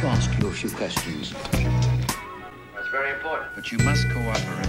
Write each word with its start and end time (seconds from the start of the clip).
to 0.00 0.06
ask 0.06 0.30
you 0.38 0.48
a 0.48 0.50
few 0.50 0.70
questions. 0.70 1.34
That's 2.74 2.88
very 2.90 3.12
important. 3.12 3.54
But 3.54 3.70
you 3.70 3.78
must 3.84 4.08
cooperate. 4.08 4.66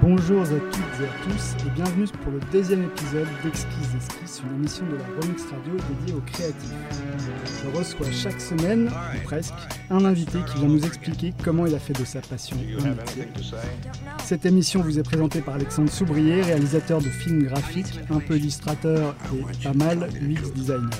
Bonjour 0.00 0.42
à 0.42 0.46
toutes 0.46 1.00
et 1.00 1.04
à 1.04 1.24
tous 1.24 1.66
et 1.66 1.70
bienvenue 1.70 2.06
pour 2.22 2.32
le 2.32 2.40
deuxième 2.52 2.84
épisode 2.84 3.26
d'Exquise 3.42 3.94
Esquisse, 3.96 4.42
une 4.44 4.56
émission 4.56 4.84
de 4.86 4.96
la 4.96 5.04
Remix 5.20 5.42
Radio 5.44 5.72
dédiée 5.90 6.14
aux 6.14 6.20
créatifs. 6.20 6.72
Je 7.64 7.76
reçois 7.76 8.10
chaque 8.12 8.40
semaine, 8.40 8.88
ou 8.88 9.24
presque, 9.24 9.54
un 9.90 10.04
invité 10.04 10.38
qui 10.48 10.58
vient 10.58 10.68
nous 10.68 10.84
expliquer 10.84 11.34
comment 11.42 11.66
il 11.66 11.74
a 11.74 11.78
fait 11.80 11.98
de 11.98 12.04
sa 12.04 12.20
passion 12.20 12.56
un 12.84 12.90
métier. 12.90 13.28
Cette 14.24 14.46
émission 14.46 14.80
vous 14.80 14.98
est 14.98 15.04
présentée 15.04 15.40
par 15.40 15.54
Alexandre 15.54 15.90
Soubrier, 15.90 16.42
réalisateur 16.42 17.00
de 17.00 17.08
films 17.08 17.44
graphiques, 17.44 17.98
un 18.10 18.20
peu 18.20 18.36
illustrateur 18.36 19.16
et 19.34 19.64
pas 19.64 19.74
mal 19.74 20.08
UX 20.20 20.52
designer. 20.52 20.90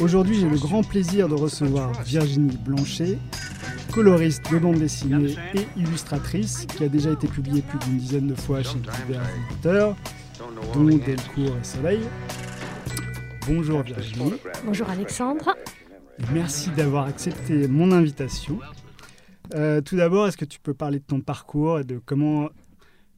Aujourd'hui, 0.00 0.36
j'ai 0.40 0.48
le 0.48 0.58
grand 0.58 0.82
plaisir 0.82 1.28
de 1.28 1.34
recevoir 1.34 1.92
Virginie 2.02 2.56
Blanchet, 2.56 3.18
coloriste 3.92 4.50
de 4.52 4.58
bande 4.58 4.78
dessinée 4.78 5.34
et 5.54 5.66
illustratrice, 5.76 6.66
qui 6.66 6.84
a 6.84 6.88
déjà 6.88 7.12
été 7.12 7.28
publiée 7.28 7.62
plus 7.62 7.78
d'une 7.80 7.98
dizaine 7.98 8.26
de 8.26 8.34
fois 8.34 8.62
chez 8.62 8.78
divers 8.78 9.22
éditeurs, 9.50 9.96
dont 10.74 10.84
Delcourt 10.84 11.56
et 11.60 11.64
Soleil. 11.64 12.00
Bonjour 13.46 13.82
Virginie. 13.82 14.34
Bonjour 14.64 14.88
Alexandre. 14.88 15.54
Merci 16.32 16.70
d'avoir 16.70 17.06
accepté 17.06 17.68
mon 17.68 17.92
invitation. 17.92 18.58
Euh, 19.54 19.80
tout 19.80 19.96
d'abord, 19.96 20.26
est-ce 20.26 20.36
que 20.36 20.44
tu 20.44 20.58
peux 20.58 20.74
parler 20.74 20.98
de 20.98 21.04
ton 21.04 21.20
parcours 21.20 21.80
et 21.80 21.84
de 21.84 22.00
comment 22.04 22.48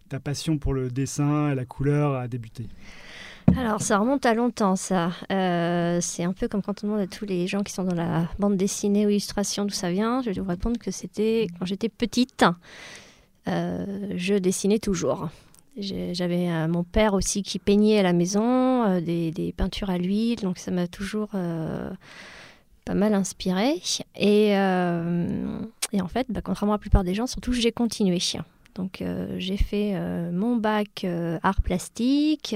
ta 0.09 0.21
passion 0.21 0.59
pour 0.59 0.75
le 0.75 0.91
dessin 0.91 1.51
et 1.51 1.55
la 1.55 1.65
couleur 1.65 2.15
a 2.15 2.29
débuté? 2.29 2.69
Alors, 3.59 3.81
ça 3.81 3.99
remonte 3.99 4.27
à 4.27 4.35
longtemps, 4.35 4.77
ça. 4.77 5.13
Euh, 5.33 5.99
c'est 6.03 6.25
un 6.25 6.35
peu 6.35 6.47
comme 6.47 6.61
quand 6.61 6.85
on 6.85 6.89
demande 6.89 7.01
à 7.01 7.07
tous 7.07 7.25
les 7.25 7.47
gens 7.47 7.63
qui 7.63 7.73
sont 7.73 7.85
dans 7.85 7.95
la 7.95 8.29
bande 8.39 8.57
dessinée 8.57 9.07
ou 9.07 9.09
illustration 9.09 9.65
d'où 9.65 9.73
ça 9.73 9.91
vient. 9.91 10.21
Je 10.21 10.31
vais 10.31 10.41
vous 10.41 10.49
répondre 10.49 10.79
que 10.79 10.91
c'était 10.91 11.47
quand 11.59 11.65
j'étais 11.65 11.89
petite. 11.89 12.45
Euh, 13.49 14.13
je 14.15 14.35
dessinais 14.35 14.79
toujours. 14.79 15.31
J'avais 15.79 16.51
euh, 16.51 16.69
mon 16.69 16.85
père 16.85 17.15
aussi 17.15 17.43
qui 17.43 17.59
peignait 17.59 17.99
à 17.99 18.03
la 18.03 18.13
maison, 18.13 19.01
des, 19.01 19.55
peintures 19.57 19.89
à 19.89 19.97
l'huile, 19.97 20.41
donc 20.41 20.59
ça 20.59 20.71
m'a 20.71 20.87
toujours 20.87 21.31
pas 21.31 22.95
mal 22.95 23.15
inspiré. 23.15 23.81
Et, 24.17 24.51
et 24.51 26.01
en 26.03 26.09
fait, 26.09 26.27
bah, 26.29 26.41
contrairement 26.43 26.75
à 26.75 26.77
la 26.77 26.81
plupart 26.81 27.05
des 27.05 27.15
gens, 27.15 27.27
surtout 27.27 27.53
j'ai 27.53 27.73
continué. 27.73 28.19
Donc 28.75 29.03
j'ai 29.39 29.57
fait 29.57 29.99
mon 30.31 30.57
bac 30.57 31.07
art 31.43 31.63
plastique. 31.63 32.55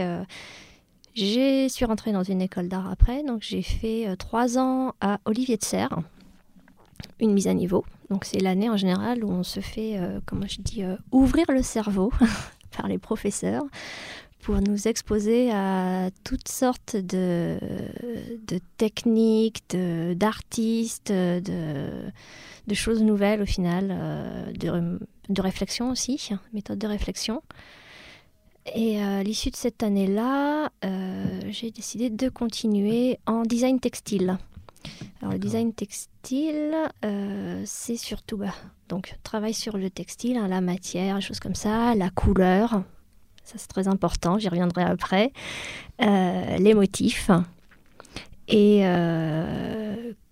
Je 1.23 1.69
suis 1.69 1.85
rentrée 1.85 2.13
dans 2.13 2.23
une 2.23 2.41
école 2.41 2.69
d'art 2.69 2.91
après, 2.91 3.23
donc 3.23 3.43
j'ai 3.43 3.61
fait 3.61 4.09
euh, 4.09 4.17
trois 4.17 4.57
ans 4.57 4.95
à 5.03 5.21
Olivier 5.27 5.59
de 5.59 5.65
Serre, 5.65 5.99
une 7.21 7.35
mise 7.35 7.47
à 7.47 7.53
niveau. 7.53 7.85
Donc 8.09 8.25
c'est 8.25 8.41
l'année 8.41 8.71
en 8.71 8.79
général 8.79 9.23
où 9.23 9.31
on 9.31 9.43
se 9.43 9.61
fait, 9.61 9.99
euh, 9.99 10.21
comment 10.25 10.47
je 10.47 10.63
dis, 10.63 10.83
euh, 10.83 10.97
ouvrir 11.13 11.45
le 11.51 11.63
cerveau 11.63 12.11
par 12.75 12.89
les 12.89 12.97
professeurs 12.97 13.65
pour 14.41 14.63
nous 14.63 14.89
exposer 14.89 15.53
à 15.53 16.09
toutes 16.25 16.49
sortes 16.49 16.97
de, 16.97 17.59
de 18.47 18.59
techniques, 18.79 19.77
d'artistes, 20.15 21.13
de, 21.13 21.43
de, 22.67 22.75
choses 22.75 23.03
nouvelles 23.03 23.43
au 23.43 23.47
final, 23.47 23.89
de, 24.59 24.99
de 25.29 25.43
réflexion 25.43 25.91
aussi, 25.91 26.31
méthode 26.55 26.79
de 26.79 26.87
réflexion. 26.87 27.43
Et 28.67 29.01
à 29.01 29.23
l'issue 29.23 29.51
de 29.51 29.57
cette 29.57 29.83
année-là, 29.83 30.71
euh, 30.85 31.41
j'ai 31.49 31.71
décidé 31.71 32.11
de 32.11 32.29
continuer 32.29 33.19
en 33.27 33.43
design 33.43 33.81
textile. 33.81 34.39
Alors 35.21 35.33
le 35.33 35.39
design 35.39 35.73
textile, 35.73 36.75
euh, 37.05 37.63
c'est 37.67 37.97
surtout 37.97 38.39
bah, 38.39 38.55
donc 38.89 39.19
travail 39.23 39.55
sur 39.55 39.77
le 39.77 39.91
textile, 39.91 40.37
hein, 40.37 40.49
la 40.49 40.61
matière, 40.61 41.17
des 41.17 41.21
choses 41.21 41.41
comme 41.41 41.55
ça, 41.55 41.95
la 41.95 42.11
couleur, 42.11 42.83
ça 43.45 43.55
c'est 43.57 43.69
très 43.69 43.89
important, 43.89 44.39
j'y 44.39 44.49
reviendrai 44.49 44.83
après, 44.83 45.33
euh, 46.01 46.57
les 46.57 46.73
motifs. 46.73 47.31
Et 48.49 48.83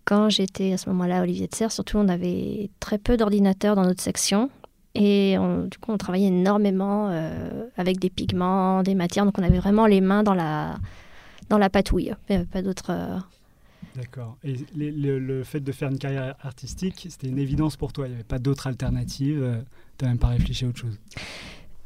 quand 0.05 0.31
j'étais 0.31 0.73
à 0.73 0.79
ce 0.79 0.89
moment-là 0.89 1.19
à 1.19 1.23
Olivier 1.23 1.47
de 1.47 1.55
Serre, 1.55 1.71
surtout 1.71 1.99
on 1.99 2.09
avait 2.09 2.71
très 2.81 2.99
peu 2.99 3.17
d'ordinateurs 3.17 3.77
dans 3.77 3.85
notre 3.85 4.03
section. 4.03 4.51
Et 4.99 5.37
du 5.71 5.79
coup, 5.79 5.93
on 5.93 5.97
travaillait 5.97 6.27
énormément 6.27 7.09
euh, 7.11 7.67
avec 7.77 8.01
des 8.01 8.11
pigments, 8.11 8.83
des 8.83 8.95
matières. 8.95 9.25
Donc, 9.25 9.39
on 9.39 9.43
avait 9.43 9.59
vraiment 9.59 9.87
les 9.87 10.01
mains 10.01 10.25
dans 10.25 10.35
la, 10.35 10.77
dans 11.49 11.59
la 11.59 11.71
patouille. 11.71 12.13
Il 12.29 12.33
n'y 12.33 12.37
avait 12.37 12.47
pas 12.47 12.63
d'autre. 12.63 12.87
Euh, 12.91 13.17
D'accord. 13.95 14.37
Et 14.43 14.57
le, 14.77 15.43
fait 15.45 15.61
de 15.61 15.71
faire 15.71 15.91
une 15.91 15.99
carrière 15.99 16.35
artistique, 16.43 17.07
c'était 17.09 17.29
une 17.29 17.39
évidence 17.39 17.77
pour 17.77 17.93
toi 17.93 18.07
Il 18.07 18.11
n'y 18.11 18.15
avait 18.17 18.25
pas 18.25 18.41
d'autre 18.41 18.67
alternative 18.67 19.41
euh, 19.41 19.61
Tu 19.99 20.05
n'as 20.05 20.11
même 20.11 20.19
pas 20.19 20.29
réfléchi 20.29 20.65
à 20.65 20.69
autre 20.69 20.79
chose 20.79 20.99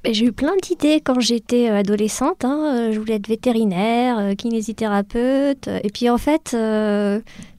j'ai 0.04 0.24
eu 0.24 0.32
plein 0.32 0.56
d'idées 0.60 1.00
quand 1.00 1.20
j'étais 1.20 1.68
adolescente. 1.68 2.44
Hein. 2.44 2.90
Je 2.90 2.98
voulais 2.98 3.14
être 3.14 3.28
vétérinaire, 3.28 4.34
kinésithérapeute. 4.36 5.68
Et 5.68 5.90
puis 5.90 6.10
en 6.10 6.18
fait, 6.18 6.56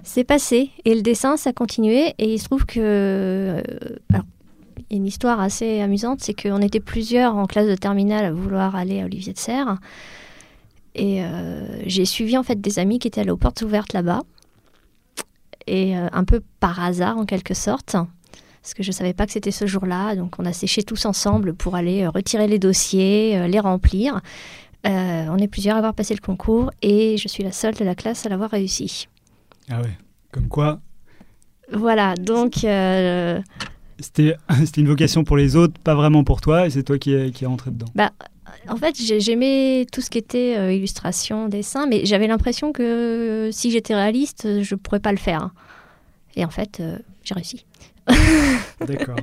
c'est 0.03 0.25
passé. 0.25 0.69
Et 0.83 0.93
le 0.93 1.01
dessin, 1.03 1.37
ça 1.37 1.51
a 1.51 1.53
continué. 1.53 2.13
Et 2.17 2.33
il 2.33 2.39
se 2.39 2.43
trouve 2.43 2.65
que 2.65 3.63
une 4.93 5.05
histoire 5.05 5.39
assez 5.39 5.81
amusante, 5.81 6.19
c'est 6.21 6.33
qu'on 6.33 6.59
était 6.59 6.79
plusieurs 6.79 7.35
en 7.35 7.45
classe 7.47 7.67
de 7.67 7.75
terminale 7.75 8.25
à 8.25 8.31
vouloir 8.31 8.75
aller 8.75 9.01
à 9.01 9.05
Olivier 9.05 9.33
de 9.33 9.39
Serre. 9.39 9.77
Et 10.95 11.23
euh, 11.23 11.81
j'ai 11.87 12.05
suivi 12.05 12.37
en 12.37 12.43
fait 12.43 12.61
des 12.61 12.77
amis 12.77 12.99
qui 12.99 13.07
étaient 13.07 13.21
allés 13.21 13.31
aux 13.31 13.37
portes 13.37 13.61
ouvertes 13.63 13.93
là-bas. 13.93 14.21
Et 15.65 15.97
euh, 15.97 16.07
un 16.11 16.23
peu 16.23 16.41
par 16.59 16.79
hasard 16.79 17.17
en 17.17 17.25
quelque 17.25 17.53
sorte, 17.53 17.93
parce 17.93 18.73
que 18.75 18.83
je 18.83 18.89
ne 18.89 18.93
savais 18.93 19.13
pas 19.13 19.25
que 19.25 19.31
c'était 19.31 19.51
ce 19.51 19.65
jour-là. 19.65 20.15
Donc 20.15 20.35
on 20.37 20.45
a 20.45 20.53
séché 20.53 20.83
tous 20.83 21.05
ensemble 21.05 21.55
pour 21.55 21.75
aller 21.75 22.03
euh, 22.03 22.09
retirer 22.09 22.47
les 22.47 22.59
dossiers, 22.59 23.47
les 23.47 23.59
remplir. 23.59 24.21
on 24.85 25.37
est 25.37 25.47
plusieurs 25.47 25.75
à 25.75 25.79
avoir 25.79 25.95
passé 25.95 26.13
le 26.13 26.21
concours 26.21 26.71
et 26.81 27.17
je 27.17 27.27
suis 27.27 27.43
la 27.43 27.51
seule 27.51 27.73
de 27.73 27.83
la 27.83 27.95
classe 27.95 28.25
à 28.25 28.29
l'avoir 28.29 28.51
réussi. 28.51 29.07
Ah 29.71 29.81
ouais, 29.81 29.97
comme 30.31 30.49
quoi 30.49 30.81
Voilà, 31.71 32.13
donc 32.15 32.65
c'était 33.99 34.35
une 34.77 34.87
vocation 34.87 35.23
pour 35.23 35.37
les 35.37 35.55
autres, 35.55 35.79
pas 35.79 35.95
vraiment 35.95 36.23
pour 36.23 36.41
toi, 36.41 36.67
et 36.67 36.69
c'est 36.69 36.83
toi 36.83 36.97
qui 36.97 37.13
es, 37.13 37.31
qui 37.31 37.45
rentré 37.45 37.71
dedans. 37.71 37.87
Bah, 37.95 38.11
en 38.67 38.77
fait, 38.77 38.95
j'aimais 39.19 39.85
tout 39.91 40.01
ce 40.01 40.09
qui 40.09 40.17
était 40.17 40.55
euh, 40.57 40.73
illustration, 40.73 41.49
dessin, 41.49 41.87
mais 41.87 42.05
j'avais 42.05 42.27
l'impression 42.27 42.71
que 42.71 42.83
euh, 42.83 43.51
si 43.51 43.71
j'étais 43.71 43.95
réaliste, 43.95 44.61
je 44.61 44.75
ne 44.75 44.79
pourrais 44.79 44.99
pas 44.99 45.11
le 45.11 45.17
faire. 45.17 45.49
Et 46.35 46.45
en 46.45 46.49
fait, 46.49 46.79
euh, 46.79 46.97
j'ai 47.23 47.33
réussi. 47.35 47.65
D'accord. 48.85 49.17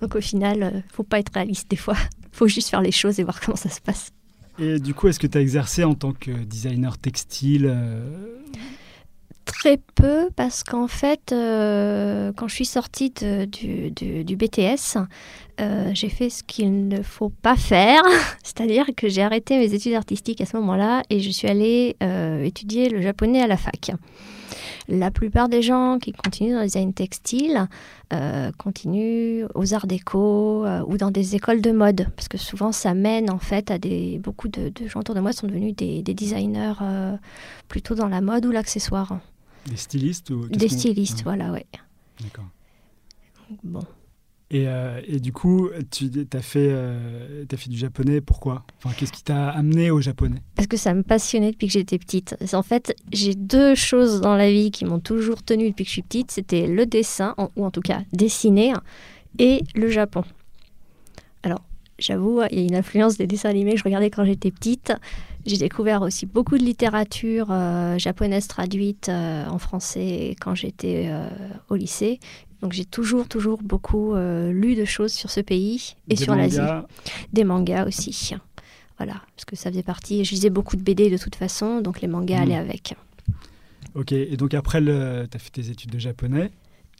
Donc 0.00 0.14
au 0.14 0.20
final, 0.20 0.84
il 0.88 0.92
faut 0.92 1.02
pas 1.02 1.18
être 1.18 1.32
réaliste 1.32 1.70
des 1.70 1.76
fois. 1.76 1.96
Il 2.22 2.28
faut 2.32 2.48
juste 2.48 2.68
faire 2.68 2.80
les 2.80 2.92
choses 2.92 3.18
et 3.18 3.24
voir 3.24 3.40
comment 3.40 3.56
ça 3.56 3.70
se 3.70 3.80
passe. 3.80 4.10
Et 4.58 4.78
du 4.78 4.94
coup, 4.94 5.08
est-ce 5.08 5.18
que 5.18 5.26
tu 5.26 5.38
as 5.38 5.40
exercé 5.40 5.82
en 5.82 5.94
tant 5.94 6.12
que 6.12 6.30
designer 6.30 6.96
textile 6.96 7.74
Très 9.44 9.78
peu 9.94 10.30
parce 10.36 10.64
qu'en 10.64 10.88
fait, 10.88 11.32
euh, 11.32 12.32
quand 12.34 12.48
je 12.48 12.54
suis 12.54 12.64
sortie 12.64 13.10
du, 13.10 14.36
BTS, 14.36 14.96
euh, 15.60 15.90
j'ai 15.92 16.08
fait 16.08 16.30
ce 16.30 16.42
qu'il 16.42 16.88
ne 16.88 17.02
faut 17.02 17.28
pas 17.28 17.56
faire, 17.56 18.02
c'est-à-dire 18.42 18.86
que 18.96 19.08
j'ai 19.08 19.22
arrêté 19.22 19.58
mes 19.58 19.74
études 19.74 19.94
artistiques 19.94 20.40
à 20.40 20.46
ce 20.46 20.56
moment-là 20.56 21.02
et 21.10 21.20
je 21.20 21.30
suis 21.30 21.46
allée 21.46 21.96
euh, 22.02 22.42
étudier 22.42 22.88
le 22.88 23.02
japonais 23.02 23.42
à 23.42 23.46
la 23.46 23.58
fac. 23.58 23.92
La 24.88 25.10
plupart 25.10 25.50
des 25.50 25.60
gens 25.60 25.98
qui 25.98 26.12
continuent 26.12 26.54
dans 26.54 26.60
le 26.60 26.66
design 26.66 26.92
textile 26.92 27.68
continuent 28.58 29.46
aux 29.54 29.74
arts 29.74 29.88
déco 29.88 30.64
ou 30.86 30.96
dans 30.98 31.10
des 31.10 31.34
écoles 31.34 31.62
de 31.62 31.72
mode, 31.72 32.06
parce 32.14 32.28
que 32.28 32.38
souvent 32.38 32.70
ça 32.70 32.94
mène 32.94 33.28
en 33.30 33.38
fait 33.38 33.72
à 33.72 33.78
des 33.78 34.20
beaucoup 34.22 34.46
de, 34.46 34.70
gens 34.86 35.00
autour 35.00 35.16
de 35.16 35.20
moi 35.20 35.32
sont 35.32 35.48
devenus 35.48 35.74
des 35.74 36.02
designers 36.02 36.74
plutôt 37.66 37.94
dans 37.94 38.08
la 38.08 38.20
mode 38.20 38.44
ou 38.46 38.52
l'accessoire. 38.52 39.18
Des 39.66 39.76
stylistes 39.76 40.30
ou 40.30 40.46
Des 40.48 40.68
stylistes, 40.68 41.22
voilà, 41.22 41.50
ouais. 41.50 41.66
D'accord. 42.20 42.48
Bon. 43.62 43.80
Et, 44.50 44.68
euh, 44.68 45.00
et, 45.06 45.20
du 45.20 45.32
coup, 45.32 45.70
tu 45.90 46.10
as 46.32 46.42
fait, 46.42 46.68
euh, 46.70 47.44
as 47.50 47.56
fait 47.56 47.70
du 47.70 47.76
japonais, 47.76 48.20
pourquoi? 48.20 48.64
Enfin, 48.76 48.94
Qu'est-ce 48.96 49.12
qui 49.12 49.24
t'a 49.24 49.48
amené 49.48 49.90
au 49.90 50.00
japonais? 50.00 50.42
Parce 50.54 50.68
que 50.68 50.76
ça 50.76 50.94
me 50.94 51.02
passionnait 51.02 51.50
depuis 51.50 51.66
que 51.66 51.72
j'étais 51.72 51.98
petite. 51.98 52.36
En 52.52 52.62
fait, 52.62 52.94
j'ai 53.12 53.34
deux 53.34 53.74
choses 53.74 54.20
dans 54.20 54.36
la 54.36 54.50
vie 54.50 54.70
qui 54.70 54.84
m'ont 54.84 55.00
toujours 55.00 55.42
tenue 55.42 55.70
depuis 55.70 55.84
que 55.84 55.88
je 55.88 55.94
suis 55.94 56.02
petite. 56.02 56.30
C'était 56.30 56.66
le 56.66 56.86
dessin, 56.86 57.34
ou 57.56 57.64
en 57.64 57.70
tout 57.70 57.80
cas 57.80 58.02
dessiner, 58.12 58.74
et 59.38 59.62
le 59.74 59.88
Japon. 59.88 60.22
Alors, 61.42 61.62
j'avoue, 61.98 62.42
il 62.52 62.58
y 62.58 62.62
a 62.62 62.66
une 62.66 62.76
influence 62.76 63.16
des 63.16 63.26
dessins 63.26 63.48
animés 63.48 63.72
que 63.72 63.78
je 63.78 63.84
regardais 63.84 64.10
quand 64.10 64.24
j'étais 64.24 64.50
petite. 64.50 64.92
J'ai 65.46 65.58
découvert 65.58 66.02
aussi 66.02 66.24
beaucoup 66.26 66.56
de 66.56 66.64
littérature 66.64 67.48
euh, 67.50 67.98
japonaise 67.98 68.48
traduite 68.48 69.08
euh, 69.08 69.46
en 69.46 69.58
français 69.58 70.36
quand 70.40 70.54
j'étais 70.54 71.06
euh, 71.08 71.28
au 71.68 71.76
lycée. 71.76 72.18
Donc 72.62 72.72
j'ai 72.72 72.86
toujours, 72.86 73.28
toujours 73.28 73.62
beaucoup 73.62 74.14
lu 74.14 74.74
de 74.74 74.86
choses 74.86 75.12
sur 75.12 75.30
ce 75.30 75.40
pays 75.40 75.96
et 76.08 76.16
sur 76.16 76.34
l'Asie. 76.34 76.60
Des 77.30 77.44
mangas 77.44 77.86
aussi. 77.86 78.34
Voilà, 78.96 79.20
parce 79.36 79.44
que 79.44 79.54
ça 79.54 79.70
faisait 79.70 79.82
partie. 79.82 80.24
Je 80.24 80.30
lisais 80.30 80.48
beaucoup 80.48 80.76
de 80.76 80.82
BD 80.82 81.10
de 81.10 81.18
toute 81.18 81.34
façon, 81.34 81.82
donc 81.82 82.00
les 82.00 82.08
mangas 82.08 82.40
allaient 82.40 82.56
hmm. 82.56 82.70
avec. 82.70 82.94
Ok, 83.94 84.12
et 84.12 84.36
donc 84.38 84.54
après, 84.54 84.82
tu 84.82 84.90
as 84.90 85.38
fait 85.38 85.50
tes 85.50 85.68
études 85.68 85.90
de 85.90 85.98
japonais. 85.98 86.52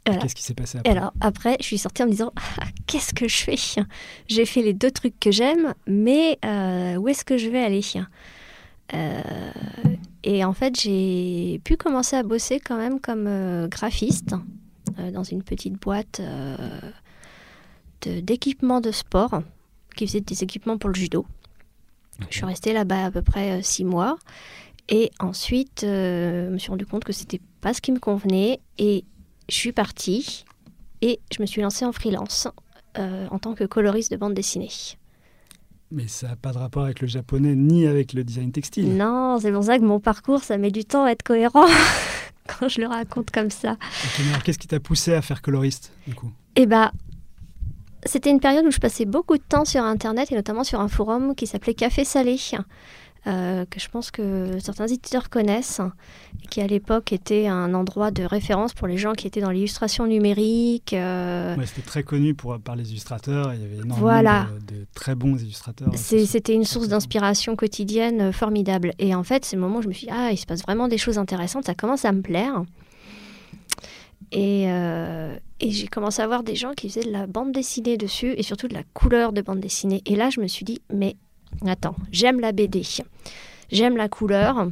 Voilà. 0.05 0.21
Qu'est-ce 0.21 0.35
qui 0.35 0.43
s'est 0.43 0.53
passé 0.53 0.77
Et 0.77 0.79
après 0.89 0.91
alors 0.91 1.13
après, 1.19 1.57
je 1.59 1.65
suis 1.65 1.77
sortie 1.79 2.03
en 2.03 2.05
me 2.05 2.11
disant 2.11 2.31
Ah, 2.35 2.65
qu'est-ce 2.85 3.13
que 3.13 3.27
je 3.27 3.37
fais? 3.37 3.55
J'ai 4.27 4.45
fait 4.45 4.61
les 4.61 4.73
deux 4.73 4.91
trucs 4.91 5.19
que 5.19 5.31
j'aime, 5.31 5.73
mais 5.87 6.37
euh, 6.45 6.95
où 6.95 7.07
est-ce 7.07 7.25
que 7.25 7.37
je 7.37 7.49
vais 7.49 7.63
aller? 7.63 7.81
Euh, 8.93 9.21
Et 10.23 10.45
en 10.45 10.53
fait, 10.53 10.79
j'ai 10.79 11.59
pu 11.63 11.75
commencer 11.75 12.15
à 12.15 12.23
bosser 12.23 12.59
quand 12.59 12.77
même 12.77 12.99
comme 12.99 13.25
euh, 13.27 13.67
graphiste 13.67 14.35
euh, 14.99 15.09
dans 15.09 15.23
une 15.23 15.41
petite 15.41 15.73
boîte 15.81 16.21
de- 18.03 18.19
d'équipements 18.19 18.81
de, 18.81 18.91
sport 18.91 19.41
qui 19.95 20.05
faisait 20.05 20.21
des 20.21 20.43
équipements 20.43 20.77
pour 20.77 20.89
le 20.89 20.95
judo. 20.95 21.25
Je 22.29 22.35
suis 22.37 22.45
restée 22.45 22.73
là-bas 22.73 23.05
à 23.05 23.11
peu 23.11 23.21
près 23.23 23.63
six 23.63 23.85
mois. 23.85 24.17
Et 24.87 25.09
ensuite, 25.19 25.79
je 25.81 26.49
me 26.49 26.59
suis 26.59 26.69
rendu 26.69 26.85
compte 26.85 27.03
que 27.03 27.11
c'était 27.11 27.41
pas 27.61 27.73
ce 27.73 27.81
qui 27.81 27.91
me 27.91 27.97
convenait. 27.99 28.59
Et 28.77 29.03
je 29.49 29.55
suis 29.55 29.71
partie 29.71 30.45
et 31.01 31.19
je 31.35 31.41
me 31.41 31.45
suis 31.45 31.61
lancée 31.61 31.85
en 31.85 31.91
freelance 31.91 32.47
euh, 32.97 33.27
en 33.29 33.39
tant 33.39 33.53
que 33.53 33.63
coloriste 33.63 34.11
de 34.11 34.17
bande 34.17 34.33
dessinée. 34.33 34.69
Mais 35.91 36.07
ça 36.07 36.29
n'a 36.29 36.35
pas 36.35 36.51
de 36.51 36.57
rapport 36.57 36.83
avec 36.83 37.01
le 37.01 37.07
japonais 37.07 37.55
ni 37.55 37.85
avec 37.85 38.13
le 38.13 38.23
design 38.23 38.51
textile. 38.51 38.95
Non, 38.95 39.37
c'est 39.39 39.51
pour 39.51 39.63
ça 39.63 39.77
que 39.77 39.83
mon 39.83 39.99
parcours, 39.99 40.43
ça 40.43 40.57
met 40.57 40.71
du 40.71 40.83
temps 40.83 41.05
à 41.05 41.11
être 41.11 41.23
cohérent 41.23 41.67
quand 42.47 42.67
je 42.67 42.81
le 42.81 42.87
raconte 42.87 43.31
comme 43.31 43.51
ça. 43.51 43.73
Ok, 43.73 44.19
mais 44.19 44.29
alors 44.29 44.43
qu'est-ce 44.43 44.59
qui 44.59 44.67
t'a 44.67 44.79
poussé 44.79 45.13
à 45.13 45.21
faire 45.21 45.41
coloriste 45.41 45.91
du 46.07 46.15
coup? 46.15 46.31
Eh 46.55 46.65
bah, 46.65 46.91
c'était 48.05 48.29
une 48.31 48.39
période 48.39 48.65
où 48.65 48.71
je 48.71 48.79
passais 48.79 49.05
beaucoup 49.05 49.37
de 49.37 49.43
temps 49.43 49.65
sur 49.65 49.83
Internet 49.83 50.31
et 50.31 50.35
notamment 50.35 50.63
sur 50.63 50.79
un 50.79 50.87
forum 50.87 51.35
qui 51.35 51.47
s'appelait 51.47 51.73
Café 51.73 52.03
Salé, 52.03 52.37
euh, 53.27 53.65
que 53.69 53.79
je 53.79 53.89
pense 53.89 54.11
que 54.11 54.59
certains 54.59 54.87
éditeurs 54.87 55.29
connaissent, 55.29 55.81
et 56.43 56.47
qui 56.47 56.61
à 56.61 56.67
l'époque 56.67 57.11
était 57.13 57.47
un 57.47 57.73
endroit 57.73 58.11
de 58.11 58.23
référence 58.23 58.73
pour 58.73 58.87
les 58.87 58.97
gens 58.97 59.13
qui 59.13 59.25
étaient 59.27 59.41
dans 59.41 59.49
l'illustration 59.51 60.05
numérique. 60.07 60.93
euh, 60.93 61.55
Ouais, 61.55 61.65
C'était 61.65 61.81
très 61.81 62.03
connu 62.03 62.33
pour, 62.35 62.59
par 62.59 62.75
les 62.75 62.89
illustrateurs. 62.91 63.53
Il 63.53 63.61
y 63.61 63.65
avait 63.65 63.75
énormément 63.75 63.97
Voilà. 63.99 64.47
de, 64.67 64.75
de 64.75 64.85
très 64.93 65.15
bons 65.15 65.41
illustrateurs. 65.41 65.89
C'était 65.95 66.53
une 66.53 66.65
source 66.65 66.87
d'inspiration 66.87 67.55
quotidienne 67.55 68.21
euh, 68.21 68.31
formidable. 68.31 68.91
Et 68.99 69.15
en 69.15 69.23
fait, 69.23 69.43
c'est 69.45 69.55
le 69.55 69.61
moment 69.61 69.79
où 69.79 69.81
je 69.81 69.87
me 69.87 69.93
suis 69.93 70.07
dit, 70.07 70.13
ah, 70.13 70.29
il 70.31 70.37
se 70.37 70.45
passe 70.45 70.61
vraiment 70.61 70.87
des 70.87 70.97
choses 70.97 71.17
intéressantes, 71.17 71.65
ça 71.65 71.73
commence 71.75 72.05
à 72.05 72.11
me 72.11 72.21
plaire. 72.21 72.63
Et, 74.31 74.65
euh, 74.69 75.35
et 75.59 75.71
j'ai 75.71 75.87
commencé 75.87 76.21
à 76.21 76.27
voir 76.27 76.43
des 76.43 76.55
gens 76.55 76.73
qui 76.73 76.89
faisaient 76.89 77.05
de 77.05 77.11
la 77.11 77.27
bande 77.27 77.51
dessinée 77.51 77.95
dessus 77.95 78.33
et 78.37 78.43
surtout 78.43 78.67
de 78.67 78.73
la 78.73 78.83
couleur 78.93 79.31
de 79.33 79.41
bande 79.41 79.59
dessinée. 79.59 80.01
Et 80.05 80.15
là, 80.15 80.29
je 80.29 80.41
me 80.41 80.47
suis 80.47 80.65
dit, 80.65 80.81
mais 80.93 81.15
attends, 81.65 81.95
j'aime 82.11 82.39
la 82.39 82.51
BD, 82.51 82.81
j'aime 83.71 83.97
la 83.97 84.09
couleur. 84.09 84.69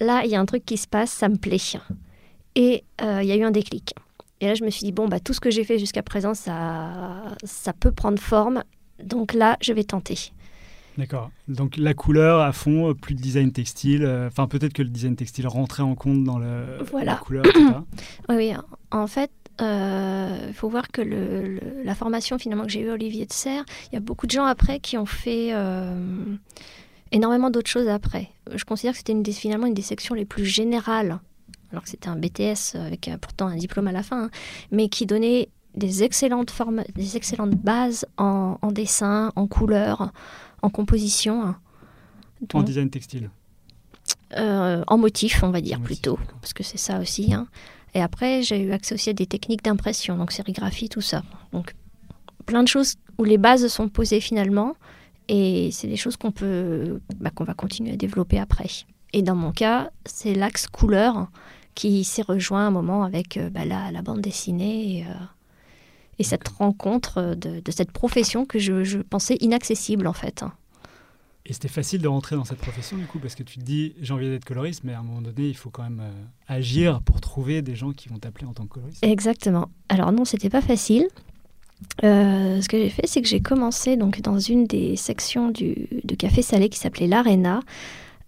Là, 0.00 0.22
il 0.24 0.30
y 0.30 0.36
a 0.36 0.40
un 0.40 0.46
truc 0.46 0.64
qui 0.64 0.76
se 0.76 0.86
passe, 0.86 1.10
ça 1.10 1.28
me 1.28 1.36
plaît. 1.36 1.56
Et 2.54 2.84
euh, 3.02 3.20
il 3.22 3.28
y 3.28 3.32
a 3.32 3.36
eu 3.36 3.42
un 3.42 3.50
déclic. 3.50 3.94
Et 4.40 4.46
là, 4.46 4.54
je 4.54 4.64
me 4.64 4.70
suis 4.70 4.84
dit, 4.84 4.92
bon, 4.92 5.08
bah, 5.08 5.20
tout 5.20 5.32
ce 5.32 5.40
que 5.40 5.50
j'ai 5.50 5.64
fait 5.64 5.78
jusqu'à 5.78 6.02
présent, 6.02 6.34
ça, 6.34 7.22
ça 7.44 7.72
peut 7.72 7.90
prendre 7.92 8.18
forme. 8.18 8.62
Donc 9.02 9.32
là, 9.32 9.56
je 9.60 9.72
vais 9.72 9.84
tenter. 9.84 10.16
D'accord. 10.96 11.30
Donc 11.48 11.76
la 11.76 11.92
couleur 11.94 12.40
à 12.40 12.52
fond, 12.52 12.90
euh, 12.90 12.94
plus 12.94 13.16
de 13.16 13.20
design 13.20 13.50
textile. 13.50 14.04
euh, 14.04 14.28
Enfin, 14.28 14.46
peut-être 14.46 14.72
que 14.72 14.82
le 14.82 14.88
design 14.90 15.16
textile 15.16 15.48
rentrait 15.48 15.82
en 15.82 15.96
compte 15.96 16.22
dans 16.22 16.38
le, 16.38 16.78
Voilà. 16.92 17.12
la 17.12 17.18
couleur, 17.18 17.44
etc. 17.46 17.64
Oui. 18.28 18.52
En 18.92 19.06
fait, 19.08 19.32
il 19.60 20.52
faut 20.54 20.68
voir 20.68 20.88
que 20.88 21.00
le- 21.02 21.46
le- 21.54 21.82
la 21.84 21.94
formation 21.94 22.38
finalement 22.38 22.64
que 22.64 22.70
j'ai 22.70 22.80
eue 22.80 22.90
à 22.90 22.94
Olivier 22.94 23.26
de 23.26 23.32
Serres, 23.32 23.64
il 23.90 23.94
y 23.94 23.98
a 23.98 24.00
beaucoup 24.00 24.26
de 24.26 24.32
gens 24.32 24.44
après 24.46 24.80
qui 24.80 24.98
ont 24.98 25.06
fait 25.06 25.50
euh, 25.52 26.24
énormément 27.12 27.50
d'autres 27.50 27.70
choses 27.70 27.88
après. 27.88 28.30
Je 28.52 28.64
considère 28.64 28.92
que 28.92 28.98
c'était 28.98 29.12
une 29.12 29.22
des- 29.22 29.32
finalement 29.32 29.66
une 29.66 29.74
des 29.74 29.82
sections 29.82 30.14
les 30.14 30.24
plus 30.24 30.44
générales, 30.44 31.20
alors 31.70 31.84
que 31.84 31.88
c'était 31.88 32.08
un 32.08 32.16
BTS 32.16 32.74
avec 32.76 33.08
euh, 33.08 33.16
pourtant 33.18 33.46
un 33.46 33.56
diplôme 33.56 33.86
à 33.88 33.92
la 33.92 34.02
fin, 34.02 34.24
hein, 34.24 34.30
mais 34.72 34.88
qui 34.88 35.06
donnait 35.06 35.48
des 35.76 36.02
excellentes, 36.04 36.50
formes, 36.50 36.82
des 36.94 37.16
excellentes 37.16 37.54
bases 37.56 38.06
en, 38.16 38.58
en 38.62 38.70
dessin, 38.72 39.32
en 39.36 39.46
couleur, 39.46 40.12
en 40.62 40.70
composition. 40.70 41.42
hein. 41.44 41.56
En 42.52 42.62
design 42.62 42.90
textile. 42.90 43.30
euh, 44.36 44.82
en 44.86 44.98
motif, 44.98 45.42
on 45.42 45.50
va 45.50 45.60
dire 45.60 45.78
En 45.78 45.82
plutôt, 45.82 46.18
parce 46.40 46.52
que 46.52 46.62
c'est 46.62 46.78
ça 46.78 46.98
aussi. 47.00 47.32
hein. 47.32 47.46
Et 47.94 48.02
après, 48.02 48.42
j'ai 48.42 48.60
eu 48.60 48.72
accès 48.72 48.94
aussi 48.94 49.10
à 49.10 49.12
des 49.12 49.26
techniques 49.26 49.62
d'impression, 49.62 50.16
donc 50.16 50.32
sérigraphie, 50.32 50.88
tout 50.88 51.00
ça. 51.00 51.22
Donc, 51.52 51.74
plein 52.44 52.62
de 52.62 52.68
choses 52.68 52.94
où 53.18 53.24
les 53.24 53.38
bases 53.38 53.66
sont 53.68 53.88
posées 53.88 54.20
finalement, 54.20 54.74
et 55.28 55.70
c'est 55.72 55.86
des 55.86 55.96
choses 55.96 56.16
qu'on 56.16 56.32
peut, 56.32 57.00
bah, 57.20 57.30
qu'on 57.30 57.44
va 57.44 57.54
continuer 57.54 57.92
à 57.92 57.96
développer 57.96 58.38
après. 58.38 58.68
Et 59.12 59.22
dans 59.22 59.36
mon 59.36 59.52
cas, 59.52 59.90
c'est 60.04 60.34
l'axe 60.34 60.66
couleur 60.66 61.28
qui 61.74 62.04
s'est 62.04 62.22
rejoint 62.22 62.64
à 62.64 62.66
un 62.66 62.70
moment 62.70 63.04
avec 63.04 63.36
euh, 63.36 63.48
bah, 63.48 63.64
la, 63.64 63.90
la 63.90 64.02
bande 64.02 64.20
dessinée 64.20 64.98
et, 64.98 65.02
euh, 65.04 65.14
et 66.18 66.24
cette 66.24 66.46
rencontre 66.48 67.34
de, 67.34 67.60
de 67.60 67.70
cette 67.70 67.90
profession 67.90 68.44
que 68.44 68.58
je, 68.58 68.84
je 68.84 68.98
pensais 68.98 69.36
inaccessible 69.40 70.06
en 70.06 70.12
fait. 70.12 70.44
Et 71.46 71.52
c'était 71.52 71.68
facile 71.68 72.00
de 72.00 72.08
rentrer 72.08 72.36
dans 72.36 72.44
cette 72.44 72.58
profession 72.58 72.96
du 72.96 73.04
coup 73.04 73.18
parce 73.18 73.34
que 73.34 73.42
tu 73.42 73.58
te 73.58 73.64
dis 73.64 73.94
j'ai 74.00 74.14
envie 74.14 74.30
d'être 74.30 74.46
coloriste, 74.46 74.82
mais 74.82 74.94
à 74.94 75.00
un 75.00 75.02
moment 75.02 75.20
donné 75.20 75.46
il 75.48 75.56
faut 75.56 75.68
quand 75.68 75.82
même 75.82 76.00
euh, 76.00 76.24
agir 76.48 77.02
pour 77.02 77.20
trouver 77.20 77.60
des 77.60 77.76
gens 77.76 77.92
qui 77.92 78.08
vont 78.08 78.18
t'appeler 78.18 78.46
en 78.46 78.54
tant 78.54 78.64
que 78.64 78.74
coloriste. 78.74 79.04
Exactement. 79.04 79.68
Alors 79.90 80.10
non, 80.10 80.24
c'était 80.24 80.48
pas 80.48 80.62
facile. 80.62 81.06
Euh, 82.02 82.62
ce 82.62 82.68
que 82.68 82.78
j'ai 82.78 82.88
fait, 82.88 83.06
c'est 83.06 83.20
que 83.20 83.28
j'ai 83.28 83.40
commencé 83.40 83.96
donc 83.96 84.22
dans 84.22 84.38
une 84.38 84.66
des 84.66 84.96
sections 84.96 85.50
du, 85.50 85.86
de 86.02 86.14
Café 86.14 86.40
Salé 86.40 86.70
qui 86.70 86.78
s'appelait 86.78 87.08
l'Arena. 87.08 87.60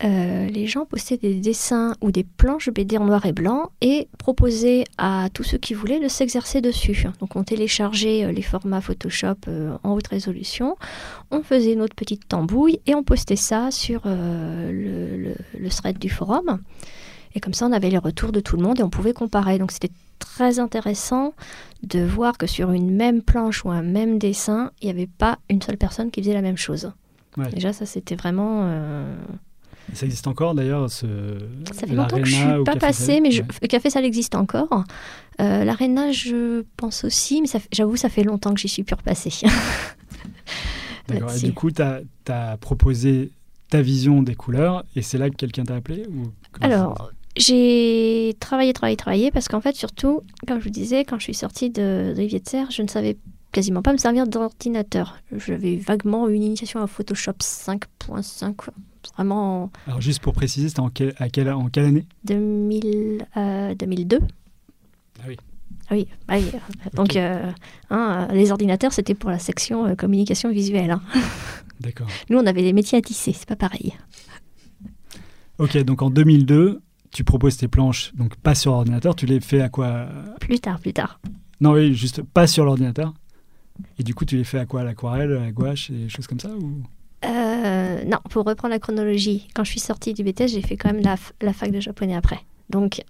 Euh, 0.04 0.46
les 0.48 0.66
gens 0.66 0.84
postaient 0.84 1.16
des 1.16 1.34
dessins 1.40 1.94
ou 2.02 2.10
des 2.10 2.22
planches 2.22 2.69
BD 2.69 2.98
en 2.98 3.06
noir 3.06 3.25
et 3.25 3.32
blanc 3.32 3.70
et 3.81 4.08
proposaient 4.19 4.84
à 4.98 5.28
tous 5.32 5.43
ceux 5.43 5.56
qui 5.56 5.72
voulaient 5.72 6.00
de 6.00 6.08
s'exercer 6.08 6.60
dessus. 6.60 7.06
Donc 7.20 7.34
on 7.34 7.44
téléchargeait 7.44 8.25
euh, 8.25 8.31
les 8.32 8.43
formats 8.43 8.82
Photoshop 8.82 9.37
euh, 9.48 9.75
en 9.84 9.94
haute 9.94 10.08
résolution, 10.08 10.76
on 11.31 11.43
faisait 11.43 11.76
notre 11.76 11.94
petite 11.94 12.28
tambouille 12.28 12.81
et 12.87 12.94
on 12.94 13.02
postait 13.04 13.37
ça 13.37 13.70
sur 13.70 14.02
euh, 14.04 14.70
le, 14.70 15.16
le- 15.16 15.34
le 15.58 15.69
thread 15.70 15.98
du 15.98 16.10
forum. 16.10 16.58
Et 17.34 17.40
comme 17.40 17.54
ça, 17.54 17.66
on 17.66 17.72
avait 17.72 17.88
les 17.90 17.96
retours 17.98 18.32
de 18.32 18.40
tout 18.40 18.56
le 18.58 18.62
monde 18.62 18.81
et 18.81 18.82
on 18.82 18.90
pouvait 18.90 19.14
comparer. 19.14 19.58
Donc 19.58 19.72
c'était 19.72 19.93
très 20.19 20.58
intéressant 20.58 21.32
de 21.82 22.00
voir 22.00 22.37
que 22.37 22.46
sur 22.46 22.70
une 22.72 22.94
même 22.94 23.22
planche 23.22 23.64
ou 23.64 23.70
un 23.70 23.82
même 23.82 24.19
dessin, 24.19 24.72
il 24.82 24.87
n'y 24.87 24.90
avait 24.90 25.06
pas 25.19 25.38
une 25.48 25.62
seule 25.62 25.78
personne 25.78 26.10
qui 26.10 26.20
faisait 26.20 26.34
la 26.34 26.43
même 26.43 26.56
chose. 26.58 26.93
Ouais. 27.38 27.48
Déjà, 27.50 27.72
ça 27.72 27.87
c'était 27.87 28.14
vraiment. 28.14 28.60
euh, 28.64 29.16
ça 29.94 30.06
existe 30.06 30.26
encore 30.26 30.54
d'ailleurs 30.54 30.90
ce. 30.90 31.06
Ça 31.72 31.86
fait 31.86 31.94
longtemps 31.94 32.18
que 32.18 32.24
je 32.24 32.36
l'Arena 32.36 32.54
suis 32.56 32.64
pas 32.64 32.76
passée, 32.76 33.20
mais 33.20 33.30
je... 33.30 33.42
Ouais. 33.42 33.48
le 33.62 33.68
café 33.68 33.90
ça 33.90 34.02
existe 34.02 34.34
encore. 34.34 34.84
Euh, 35.40 35.64
L'Arena, 35.64 36.12
je 36.12 36.64
pense 36.76 37.05
aussi, 37.05 37.40
mais 37.40 37.46
fait- 37.46 37.69
j'avoue, 37.72 37.96
ça 37.96 38.08
fait 38.08 38.24
longtemps 38.24 38.55
que 38.55 38.60
j'y 38.60 38.69
suis 38.69 38.82
plus 38.82 38.94
repassée. 38.94 39.46
D'accord. 41.08 41.31
Et 41.36 41.40
du 41.40 41.52
coup, 41.52 41.70
tu 41.70 41.82
as, 41.82 42.56
proposé 42.60 43.31
ta 43.70 43.82
vision 43.82 44.22
des 44.22 44.34
couleurs 44.34 44.84
et 44.94 45.02
c'est 45.02 45.19
là 45.19 45.31
que 45.31 45.36
quelqu'un 45.36 45.64
t'a 45.64 45.74
appelé 45.74 46.05
ou 46.08 46.32
Alors, 46.60 47.10
j'ai 47.36 48.34
travaillé, 48.40 48.72
travaillé, 48.72 48.96
travaillé, 48.96 49.31
parce 49.31 49.48
qu'en 49.48 49.60
fait, 49.60 49.76
surtout, 49.76 50.22
comme 50.46 50.58
je 50.58 50.64
vous 50.64 50.70
disais, 50.70 51.05
quand 51.05 51.19
je 51.19 51.24
suis 51.24 51.34
sortie 51.34 51.70
de, 51.70 52.12
de 52.12 52.19
Olivier 52.19 52.40
de 52.40 52.48
Serres, 52.48 52.70
je 52.70 52.82
ne 52.82 52.88
savais 52.88 53.16
quasiment 53.52 53.82
pas 53.82 53.93
me 53.93 53.98
servir 53.98 54.26
d'ordinateur. 54.26 55.19
J'avais 55.36 55.76
vaguement 55.76 56.28
une 56.28 56.43
initiation 56.43 56.82
à 56.82 56.86
Photoshop 56.86 57.32
5.5, 57.40 58.55
vraiment 59.15 59.70
Alors 59.86 60.01
juste 60.01 60.20
pour 60.20 60.32
préciser, 60.32 60.69
c'était 60.69 60.81
en, 60.81 60.91
quel- 60.91 61.15
à 61.19 61.29
quelle, 61.29 61.51
en 61.51 61.69
quelle 61.69 61.84
année 61.86 62.06
2000, 62.25 63.27
euh, 63.36 63.75
2002. 63.75 64.20
Ah 65.20 65.25
oui. 65.29 65.36
Ah 65.89 65.94
oui, 65.94 66.08
ah 66.29 66.36
oui. 66.39 66.51
donc 66.94 67.15
euh, 67.17 67.51
hein, 67.91 68.27
euh, 68.31 68.34
les 68.34 68.51
ordinateurs, 68.51 68.93
c'était 68.93 69.15
pour 69.15 69.31
la 69.31 69.39
section 69.39 69.86
euh, 69.86 69.94
communication 69.94 70.51
visuelle. 70.51 70.91
hein. 70.91 71.01
D'accord. 71.81 72.08
Nous, 72.29 72.39
on 72.39 72.46
avait 72.46 72.63
des 72.63 72.72
métiers 72.72 72.98
à 72.98 73.03
tisser, 73.03 73.32
c'est 73.32 73.46
pas 73.48 73.55
pareil. 73.56 73.93
Ok, 75.58 75.77
donc 75.84 76.03
en 76.03 76.10
2002, 76.10 76.81
tu 77.13 77.25
proposes 77.25 77.56
tes 77.56 77.69
planches, 77.69 78.13
donc 78.15 78.36
pas 78.36 78.55
sur 78.55 78.72
ordinateur, 78.72 79.15
tu 79.17 79.27
les 79.27 79.41
fais 79.41 79.60
à 79.60 79.69
quoi 79.69 80.06
Plus 80.41 80.58
tard, 80.60 80.79
plus 80.81 80.93
tard. 80.93 81.20
Non, 81.60 81.72
oui, 81.72 81.94
juste 81.94 82.22
pas 82.22 82.46
sur 82.46 82.65
l'ordinateur. 82.65 83.15
Et 83.98 84.03
du 84.03 84.15
coup, 84.15 84.25
tu 84.25 84.36
les 84.36 84.44
fais 84.44 84.58
à 84.58 84.67
quoi 84.67 84.81
À 84.82 84.84
l'aquarelle, 84.84 85.32
à 85.32 85.41
la 85.41 85.53
gouache 85.53 85.91
et 85.91 85.94
des 85.94 86.08
choses 86.08 86.27
comme 86.27 86.41
ça 86.41 86.51
ou... 86.51 86.82
Euh, 87.25 88.05
non, 88.05 88.19
pour 88.31 88.44
reprendre 88.44 88.73
la 88.73 88.79
chronologie, 88.79 89.49
quand 89.55 89.65
je 89.65 89.70
suis 89.70 89.81
sortie 89.81 90.13
du 90.13 90.23
BTS, 90.23 90.49
j'ai 90.49 90.63
fait 90.63 90.77
quand 90.77 90.93
même 90.93 91.03
la, 91.03 91.53
fac 91.53 91.70
de 91.70 91.81
japonais 91.81 92.15
après. 92.15 92.41
Donc, 92.70 93.03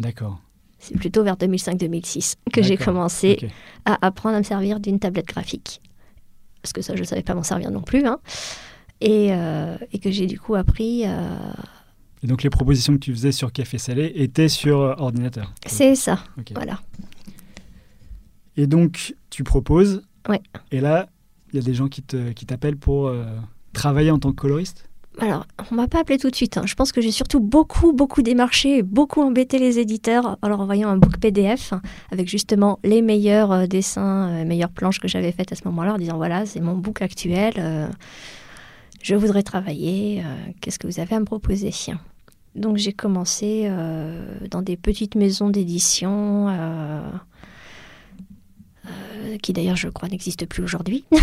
D'accord. 0.00 0.40
c'est 0.78 0.96
plutôt 0.96 1.22
vers 1.22 1.36
2005-2006 1.36 2.36
que 2.52 2.62
j'ai 2.62 2.76
commencé 2.76 3.38
à 3.84 3.98
apprendre 4.06 4.36
à 4.36 4.38
me 4.38 4.44
servir 4.44 4.80
d'une 4.80 4.98
tablette 4.98 5.26
graphique. 5.26 5.80
Parce 6.62 6.72
que 6.72 6.82
ça, 6.82 6.96
je 6.96 7.00
ne 7.02 7.06
savais 7.06 7.22
pas 7.22 7.34
m'en 7.34 7.42
servir 7.42 7.70
non 7.70 7.82
plus. 7.82 8.04
hein. 8.06 8.18
Et, 9.00 9.28
euh, 9.30 9.76
et 9.92 9.98
que 9.98 10.10
j'ai 10.10 10.26
du 10.26 10.40
coup 10.40 10.54
appris. 10.54 11.02
euh, 11.04 11.36
Et 12.22 12.26
donc 12.26 12.42
les 12.42 12.50
propositions 12.50 12.94
que 12.94 12.98
tu 12.98 13.12
faisais 13.12 13.30
sur 13.30 13.52
Café 13.52 13.76
Salé 13.78 14.10
étaient 14.16 14.48
sur 14.48 14.78
ordinateur. 14.78 15.52
C'est 15.66 15.94
ça, 15.94 16.24
voilà. 16.54 16.80
Et 18.56 18.66
donc 18.66 19.14
tu 19.28 19.44
proposes. 19.44 20.02
Ouais. 20.28 20.40
Et 20.72 20.80
là, 20.80 21.08
il 21.52 21.56
y 21.56 21.62
a 21.62 21.64
des 21.64 21.74
gens 21.74 21.88
qui 21.88 22.02
te- 22.02 22.32
qui 22.32 22.46
t'appellent 22.46 22.76
pour 22.76 23.08
euh, 23.08 23.24
travailler 23.72 24.10
en 24.10 24.18
tant 24.18 24.30
que 24.30 24.36
coloriste? 24.36 24.88
alors, 25.18 25.46
on 25.70 25.74
m'a 25.76 25.88
pas 25.88 26.00
appelé 26.00 26.18
tout 26.18 26.28
de 26.28 26.36
suite. 26.36 26.58
hein. 26.58 26.64
Je 26.66 26.74
pense 26.74 26.92
que 26.92 27.00
j'ai 27.00 27.10
surtout 27.10 27.40
beaucoup, 27.40 27.94
beaucoup 27.94 28.20
démarché 28.20 28.82
beaucoup 28.82 29.22
embêté 29.22 29.58
les 29.58 29.78
éditeurs 29.78 30.36
en 30.42 30.48
leur 30.48 30.60
envoyant 30.60 30.90
un 30.90 30.98
book 30.98 31.16
PDF 31.18 31.72
avec 32.12 32.28
justement 32.28 32.78
les 32.84 33.00
meilleurs 33.00 33.50
euh, 33.50 33.66
dessins, 33.66 34.28
euh, 34.28 34.44
meilleures 34.44 34.68
planches 34.68 35.00
que 35.00 35.08
j'avais 35.08 35.32
faites 35.32 35.52
à 35.52 35.54
ce 35.56 35.62
moment-là, 35.64 35.94
en 35.94 35.96
disant 35.96 36.18
voilà, 36.18 36.44
c'est 36.44 36.60
mon 36.60 36.76
book 36.76 37.00
actuel. 37.00 37.54
je 39.02 39.14
voudrais 39.14 39.42
travailler. 39.42 40.22
Qu'est-ce 40.60 40.78
que 40.78 40.86
vous 40.86 41.00
avez 41.00 41.14
à 41.14 41.20
me 41.20 41.24
proposer? 41.24 41.70
Donc, 42.54 42.76
j'ai 42.76 42.92
commencé 42.92 43.70
dans 44.50 44.60
des 44.62 44.76
petites 44.76 45.14
maisons 45.14 45.48
d'édition. 45.48 46.48
Euh, 48.86 49.36
qui 49.38 49.52
d'ailleurs 49.52 49.76
je 49.76 49.88
crois 49.88 50.08
n'existent 50.08 50.46
plus 50.46 50.62
aujourd'hui. 50.62 51.04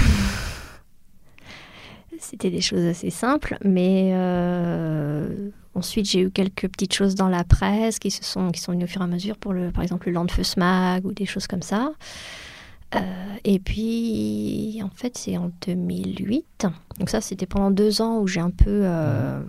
C'était 2.19 2.49
des 2.49 2.61
choses 2.61 2.85
assez 2.85 3.09
simples, 3.09 3.57
mais 3.65 4.11
euh, 4.13 5.49
ensuite 5.75 6.09
j'ai 6.09 6.21
eu 6.21 6.31
quelques 6.31 6.69
petites 6.69 6.93
choses 6.93 7.15
dans 7.15 7.27
la 7.27 7.43
presse 7.43 7.99
qui 7.99 8.11
se 8.11 8.23
sont 8.23 8.51
qui 8.51 8.61
sont 8.61 8.71
venues 8.71 8.85
au 8.85 8.87
fur 8.87 9.01
et 9.01 9.03
à 9.03 9.07
mesure 9.07 9.37
pour 9.37 9.51
le 9.53 9.71
par 9.71 9.83
exemple 9.83 10.07
le 10.07 10.13
Landfeus 10.13 10.57
Mag 10.57 11.05
ou 11.05 11.13
des 11.13 11.25
choses 11.25 11.47
comme 11.47 11.61
ça. 11.61 11.91
Euh, 12.95 12.99
et 13.43 13.59
puis 13.59 14.79
en 14.83 14.89
fait 14.89 15.17
c'est 15.17 15.37
en 15.37 15.51
2008, 15.65 16.67
donc 16.99 17.09
ça 17.09 17.21
c'était 17.21 17.47
pendant 17.47 17.71
deux 17.71 18.01
ans 18.01 18.19
où 18.19 18.27
j'ai 18.27 18.39
un 18.39 18.51
peu 18.51 18.81
euh, 18.83 19.41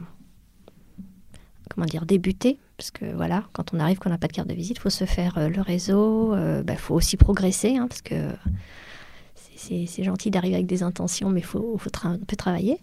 comment 1.71 1.87
dire 1.87 2.07
débuté 2.07 2.59
parce 2.77 2.91
que 2.91 3.05
voilà 3.15 3.45
quand 3.53 3.73
on 3.75 3.81
arrive 3.81 3.99
qu'on 3.99 4.11
n'a 4.11 4.19
pas 4.19 4.27
de 4.29 4.33
carte 4.33 4.49
de 4.49 4.55
visite, 4.55 4.77
il 4.79 4.81
faut 4.81 4.91
se 4.91 5.05
faire 5.05 5.39
euh, 5.39 5.49
le 5.49 5.61
réseau, 5.61 6.35
il 6.37 6.77
faut 6.77 6.95
aussi 6.95 7.17
progresser 7.17 7.77
hein, 7.77 7.87
parce 7.89 8.03
que 8.03 8.15
c'est- 9.57 10.03
gentil 10.03 10.31
d'arriver 10.31 10.57
avec 10.57 10.67
des 10.67 10.83
intentions, 10.83 11.31
mais 11.31 11.41
il 11.41 11.47
faut, 11.47 11.77
faut 11.79 11.91
tra- 11.91 12.09
un 12.09 12.19
peu 12.19 12.37
travailler. 12.37 12.79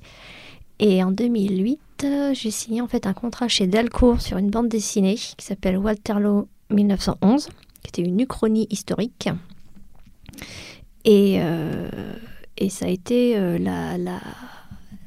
Et 0.80 1.04
en 1.04 1.12
2008, 1.12 1.80
euh, 2.04 2.34
j'ai 2.34 2.50
signé 2.50 2.82
en 2.82 2.88
fait 2.88 3.06
un 3.06 3.14
contrat 3.14 3.48
chez 3.48 3.68
Delcourt 3.68 4.20
sur 4.20 4.38
une 4.38 4.50
bande 4.50 4.68
dessinée 4.68 5.14
qui 5.16 5.46
s'appelle 5.46 5.78
Waterloo 5.78 6.48
1911, 6.72 7.50
qui 7.84 7.90
était 7.90 8.02
une 8.02 8.20
uchronie 8.20 8.66
historique. 8.72 9.30
Et, 11.06 11.38
euh, 11.40 11.90
et 12.58 12.70
ça 12.70 12.86
a 12.86 12.90
été 12.90 13.38
euh, 13.38 13.60
la, 13.60 13.98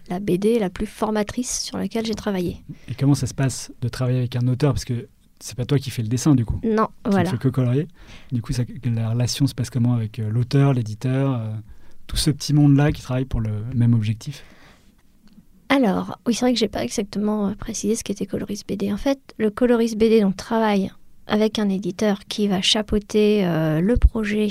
la 0.09 0.21
BD 0.21 0.59
la 0.59 0.71
plus 0.71 0.87
formatrice 0.87 1.61
sur 1.63 1.79
laquelle 1.79 2.05
j'ai 2.07 2.15
travaillé. 2.15 2.59
Et 2.89 2.95
comment 2.95 3.15
ça 3.15 3.27
se 3.27 3.35
passe 3.35 3.73
de 3.81 3.89
travailler 3.89 4.19
avec 4.19 4.37
un 4.37 4.47
auteur? 4.49 4.73
Parce 4.73 4.85
que 4.85 5.09
c'est 5.41 5.57
pas 5.57 5.65
toi 5.65 5.79
qui 5.79 5.91
fais 5.91 6.03
le 6.03 6.09
dessin 6.09 6.35
du 6.35 6.45
coup. 6.45 6.61
Non, 6.65 6.89
Tu 7.05 7.11
voilà. 7.11 7.31
fais 7.31 7.39
que 7.39 7.49
colorier. 7.49 7.89
Du 8.33 8.41
coup, 8.43 8.53
ça- 8.53 8.63
la 8.85 9.11
relation 9.11 9.47
se 9.47 9.55
passe 9.55 9.71
comment 9.71 9.95
avec 9.95 10.19
euh, 10.19 10.31
l'auteur, 10.31 10.73
l'éditeur, 10.75 11.35
euh, 11.35 11.53
tout 12.07 12.17
ce 12.17 12.31
petit 12.31 12.53
monde-là 12.55 12.93
qui 12.93 13.03
travaille 13.03 13.25
pour 13.25 13.41
le 13.41 13.51
même 13.75 13.95
objectif? 13.95 14.45
Alors, 15.69 16.19
oui, 16.27 16.35
c'est 16.35 16.41
vrai 16.45 16.53
que 16.53 16.59
j'ai 16.59 16.69
pas 16.69 16.85
exactement 16.85 17.49
euh, 17.49 17.55
précisé 17.55 17.97
ce 17.97 18.05
qu'était 18.05 18.27
coloriste 18.27 18.69
BD. 18.69 18.93
En 18.93 18.97
fait, 18.97 19.19
le 19.39 19.51
coloriste 19.51 19.97
BD 19.97 20.21
donc 20.21 20.37
travaille 20.37 20.93
avec 21.27 21.59
un 21.59 21.69
éditeur 21.71 22.21
qui 22.29 22.47
va 22.49 22.61
chapeauter 22.61 23.45
euh, 23.47 23.81
le 23.81 23.97
projet 23.97 24.49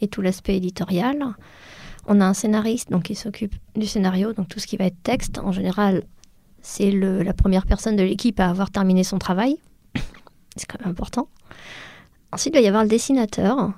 et 0.00 0.08
tout 0.08 0.20
l'aspect 0.22 0.56
éditorial. 0.56 1.16
On 2.12 2.20
a 2.20 2.26
un 2.26 2.34
scénariste 2.34 2.90
donc 2.90 3.04
qui 3.04 3.14
s'occupe 3.14 3.54
du 3.76 3.86
scénario, 3.86 4.32
donc 4.32 4.48
tout 4.48 4.58
ce 4.58 4.66
qui 4.66 4.76
va 4.76 4.86
être 4.86 5.00
texte. 5.04 5.38
En 5.38 5.52
général, 5.52 6.02
c'est 6.60 6.90
la 6.90 7.32
première 7.32 7.66
personne 7.66 7.94
de 7.94 8.02
l'équipe 8.02 8.40
à 8.40 8.50
avoir 8.50 8.72
terminé 8.72 9.04
son 9.04 9.20
travail. 9.20 9.58
C'est 10.56 10.66
quand 10.66 10.80
même 10.80 10.90
important. 10.90 11.28
Ensuite, 12.32 12.54
il 12.54 12.58
va 12.58 12.62
y 12.62 12.66
avoir 12.66 12.82
le 12.82 12.88
dessinateur 12.88 13.72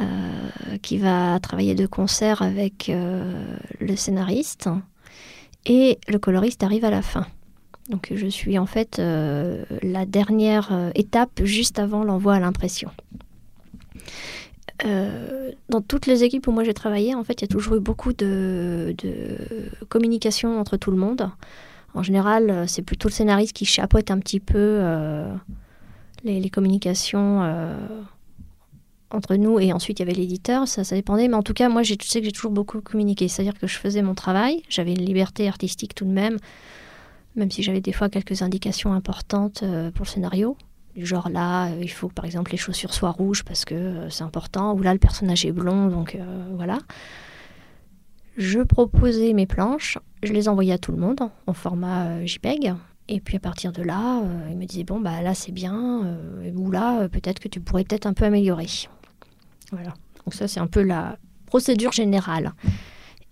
euh, 0.00 0.76
qui 0.82 0.98
va 0.98 1.38
travailler 1.38 1.76
de 1.76 1.86
concert 1.86 2.42
avec 2.42 2.88
euh, 2.88 3.56
le 3.78 3.94
scénariste 3.94 4.68
et 5.64 5.98
le 6.08 6.18
coloriste 6.18 6.64
arrive 6.64 6.84
à 6.84 6.90
la 6.90 7.02
fin. 7.02 7.28
Donc 7.90 8.12
je 8.12 8.26
suis 8.26 8.58
en 8.58 8.66
fait 8.66 8.98
euh, 8.98 9.64
la 9.82 10.04
dernière 10.04 10.90
étape 10.96 11.42
juste 11.44 11.78
avant 11.78 12.02
l'envoi 12.02 12.34
à 12.34 12.40
l'impression. 12.40 12.90
Euh, 14.84 15.50
dans 15.68 15.80
toutes 15.80 16.06
les 16.06 16.22
équipes 16.22 16.46
où 16.46 16.52
moi 16.52 16.64
j'ai 16.64 16.74
travaillé, 16.74 17.14
en 17.14 17.24
fait, 17.24 17.40
il 17.40 17.42
y 17.42 17.44
a 17.44 17.48
toujours 17.48 17.76
eu 17.76 17.80
beaucoup 17.80 18.12
de, 18.12 18.94
de 18.98 19.86
communication 19.88 20.58
entre 20.60 20.76
tout 20.76 20.90
le 20.90 20.96
monde. 20.96 21.30
En 21.94 22.02
général, 22.02 22.50
euh, 22.50 22.66
c'est 22.66 22.82
plutôt 22.82 23.08
le 23.08 23.12
scénariste 23.12 23.54
qui 23.54 23.64
chapeaute 23.64 24.10
un 24.10 24.18
petit 24.18 24.40
peu 24.40 24.56
euh, 24.56 25.34
les, 26.22 26.50
communications 26.50 27.42
entre 29.10 29.36
nous 29.36 29.58
et 29.58 29.72
ensuite 29.72 29.98
il 29.98 30.02
y 30.02 30.08
avait 30.08 30.18
l'éditeur, 30.18 30.68
ça, 30.68 30.84
ça 30.84 30.94
dépendait. 30.94 31.28
Mais 31.28 31.34
en 31.34 31.42
tout 31.42 31.54
cas, 31.54 31.68
moi, 31.68 31.82
je 31.82 31.94
sais 32.00 32.20
que 32.20 32.26
j'ai 32.26 32.32
toujours 32.32 32.52
beaucoup 32.52 32.80
communiqué. 32.80 33.26
C'est-à-dire 33.26 33.58
que 33.58 33.66
je 33.66 33.78
faisais 33.78 34.02
mon 34.02 34.14
travail, 34.14 34.62
j'avais 34.68 34.92
une 34.92 35.04
liberté 35.04 35.48
artistique 35.48 35.94
tout 35.94 36.04
de 36.04 36.12
même, 36.12 36.36
même 37.34 37.50
si 37.50 37.62
j'avais 37.62 37.80
des 37.80 37.92
fois 37.92 38.08
quelques 38.08 38.42
indications 38.42 38.92
importantes 38.92 39.64
pour 39.94 40.04
le 40.04 40.10
scénario. 40.10 40.56
Du 40.94 41.06
genre 41.06 41.28
là, 41.28 41.68
euh, 41.68 41.80
il 41.80 41.90
faut 41.90 42.08
que 42.08 42.14
par 42.14 42.24
exemple 42.24 42.50
les 42.50 42.56
chaussures 42.56 42.92
soient 42.92 43.10
rouges 43.10 43.44
parce 43.44 43.64
que 43.64 43.74
euh, 43.74 44.10
c'est 44.10 44.24
important, 44.24 44.74
ou 44.74 44.82
là 44.82 44.92
le 44.92 44.98
personnage 44.98 45.44
est 45.44 45.52
blond, 45.52 45.88
donc 45.88 46.14
euh, 46.14 46.48
voilà. 46.54 46.78
Je 48.36 48.60
proposais 48.60 49.32
mes 49.32 49.46
planches, 49.46 49.98
je 50.22 50.32
les 50.32 50.48
envoyais 50.48 50.72
à 50.72 50.78
tout 50.78 50.92
le 50.92 50.98
monde 50.98 51.20
en 51.46 51.52
format 51.52 52.24
JPEG. 52.24 52.74
Et 53.10 53.20
puis 53.20 53.36
à 53.36 53.40
partir 53.40 53.72
de 53.72 53.82
là, 53.82 54.22
il 54.50 54.56
me 54.56 54.66
disait 54.66 54.84
bon 54.84 55.00
bah 55.00 55.22
là 55.22 55.34
c'est 55.34 55.50
bien, 55.50 56.18
ou 56.54 56.70
là 56.70 57.08
peut-être 57.08 57.40
que 57.40 57.48
tu 57.48 57.58
pourrais 57.58 57.82
peut-être 57.82 58.06
un 58.06 58.12
peu 58.12 58.26
améliorer. 58.26 58.66
Voilà. 59.72 59.94
Donc 60.24 60.34
ça 60.34 60.46
c'est 60.46 60.60
un 60.60 60.66
peu 60.66 60.82
la 60.82 61.18
procédure 61.46 61.90
générale. 61.90 62.52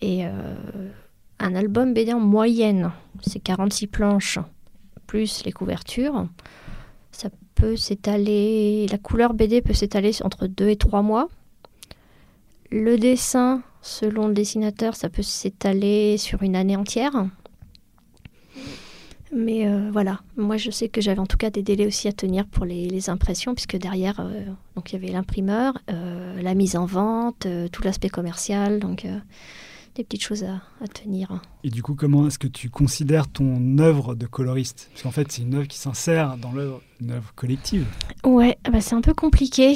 Et 0.01 0.25
un 1.39 1.55
album 1.55 1.93
BD 1.93 2.13
en 2.13 2.21
moyenne, 2.21 2.91
c'est 3.23 3.39
46 3.39 3.87
planches 3.89 4.39
plus 5.07 5.45
les 5.45 5.53
couvertures. 5.53 6.27
Ça 7.13 7.29
la 7.61 8.99
couleur 8.99 9.35
BD 9.35 9.63
peut 9.63 9.75
s'étaler 9.75 10.13
entre 10.23 10.47
2 10.47 10.69
et 10.69 10.77
3 10.77 11.03
mois. 11.03 11.29
Le 12.71 12.99
dessin, 12.99 13.63
selon 13.83 14.29
le 14.29 14.35
dessinateur, 14.35 14.97
ça 14.97 15.09
peut 15.09 15.23
s'étaler 15.23 16.19
sur 16.19 16.43
une 16.43 16.57
année 16.57 16.77
entière. 16.77 17.27
Mais 19.33 19.67
euh, 19.67 19.91
voilà, 19.93 20.21
moi 20.37 20.57
je 20.57 20.71
sais 20.71 20.89
que 20.89 21.01
j'avais 21.01 21.19
en 21.19 21.27
tout 21.27 21.37
cas 21.37 21.51
des 21.51 21.63
délais 21.63 21.87
aussi 21.87 22.09
à 22.09 22.13
tenir 22.13 22.47
pour 22.47 22.65
les, 22.65 23.11
impressions, 23.11 23.55
puisque 23.55 23.77
derrière, 23.77 24.21
euh, 24.21 24.45
il 24.87 24.93
y 24.93 24.97
avait 24.97 25.13
l'imprimeur, 25.13 25.79
euh, 25.91 26.41
la 26.41 26.55
mise 26.55 26.77
en 26.77 26.87
vente, 26.87 27.47
tout 27.73 27.83
l'aspect 27.83 28.09
commercial, 28.09 28.81
des 29.97 30.05
petites 30.05 30.23
choses 30.23 30.45
à, 30.45 30.63
à 30.83 30.89
tenir. 30.89 31.41
Et 31.65 31.71
du 31.71 31.83
coup, 31.83 31.95
comment 31.95 32.27
est-ce 32.27 32.39
que 32.39 32.47
tu 32.47 32.71
considères 32.71 33.29
ton 33.29 33.79
œuvre 33.79 34.15
de 34.15 34.27
coloriste? 34.27 34.89
Parce 34.93 35.03
qu'en 35.03 35.11
fait, 35.11 35.33
c'est 35.33 35.43
une 35.43 35.55
œuvre 35.55 35.67
qui 35.67 35.79
s'insère 35.79 36.37
dans 36.37 36.53
l'œuvre, 36.53 36.81
une 37.01 37.13
œuvre 37.13 37.33
collective. 37.35 37.87
Ouais, 38.25 38.59
bah 38.71 38.81
c'est 38.81 38.95
un 38.95 39.01
peu 39.01 39.15
compliqué 39.15 39.75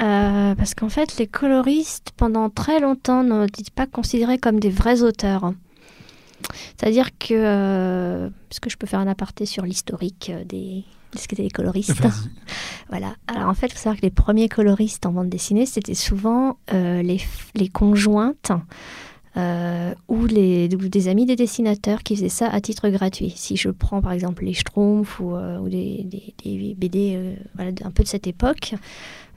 euh, 0.00 0.54
parce 0.54 0.74
qu'en 0.74 0.88
fait, 0.88 1.18
les 1.18 1.26
coloristes, 1.26 2.12
pendant 2.16 2.50
très 2.50 2.80
longtemps, 2.80 3.22
n'étaient 3.22 3.62
pas 3.74 3.86
considérés 3.86 4.38
comme 4.38 4.58
des 4.58 4.70
vrais 4.70 5.02
auteurs. 5.02 5.52
C'est-à-dire 6.76 7.10
que, 7.18 7.34
euh, 7.34 8.26
est-ce 8.50 8.60
que 8.60 8.70
je 8.70 8.76
peux 8.76 8.86
faire 8.86 9.00
un 9.00 9.06
aparté 9.06 9.46
sur 9.46 9.64
l'historique 9.64 10.30
euh, 10.34 10.44
des, 10.44 10.84
de 11.12 11.18
ce 11.18 11.28
qu'étaient 11.28 11.42
les 11.42 11.50
coloristes. 11.50 12.02
Voilà. 12.88 13.14
Alors 13.26 13.48
en 13.48 13.54
fait, 13.54 13.68
il 13.68 13.72
faut 13.72 13.78
savoir 13.78 13.96
que 13.96 14.02
les 14.02 14.10
premiers 14.10 14.50
coloristes 14.50 15.06
en 15.06 15.12
bande 15.12 15.30
dessinée, 15.30 15.64
c'était 15.64 15.94
souvent 15.94 16.58
euh, 16.74 17.02
les 17.02 17.68
conjointes 17.70 18.52
euh, 19.36 19.94
ou, 20.08 20.24
ou 20.24 20.26
des 20.26 21.08
amis 21.08 21.24
des 21.24 21.36
dessinateurs 21.36 22.02
qui 22.02 22.16
faisaient 22.16 22.28
ça 22.28 22.48
à 22.48 22.60
titre 22.60 22.88
gratuit. 22.90 23.32
Si 23.34 23.56
je 23.56 23.70
prends 23.70 24.02
par 24.02 24.12
exemple 24.12 24.44
les 24.44 24.52
Schtroumpfs 24.52 25.20
ou, 25.20 25.34
euh, 25.34 25.58
des, 25.68 26.74
BD 26.76 27.14
euh, 27.16 27.34
un 27.82 27.90
peu 27.90 28.02
de 28.02 28.08
cette 28.08 28.26
époque, 28.26 28.74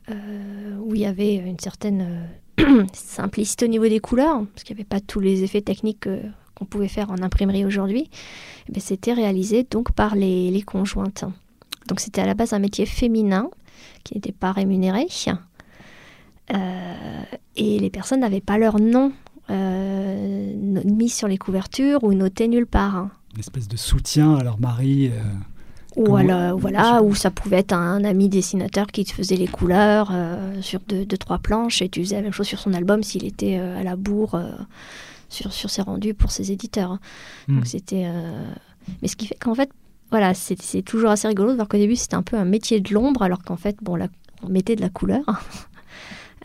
euh, 0.10 0.78
où 0.80 0.96
il 0.96 1.02
y 1.02 1.06
avait 1.06 1.36
une 1.36 1.60
certaine 1.60 2.28
simplicité 2.94 3.66
au 3.66 3.70
niveau 3.70 3.88
des 3.88 4.00
couleurs, 4.00 4.46
parce 4.54 4.64
qu'il 4.64 4.76
n'y 4.76 4.82
avait 4.82 4.88
pas 4.88 5.00
tous 5.00 5.20
les 5.20 5.44
effets 5.44 5.62
techniques 5.62 6.08
qu'on 6.56 6.66
pouvait 6.66 6.90
faire 6.90 7.10
en 7.10 7.22
imprimerie 7.22 7.66
aujourd'hui, 7.66 8.10
eh 8.68 8.72
ben, 8.72 8.82
c'était 8.82 9.14
réalisé 9.14 9.64
donc 9.64 9.94
par 9.94 10.16
les, 10.16 10.52
les 10.52 10.62
conjointes. 10.62 11.24
Donc 11.88 12.00
c'était 12.00 12.22
à 12.22 12.26
la 12.26 12.34
base 12.34 12.52
un 12.54 12.60
métier 12.60 12.86
féminin 12.86 13.50
qui 14.04 14.16
n'était 14.16 14.32
pas 14.32 14.52
rémunéré. 14.52 15.08
Et 17.58 17.80
les 17.80 17.90
personnes 17.90 18.20
n'avaient 18.20 18.42
pas 18.42 18.58
leur 18.58 18.80
nom 18.80 19.14
euh, 19.50 20.54
mis 20.86 21.10
sur 21.10 21.28
les 21.28 21.38
couvertures 21.38 22.04
ou 22.04 22.14
noté 22.14 22.48
nulle 22.48 22.68
part. 22.68 22.96
hein. 22.96 23.12
Une 23.34 23.40
espèce 23.40 23.68
de 23.68 23.78
soutien 23.78 24.36
à 24.36 24.44
leur 24.44 24.60
mari. 24.60 25.12
euh, 25.14 25.22
Ou 25.98 26.16
alors, 26.16 26.58
voilà, 26.58 27.02
ou 27.04 27.16
ça 27.16 27.32
pouvait 27.32 27.58
être 27.60 27.74
un 27.74 28.04
ami 28.04 28.30
dessinateur 28.30 28.88
qui 28.88 29.06
te 29.06 29.12
faisait 29.12 29.36
les 29.36 29.48
couleurs 29.48 30.10
euh, 30.12 30.62
sur 30.62 30.80
deux, 30.88 31.06
deux, 31.06 31.18
trois 31.18 31.40
planches 31.40 31.82
et 31.82 31.90
tu 31.90 32.02
faisais 32.04 32.16
la 32.18 32.22
même 32.22 32.32
chose 32.34 32.48
sur 32.48 32.60
son 32.60 32.74
album 32.74 33.04
s'il 33.04 33.26
était 33.26 33.58
euh, 33.60 33.80
à 33.80 33.84
la 33.84 33.96
bourre 33.96 34.40
sur, 35.30 35.52
sur 35.54 35.70
ses 35.70 35.82
rendus 35.82 36.14
pour 36.14 36.32
ses 36.32 36.52
éditeurs. 36.52 36.92
hein. 36.92 37.00
Hmm. 37.48 37.56
Donc 37.58 37.68
c'était. 37.68 38.10
Mais 39.02 39.08
ce 39.08 39.16
qui 39.16 39.28
fait 39.28 39.36
qu'en 39.40 39.56
fait, 39.56 39.70
voilà, 40.12 40.34
c'est 40.34 40.62
c'est 40.62 40.82
toujours 40.84 41.10
assez 41.10 41.28
rigolo 41.28 41.52
de 41.52 41.56
voir 41.56 41.68
qu'au 41.68 41.78
début 41.78 41.96
c'était 41.96 42.16
un 42.16 42.22
peu 42.24 42.38
un 42.38 42.46
métier 42.46 42.80
de 42.80 42.94
l'ombre 42.94 43.22
alors 43.24 43.42
qu'en 43.44 43.58
fait, 43.58 43.76
bon, 43.82 43.96
là, 43.96 44.08
on 44.44 44.50
mettait 44.50 44.76
de 44.76 44.82
la 44.82 44.90
couleur. 44.90 45.24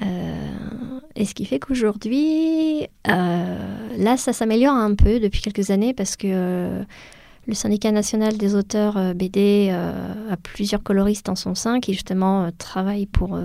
Euh, 0.02 1.00
et 1.16 1.24
ce 1.24 1.34
qui 1.34 1.44
fait 1.44 1.58
qu'aujourd'hui, 1.58 2.86
euh, 3.08 3.96
là, 3.98 4.16
ça 4.16 4.32
s'améliore 4.32 4.74
un 4.74 4.94
peu 4.94 5.20
depuis 5.20 5.40
quelques 5.40 5.70
années 5.70 5.92
parce 5.94 6.16
que 6.16 6.26
euh, 6.28 6.82
le 7.46 7.54
syndicat 7.54 7.92
national 7.92 8.36
des 8.36 8.54
auteurs 8.54 9.14
BD 9.14 9.70
a 9.70 10.36
plusieurs 10.36 10.82
coloristes 10.82 11.28
en 11.28 11.34
son 11.34 11.54
sein 11.54 11.80
qui 11.80 11.94
justement 11.94 12.50
travaillent 12.58 13.06
pour, 13.06 13.40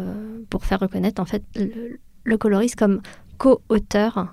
pour 0.49 0.65
faire 0.65 0.79
reconnaître 0.79 1.21
en 1.21 1.25
fait 1.25 1.41
le, 1.55 1.99
le 2.23 2.37
coloriste 2.37 2.75
comme 2.75 3.01
co-auteur 3.37 4.31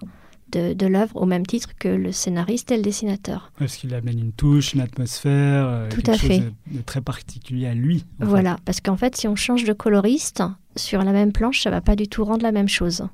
de, 0.52 0.72
de 0.74 0.86
l'œuvre 0.86 1.16
au 1.16 1.26
même 1.26 1.46
titre 1.46 1.70
que 1.78 1.88
le 1.88 2.12
scénariste 2.12 2.70
et 2.70 2.76
le 2.76 2.82
dessinateur. 2.82 3.50
Parce 3.58 3.76
qu'il 3.76 3.94
amène 3.94 4.18
une 4.18 4.32
touche, 4.32 4.74
une 4.74 4.80
atmosphère, 4.80 5.66
euh, 5.66 5.88
Tout 5.88 5.96
quelque 6.02 6.10
à 6.10 6.18
chose 6.18 6.28
fait. 6.28 6.38
de, 6.40 6.52
de 6.78 6.82
très 6.82 7.00
particulier 7.00 7.66
à 7.66 7.74
lui. 7.74 7.98
fait. 7.98 8.24
Voilà, 8.26 8.56
parce 8.64 8.80
qu'en 8.80 8.96
fait, 8.96 9.16
si 9.16 9.26
on 9.28 9.36
change 9.36 9.64
de 9.64 9.72
coloriste 9.72 10.42
sur 10.76 11.02
la 11.02 11.12
même 11.12 11.32
planche, 11.32 11.62
ça 11.62 11.70
va 11.70 11.80
pas 11.80 11.96
du 11.96 12.08
tout 12.08 12.24
rendre 12.24 12.42
la 12.42 12.52
même 12.52 12.68
chose. 12.68 13.04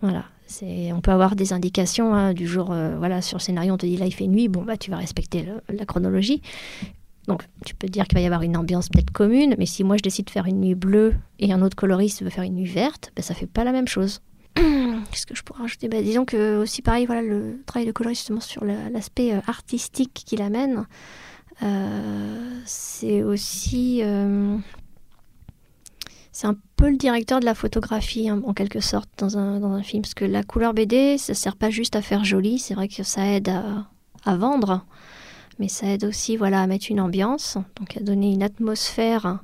Voilà, 0.00 0.24
c'est, 0.46 0.92
on 0.92 1.00
peut 1.00 1.12
avoir 1.12 1.36
des 1.36 1.52
indications 1.52 2.14
hein, 2.14 2.34
du 2.34 2.46
jour, 2.46 2.72
euh, 2.72 2.96
voilà, 2.98 3.22
sur 3.22 3.38
le 3.38 3.42
scénario, 3.42 3.72
on 3.74 3.78
te 3.78 3.86
dit 3.86 3.96
là 3.96 4.06
il 4.06 4.12
fait 4.12 4.26
nuit, 4.26 4.48
bon 4.48 4.62
bah 4.64 4.76
tu 4.76 4.90
vas 4.90 4.96
respecter 4.96 5.42
le- 5.44 5.60
la 5.76 5.84
chronologie. 5.86 6.42
Donc 7.28 7.44
tu 7.64 7.76
peux 7.76 7.86
dire 7.86 8.06
qu'il 8.08 8.16
va 8.18 8.22
y 8.22 8.26
avoir 8.26 8.42
une 8.42 8.56
ambiance 8.56 8.88
peut-être 8.88 9.12
commune, 9.12 9.54
mais 9.58 9.66
si 9.66 9.84
moi 9.84 9.96
je 9.96 10.02
décide 10.02 10.24
de 10.26 10.30
faire 10.30 10.46
une 10.46 10.60
nuit 10.60 10.74
bleue 10.74 11.14
et 11.38 11.52
un 11.52 11.62
autre 11.62 11.76
coloriste 11.76 12.24
veut 12.24 12.30
faire 12.30 12.42
une 12.42 12.54
nuit 12.56 12.64
verte, 12.66 13.12
bah, 13.14 13.22
ça 13.22 13.32
fait 13.34 13.46
pas 13.46 13.62
la 13.62 13.70
même 13.70 13.86
chose. 13.86 14.20
Qu'est-ce 15.10 15.26
que 15.26 15.34
je 15.34 15.42
pourrais 15.42 15.62
rajouter? 15.62 15.88
Bah, 15.88 16.02
Disons 16.02 16.24
que 16.24 16.58
aussi 16.58 16.82
pareil, 16.82 17.06
voilà, 17.06 17.22
le 17.22 17.62
travail 17.66 17.86
de 17.86 17.92
coloriste 17.92 18.20
justement 18.22 18.40
sur 18.40 18.64
la- 18.64 18.90
l'aspect 18.90 19.32
euh, 19.32 19.40
artistique 19.46 20.12
qu'il 20.26 20.42
amène, 20.42 20.86
euh, 21.62 22.60
c'est 22.64 23.22
aussi 23.22 24.00
euh, 24.02 24.56
c'est 26.32 26.46
un 26.46 26.56
peu 26.76 26.90
le 26.90 26.96
directeur 26.96 27.40
de 27.40 27.44
la 27.44 27.54
photographie 27.54 28.28
hein, 28.28 28.40
en 28.46 28.54
quelque 28.54 28.80
sorte 28.80 29.08
dans 29.18 29.36
un, 29.38 29.60
dans 29.60 29.72
un 29.72 29.82
film. 29.82 30.02
Parce 30.02 30.14
que 30.14 30.24
la 30.24 30.42
couleur 30.42 30.74
BD 30.74 31.18
ça 31.18 31.34
sert 31.34 31.56
pas 31.56 31.70
juste 31.70 31.94
à 31.96 32.02
faire 32.02 32.24
joli 32.24 32.58
c'est 32.58 32.74
vrai 32.74 32.88
que 32.88 33.02
ça 33.02 33.26
aide 33.26 33.48
à, 33.50 33.86
à 34.24 34.36
vendre 34.36 34.84
mais 35.58 35.68
ça 35.68 35.86
aide 35.86 36.04
aussi 36.04 36.36
voilà 36.36 36.62
à 36.62 36.66
mettre 36.66 36.86
une 36.90 37.00
ambiance 37.00 37.58
donc 37.78 37.96
à 37.96 38.00
donner 38.00 38.32
une 38.32 38.42
atmosphère 38.42 39.40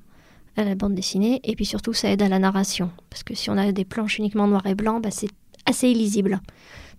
à 0.58 0.64
la 0.64 0.74
bande 0.74 0.94
dessinée 0.94 1.40
et 1.44 1.54
puis 1.56 1.64
surtout 1.64 1.92
ça 1.92 2.10
aide 2.10 2.22
à 2.22 2.28
la 2.28 2.38
narration 2.38 2.90
parce 3.10 3.22
que 3.22 3.34
si 3.34 3.50
on 3.50 3.56
a 3.56 3.72
des 3.72 3.84
planches 3.84 4.18
uniquement 4.18 4.46
noir 4.46 4.66
et 4.66 4.74
blanc 4.74 5.00
bah, 5.00 5.10
c'est 5.10 5.30
assez 5.66 5.88
illisible 5.88 6.40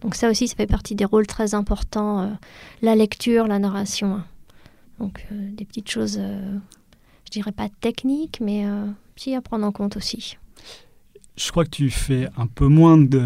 donc 0.01 0.15
ça 0.15 0.29
aussi 0.29 0.47
ça 0.47 0.55
fait 0.55 0.67
partie 0.67 0.95
des 0.95 1.05
rôles 1.05 1.27
très 1.27 1.53
importants 1.53 2.21
euh, 2.21 2.27
la 2.81 2.95
lecture 2.95 3.47
la 3.47 3.59
narration 3.59 4.21
donc 4.99 5.25
euh, 5.31 5.49
des 5.53 5.65
petites 5.65 5.89
choses 5.89 6.17
euh, 6.19 6.57
je 7.25 7.31
dirais 7.31 7.51
pas 7.51 7.69
techniques 7.81 8.39
mais 8.41 8.65
euh, 8.65 8.85
si 9.15 9.33
à 9.33 9.41
prendre 9.41 9.65
en 9.65 9.71
compte 9.71 9.97
aussi 9.97 10.37
Je 11.35 11.51
crois 11.51 11.63
que 11.63 11.69
tu 11.69 11.89
fais 11.89 12.27
un 12.37 12.47
peu 12.47 12.67
moins 12.67 12.97
de. 12.97 13.21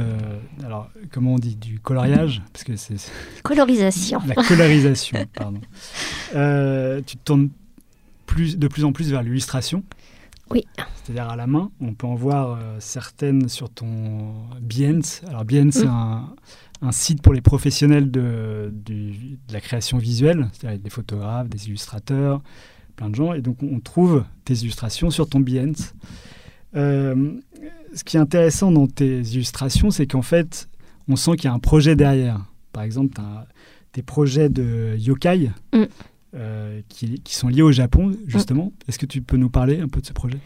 Alors, 0.63 0.89
comment 1.11 1.33
on 1.35 1.39
dit 1.39 1.55
Du 1.55 1.79
coloriage 1.79 2.41
Parce 2.51 2.63
que 2.63 2.75
c'est 2.75 2.95
colorisation 3.43 4.19
la 4.27 4.35
colorisation, 4.35 5.25
pardon. 5.33 5.59
Tu 6.31 7.15
te 7.17 7.23
tournes 7.23 7.49
plus, 8.25 8.57
de 8.57 8.67
plus 8.67 8.85
en 8.85 8.91
plus 8.91 9.11
vers 9.11 9.21
l'illustration. 9.21 9.83
Oui. 10.53 10.65
C'est-à-dire 11.03 11.27
à 11.29 11.35
la 11.35 11.47
main. 11.47 11.71
On 11.81 11.93
peut 11.93 12.07
en 12.07 12.15
voir 12.15 12.51
euh, 12.57 12.77
certaines 12.79 13.49
sur 13.49 13.69
ton 13.69 14.33
Behance. 14.61 15.21
Alors, 15.27 15.43
Behance, 15.45 15.73
c'est 15.73 15.85
Mm. 15.85 15.89
un, 15.89 16.35
un 16.81 16.91
site 16.91 17.21
pour 17.21 17.33
les 17.33 17.41
professionnels 17.41 18.11
de 18.11 18.71
la 19.51 19.59
création 19.61 19.97
visuelle, 19.97 20.47
c'est-à-dire 20.53 20.79
des 20.79 20.89
photographes, 20.89 21.49
des 21.49 21.67
illustrateurs, 21.67 22.41
plein 22.95 23.09
de 23.09 23.15
gens. 23.15 23.33
Et 23.33 23.41
donc, 23.41 23.57
on 23.63 23.79
trouve 23.79 24.23
tes 24.45 24.53
illustrations 24.53 25.09
sur 25.09 25.27
ton 25.27 25.39
Behance. 25.39 25.93
Euh, 26.75 27.33
ce 27.93 28.03
qui 28.03 28.17
est 28.17 28.19
intéressant 28.19 28.71
dans 28.71 28.87
tes 28.87 29.19
illustrations, 29.21 29.91
c'est 29.91 30.07
qu'en 30.07 30.21
fait, 30.23 30.67
on 31.07 31.15
sent 31.15 31.35
qu'il 31.35 31.45
y 31.45 31.47
a 31.47 31.53
un 31.53 31.59
projet 31.59 31.95
derrière. 31.95 32.39
Par 32.71 32.83
exemple, 32.83 33.13
tu 33.15 33.21
as 33.21 33.47
tes 33.91 34.01
projets 34.01 34.49
de 34.49 34.95
yokai 34.97 35.51
Mm. 35.73 35.83
Euh, 36.35 36.81
qui, 36.89 37.19
qui 37.21 37.35
sont 37.35 37.47
liés 37.47 37.61
au 37.61 37.71
Japon, 37.71 38.11
justement. 38.27 38.71
Est-ce 38.87 38.97
que 38.99 39.05
tu 39.05 39.21
peux 39.21 39.37
nous 39.37 39.49
parler 39.49 39.79
un 39.79 39.87
peu 39.87 40.01
de 40.01 40.05
ce 40.05 40.13
projet? 40.13 40.37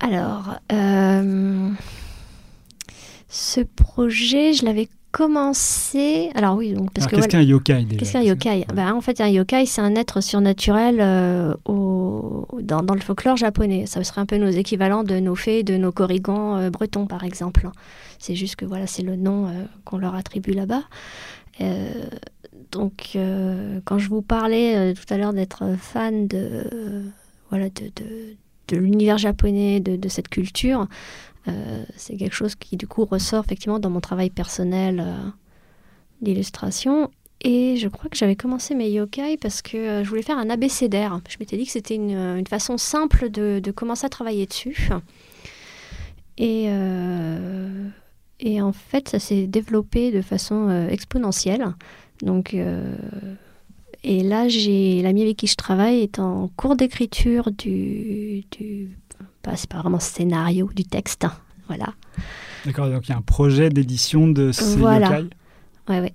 Alors, 0.00 0.56
euh, 0.72 1.70
ce 3.28 3.60
projet, 3.60 4.52
je 4.52 4.64
l'avais 4.64 4.88
commencé. 5.12 6.30
Alors 6.34 6.56
oui, 6.56 6.72
donc 6.74 6.92
parce 6.92 7.06
Alors, 7.06 7.10
que 7.10 7.16
Qu'est-ce 7.16 7.28
voilà, 7.28 7.44
qu'un 7.44 7.50
yokai 7.50 7.84
déjà? 7.84 7.96
Qu'est-ce 7.98 8.12
qu'un 8.12 8.22
yokai? 8.22 8.66
Bah, 8.74 8.94
En 8.94 9.00
fait, 9.00 9.20
un 9.22 9.28
yokai, 9.28 9.64
c'est 9.64 9.80
un 9.80 9.94
être 9.94 10.20
surnaturel 10.20 10.98
euh, 11.00 11.54
au- 11.64 12.46
dans, 12.60 12.82
dans 12.82 12.94
le 12.94 13.00
folklore 13.00 13.36
japonais. 13.38 13.86
Ça 13.86 14.04
serait 14.04 14.20
un 14.20 14.26
peu 14.26 14.36
nos 14.36 14.50
équivalents 14.50 15.04
de 15.04 15.18
nos 15.18 15.34
fées, 15.34 15.62
de 15.62 15.76
nos 15.78 15.92
korrigans 15.92 16.58
euh, 16.58 16.70
bretons, 16.70 17.06
par 17.06 17.24
exemple. 17.24 17.70
C'est 18.18 18.34
juste 18.34 18.56
que 18.56 18.66
voilà, 18.66 18.86
c'est 18.86 19.02
le 19.02 19.16
nom 19.16 19.46
euh, 19.46 19.64
qu'on 19.86 19.96
leur 19.98 20.14
attribue 20.14 20.52
là-bas. 20.52 20.82
Euh, 21.60 22.06
donc, 22.70 23.12
euh, 23.16 23.80
quand 23.84 23.98
je 23.98 24.08
vous 24.08 24.22
parlais 24.22 24.76
euh, 24.76 24.94
tout 24.94 25.12
à 25.12 25.16
l'heure 25.16 25.32
d'être 25.32 25.76
fan 25.78 26.26
de, 26.26 26.64
voilà, 27.50 27.68
de, 27.70 27.86
de, 27.96 28.36
de 28.68 28.76
l'univers 28.76 29.18
japonais, 29.18 29.80
de, 29.80 29.96
de 29.96 30.08
cette 30.08 30.28
culture, 30.28 30.86
c'est 31.96 32.16
quelque 32.16 32.34
chose 32.34 32.56
qui 32.56 32.76
du 32.76 32.88
coup 32.88 33.04
ressort 33.04 33.44
effectivement 33.44 33.78
dans 33.78 33.88
mon 33.88 34.00
travail 34.00 34.30
personnel 34.30 35.06
d'illustration. 36.20 37.08
Et 37.40 37.76
je 37.76 37.86
crois 37.86 38.10
que 38.10 38.16
j'avais 38.16 38.34
commencé 38.34 38.74
mes 38.74 38.90
yokai 38.90 39.36
parce 39.36 39.62
que 39.62 40.02
je 40.02 40.08
voulais 40.08 40.22
faire 40.22 40.38
un 40.38 40.50
abécédaire. 40.50 41.20
Je 41.28 41.36
m'étais 41.38 41.56
dit 41.56 41.64
que 41.64 41.70
c'était 41.70 41.94
une, 41.94 42.16
une 42.16 42.48
façon 42.48 42.78
simple 42.78 43.30
de, 43.30 43.60
de 43.62 43.70
commencer 43.70 44.06
à 44.06 44.08
travailler 44.08 44.46
dessus. 44.46 44.88
Et, 46.36 46.68
et 48.40 48.60
en 48.60 48.72
fait, 48.72 49.08
ça 49.08 49.18
s'est 49.18 49.46
développé 49.46 50.12
de 50.12 50.22
façon 50.22 50.68
euh, 50.68 50.88
exponentielle. 50.88 51.66
Donc, 52.22 52.54
euh, 52.54 52.94
et 54.04 54.22
là, 54.22 54.48
j'ai 54.48 55.02
l'ami 55.02 55.22
avec 55.22 55.36
qui 55.36 55.46
je 55.46 55.56
travaille 55.56 56.00
est 56.00 56.18
en 56.18 56.48
cours 56.56 56.76
d'écriture 56.76 57.50
du, 57.50 58.44
du 58.50 58.96
pas, 59.42 59.56
c'est 59.56 59.70
pas 59.70 59.78
vraiment 59.80 60.00
scénario, 60.00 60.70
du 60.74 60.84
texte. 60.84 61.26
Voilà. 61.66 61.94
D'accord, 62.64 62.90
donc 62.90 63.08
il 63.08 63.10
y 63.10 63.14
a 63.14 63.18
un 63.18 63.22
projet 63.22 63.68
d'édition 63.70 64.28
de 64.28 64.52
ces 64.52 64.76
Voilà. 64.76 65.18
yokai 65.18 65.30
Ouais, 65.88 66.00
ouais, 66.00 66.12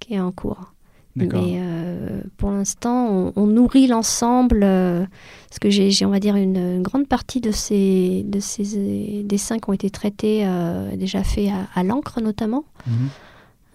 qui 0.00 0.14
est 0.14 0.20
en 0.20 0.32
cours. 0.32 0.73
Mais 1.16 1.28
euh, 1.58 2.20
pour 2.38 2.50
l'instant, 2.50 3.06
on, 3.08 3.32
on 3.36 3.46
nourrit 3.46 3.86
l'ensemble. 3.86 4.62
euh, 4.64 5.04
parce 5.48 5.58
que 5.60 5.70
j'ai, 5.70 6.04
on 6.04 6.10
va 6.10 6.18
dire, 6.18 6.34
une, 6.34 6.56
une 6.56 6.82
grande 6.82 7.06
partie 7.06 7.40
de 7.40 7.52
ces, 7.52 8.24
de 8.26 8.40
ces 8.40 8.76
euh, 8.76 9.22
dessins 9.22 9.58
qui 9.58 9.70
ont 9.70 9.72
été 9.72 9.90
traités, 9.90 10.42
euh, 10.44 10.96
déjà 10.96 11.22
faits 11.22 11.50
à, 11.50 11.78
à 11.80 11.84
l'encre 11.84 12.20
notamment. 12.20 12.64
Mhm. 12.86 13.08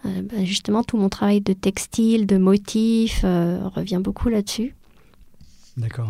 Ben, 0.05 0.45
justement, 0.45 0.83
tout 0.83 0.95
mon 0.97 1.09
travail 1.09 1.41
de 1.41 1.51
textile, 1.51 2.25
de 2.25 2.37
motifs, 2.37 3.23
revient 3.23 3.99
beaucoup 4.01 4.29
là-dessus. 4.29 4.73
D'accord. 5.75 6.09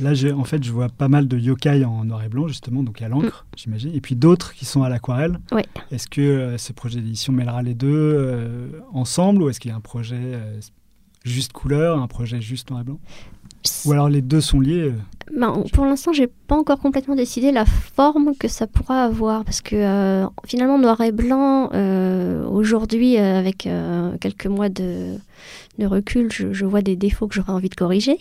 Là, 0.00 0.12
en 0.36 0.44
fait, 0.44 0.62
je 0.62 0.72
vois 0.72 0.88
pas 0.88 1.08
mal 1.08 1.28
de 1.28 1.38
yokai 1.38 1.84
en 1.84 2.04
noir 2.04 2.22
et 2.22 2.28
blanc, 2.28 2.48
justement, 2.48 2.82
donc 2.82 3.00
à 3.02 3.08
l'encre, 3.08 3.46
j'imagine, 3.56 3.94
et 3.94 4.00
puis 4.00 4.16
d'autres 4.16 4.54
qui 4.54 4.64
sont 4.64 4.82
à 4.82 4.88
l'aquarelle. 4.88 5.38
Mm. 5.52 5.60
Est-ce 5.90 6.08
que 6.08 6.20
euh, 6.20 6.58
ce 6.58 6.72
projet 6.72 7.00
d'édition 7.00 7.32
mêlera 7.32 7.62
les 7.62 7.74
deux 7.74 7.88
euh, 7.92 8.68
ensemble, 8.92 9.42
ou 9.42 9.48
est-ce 9.48 9.60
qu'il 9.60 9.70
y 9.70 9.74
a 9.74 9.76
un 9.76 9.80
projet 9.80 10.16
euh, 10.18 10.60
juste 11.24 11.52
couleur, 11.52 11.98
un 11.98 12.08
projet 12.08 12.40
juste 12.40 12.70
noir 12.70 12.82
et 12.82 12.84
blanc? 12.84 13.00
Ou 13.86 13.92
alors 13.92 14.08
les 14.08 14.22
deux 14.22 14.40
sont 14.40 14.60
liés 14.60 14.92
Ben, 15.34 15.64
pour 15.72 15.86
l'instant, 15.86 16.12
j'ai 16.12 16.26
pas 16.26 16.56
encore 16.56 16.78
complètement 16.78 17.16
décidé 17.16 17.50
la 17.50 17.64
forme 17.64 18.34
que 18.36 18.48
ça 18.48 18.66
pourra 18.66 19.04
avoir 19.04 19.44
parce 19.44 19.60
que 19.60 19.74
euh, 19.76 20.26
finalement 20.46 20.78
noir 20.78 21.00
et 21.00 21.12
blanc 21.12 21.70
euh, 21.72 22.46
aujourd'hui 22.46 23.18
euh, 23.18 23.38
avec 23.38 23.68
quelques 24.20 24.46
mois 24.46 24.68
de, 24.68 25.14
de 25.78 25.86
recul, 25.86 26.30
je, 26.30 26.52
je 26.52 26.64
vois 26.64 26.82
des 26.82 26.96
défauts 26.96 27.26
que 27.26 27.34
j'aurais 27.34 27.52
envie 27.52 27.70
de 27.70 27.74
corriger. 27.74 28.18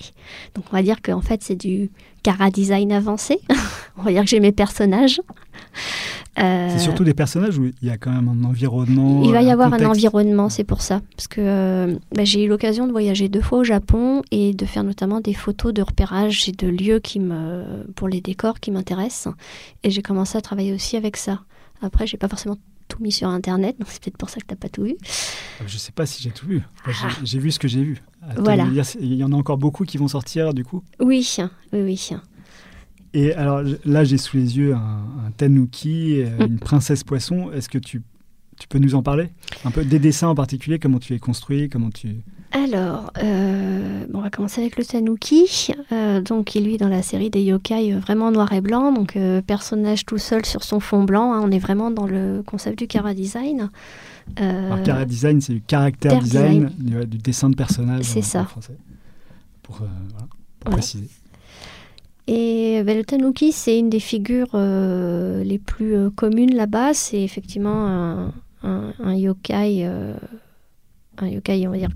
Donc 0.56 0.66
on 0.72 0.76
va 0.76 0.82
dire 0.82 1.02
qu'en 1.02 1.22
fait 1.22 1.44
c'est 1.44 1.56
du 1.56 1.92
cara 2.24 2.50
design 2.50 2.92
avancé. 2.92 3.40
on 3.98 4.04
va 4.04 4.12
dire 4.12 4.24
que 4.24 4.30
j'ai 4.30 4.40
mes 4.40 4.54
personnages. 4.54 5.20
Euh, 6.40 6.68
C'est 6.72 6.80
surtout 6.80 7.04
des 7.04 7.14
personnages 7.14 7.58
où 7.60 7.66
il 7.66 7.88
y 7.88 7.92
a 7.92 7.98
quand 7.98 8.12
même 8.12 8.28
un 8.28 8.44
environnement. 8.48 9.22
il 9.24 9.32
va 9.32 9.42
y 9.44 9.52
avoir 9.52 9.72
un 9.74 9.78
environnement, 9.86 10.50
c'est 10.50 10.64
pour 10.64 10.82
ça. 10.82 11.02
Parce 11.16 11.28
que 11.28 11.42
euh, 11.42 11.96
bah, 12.16 12.24
j'ai 12.26 12.44
eu 12.44 12.48
l'occasion 12.48 12.88
de 12.88 12.92
voyager 12.92 13.30
deux 13.30 13.42
fois 13.42 13.60
au 13.60 13.64
Japon 13.64 14.24
et 14.32 14.54
de 14.54 14.66
faire 14.66 14.84
notamment 14.84 15.20
des 15.22 15.34
photos 15.36 15.74
de 15.74 15.82
repérage 15.84 16.50
et 16.50 16.52
de 16.52 16.68
lieux 16.68 17.00
qui 17.00 17.20
me, 17.20 17.84
pour 17.96 18.08
les 18.08 18.20
décors 18.22 18.60
qui 18.60 18.72
m'intéressent. 18.72 19.34
Et 19.84 19.92
j'ai 19.92 20.02
commencé 20.02 20.38
à 20.38 20.42
travailler 20.42 20.74
aussi 20.74 20.98
avec 20.98 21.18
ça. 21.18 21.42
Après, 21.82 22.08
j'ai 22.08 22.18
pas 22.18 22.28
forcément 22.30 22.58
tout 22.88 23.02
mis 23.02 23.12
sur 23.12 23.28
Internet, 23.30 23.78
donc 23.80 23.88
c'est 23.90 24.02
peut-être 24.04 24.18
pour 24.18 24.30
ça 24.30 24.40
que 24.40 24.46
t'as 24.48 24.56
pas 24.56 24.70
tout 24.70 24.84
vu. 24.84 24.92
Euh, 25.62 25.64
Je 25.68 25.78
sais 25.78 25.92
pas 25.92 26.06
si 26.06 26.22
j'ai 26.24 26.32
tout 26.32 26.48
vu. 26.48 26.62
Moi, 26.86 26.96
j'ai- 27.24 27.40
vu 27.40 27.52
ce 27.52 27.60
que 27.60 27.68
j'ai 27.68 27.82
vu. 27.84 28.02
Voilà. 28.38 28.66
me 28.66 28.72
dire, 28.72 28.86
Il 29.00 29.14
y 29.16 29.24
en 29.24 29.32
a 29.32 29.36
encore 29.36 29.58
beaucoup 29.58 29.84
qui 29.84 29.98
vont 29.98 30.08
sortir 30.08 30.54
du 30.54 30.64
coup? 30.64 30.82
Oui, 31.00 31.28
oui, 31.74 31.82
oui. 31.82 32.10
Et 33.14 33.34
alors 33.34 33.62
là, 33.86 34.04
j'ai 34.04 34.18
sous 34.18 34.38
les 34.38 34.58
yeux 34.58 34.74
un, 34.74 34.78
un 35.28 35.32
tanuki, 35.38 36.22
euh, 36.22 36.48
une 36.48 36.60
princesse 36.72 37.04
poisson. 37.04 37.52
Est-ce 37.52 37.70
que 37.70 37.78
tu, 37.78 38.02
tu 38.60 38.68
peux 38.68 38.80
nous 38.80 38.96
en 38.96 39.04
parler 39.04 39.30
Un 39.66 39.72
peu 39.72 39.86
des 39.86 40.00
dessins 40.00 40.30
en 40.30 40.36
particulier, 40.36 40.80
comment 40.80 41.00
tu 41.00 41.14
les 41.14 41.20
construis, 41.20 41.70
comment 41.70 41.90
tu. 41.92 42.18
Alors, 42.52 43.12
euh, 43.24 44.06
bon, 44.12 44.20
on 44.20 44.22
va 44.22 44.30
commencer 44.30 44.62
avec 44.62 44.78
le 44.78 44.86
Tanuki, 44.86 45.72
euh, 45.92 46.22
donc 46.22 46.46
qui 46.46 46.60
lui 46.60 46.78
dans 46.78 46.88
la 46.88 47.02
série 47.02 47.32
des 47.32 47.42
yokai 47.42 47.94
euh, 47.94 48.00
vraiment 48.00 48.32
noir 48.32 48.54
et 48.54 48.62
blanc, 48.62 48.92
donc 48.92 49.16
euh, 49.16 49.42
personnage 49.42 50.06
tout 50.06 50.20
seul 50.20 50.46
sur 50.46 50.64
son 50.64 50.80
fond 50.80 51.04
blanc. 51.04 51.34
hein, 51.34 51.42
on 51.44 51.50
est 51.52 51.58
vraiment 51.60 51.90
dans 51.92 52.06
le 52.06 52.44
concept 52.46 52.78
du 52.80 52.88
Kara 52.88 53.14
design. 53.16 53.70
Alors, 54.38 54.84
cara 54.84 55.06
design, 55.06 55.42
c'est 55.42 55.54
du 55.54 55.62
caractère 55.62 56.12
Car 56.14 56.22
design, 56.22 56.72
du, 56.78 57.06
du 57.08 57.18
dessin 57.18 57.50
de 57.50 57.56
personnage. 57.56 58.06
C'est 58.06 58.20
en- 58.20 58.24
ça. 58.24 58.42
en 58.42 58.46
français. 58.46 58.78
pour, 59.64 59.78
voilà, 59.78 60.28
pour 60.60 60.72
préciser. 60.74 61.10
Et 62.28 62.82
ben, 62.86 62.98
le 62.98 63.04
tanuki, 63.04 63.52
c'est 63.52 63.78
une 63.78 63.90
des 63.90 64.00
figures 64.00 64.52
euh, 64.54 65.44
les 65.44 65.60
plus 65.60 65.96
euh, 65.96 66.10
communes 66.10 66.56
là-bas. 66.56 66.94
C'est 66.94 67.22
effectivement 67.22 67.86
un, 67.88 68.34
un- 68.64 68.94
un 69.00 69.14
yokai, 69.16 69.82
euh, 69.86 70.14
un 71.18 71.28
yokai, 71.28 71.68
on 71.68 71.72
va 71.72 71.78
dire, 71.78 71.90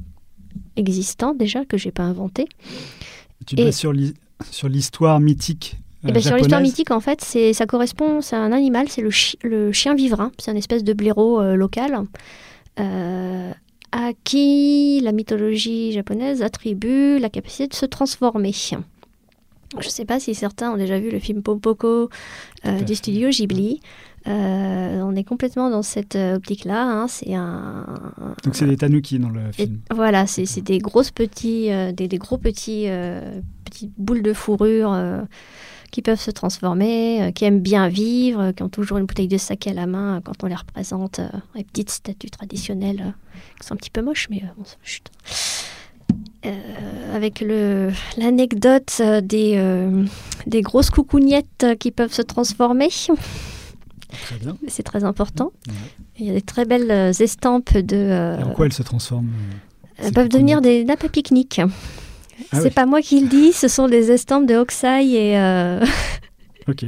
existant 0.75 1.33
déjà, 1.33 1.63
que 1.63 1.77
j'ai 1.77 1.91
pas 1.91 2.03
inventé. 2.03 2.47
Tu 3.45 3.55
te 3.55 3.61
Et- 3.61 3.65
bases 3.65 3.77
sur 3.77 3.93
l'hi- 3.93 4.15
sur 4.51 4.67
l'histoire 4.67 5.19
mythique 5.21 5.77
Et 6.07 6.11
ben, 6.11 6.21
sur 6.21 6.35
l'histoire 6.35 6.61
mythique, 6.61 6.91
en 6.91 6.99
fait, 6.99 7.21
c'est, 7.21 7.53
ça 7.53 7.65
correspond, 7.65 8.19
c'est 8.21 8.35
un 8.35 8.51
animal, 8.51 8.89
c'est 8.89 9.01
le, 9.01 9.09
chi- 9.11 9.39
le 9.43 9.71
chien 9.71 9.95
vivrain. 9.95 10.31
C'est 10.39 10.51
une 10.51 10.57
espèce 10.57 10.83
de 10.83 10.91
blaireau 10.93 11.41
local 11.55 12.03
à 13.91 14.11
qui 14.25 14.99
la 15.01 15.11
mythologie 15.13 15.93
japonaise 15.93 16.41
attribue 16.43 17.17
la 17.19 17.29
capacité 17.29 17.67
de 17.67 17.73
se 17.73 17.85
transformer. 17.85 18.51
Je 19.79 19.85
ne 19.85 19.91
sais 19.91 20.05
pas 20.05 20.19
si 20.19 20.33
certains 20.35 20.71
ont 20.71 20.77
déjà 20.77 20.99
vu 20.99 21.11
le 21.11 21.19
film 21.19 21.41
Popoko 21.43 22.09
à 22.63 22.69
euh, 22.69 22.81
du 22.81 22.95
studio 22.95 23.29
Ghibli. 23.29 23.81
Euh, 24.27 25.01
on 25.01 25.15
est 25.15 25.23
complètement 25.23 25.69
dans 25.69 25.81
cette 25.83 26.15
euh, 26.15 26.35
optique-là. 26.35 26.83
hein. 26.83 27.07
C'est 27.07 27.33
un, 27.33 27.85
Donc 28.43 28.55
c'est 28.55 28.65
des 28.65 28.75
tanuki 28.77 29.19
dans 29.19 29.29
le 29.29 29.41
et 29.49 29.53
film. 29.53 29.79
voilà, 29.93 30.25
c'est 30.27 30.61
des 30.61 30.79
grosses 30.79 31.11
petits, 31.11 31.71
euh, 31.71 31.91
des, 31.91 32.07
des 32.07 32.17
gros 32.17 32.37
petits, 32.37 32.87
petites 33.65 33.91
boules 33.97 34.21
de 34.23 34.33
fourrure 34.33 34.97
qui 35.91 36.01
peuvent 36.01 36.19
se 36.19 36.31
transformer, 36.31 37.31
qui 37.33 37.45
aiment 37.45 37.61
bien 37.61 37.87
vivre, 37.87 38.51
qui 38.51 38.63
ont 38.63 38.69
toujours 38.69 38.97
une 38.97 39.05
bouteille 39.05 39.29
de 39.29 39.37
saké 39.37 39.69
à 39.69 39.73
la 39.73 39.85
main 39.87 40.19
quand 40.23 40.43
on 40.43 40.47
les 40.47 40.55
représente, 40.55 41.21
les 41.55 41.63
petites 41.63 41.89
statues 41.91 42.29
traditionnelles 42.29 43.13
qui 43.61 43.67
sont 43.67 43.73
un 43.75 43.77
petit 43.77 43.89
peu 43.89 44.01
moches, 44.01 44.27
mais 44.29 44.43
bon, 44.57 44.65
ça- 44.65 44.75
chut. 44.83 45.09
Euh, 46.47 47.15
avec 47.15 47.43
l'anecdote 48.17 48.97
euh, 48.99 49.21
des, 49.21 49.53
euh, 49.57 50.03
des 50.45 50.61
grosses 50.61 50.89
coucougnettes 50.89 51.65
qui 51.79 51.91
peuvent 51.91 52.13
se 52.13 52.21
transformer, 52.21 52.89
c'est 54.67 54.83
très 54.83 55.03
important. 55.03 55.51
Ouais. 55.67 55.73
Il 56.19 56.25
y 56.25 56.29
a 56.29 56.33
des 56.33 56.41
très 56.41 56.65
belles 56.65 57.13
estampes 57.19 57.75
de... 57.77 57.95
euh, 57.95 58.43
en 58.43 58.51
quoi 58.51 58.65
elle 58.65 58.73
se 58.73 58.83
transforme 58.83 59.27
euh, 59.27 60.03
elles 60.05 60.13
peuvent 60.13 60.29
devenir 60.29 60.61
des 60.61 60.83
nappes 60.83 61.03
à 61.05 61.09
pique-nique. 61.09 61.59
Ah 61.59 62.57
c'est 62.59 62.63
oui. 62.65 62.69
pas 62.69 62.85
moi 62.85 63.01
qui 63.01 63.19
le 63.21 63.27
dis, 63.27 63.51
ce 63.51 63.67
sont 63.67 63.87
des 63.87 64.11
estampes 64.11 64.45
de 64.45 64.55
Hokusai 64.55 65.07
et, 65.07 65.37
euh, 65.39 65.83
Ok. 66.67 66.85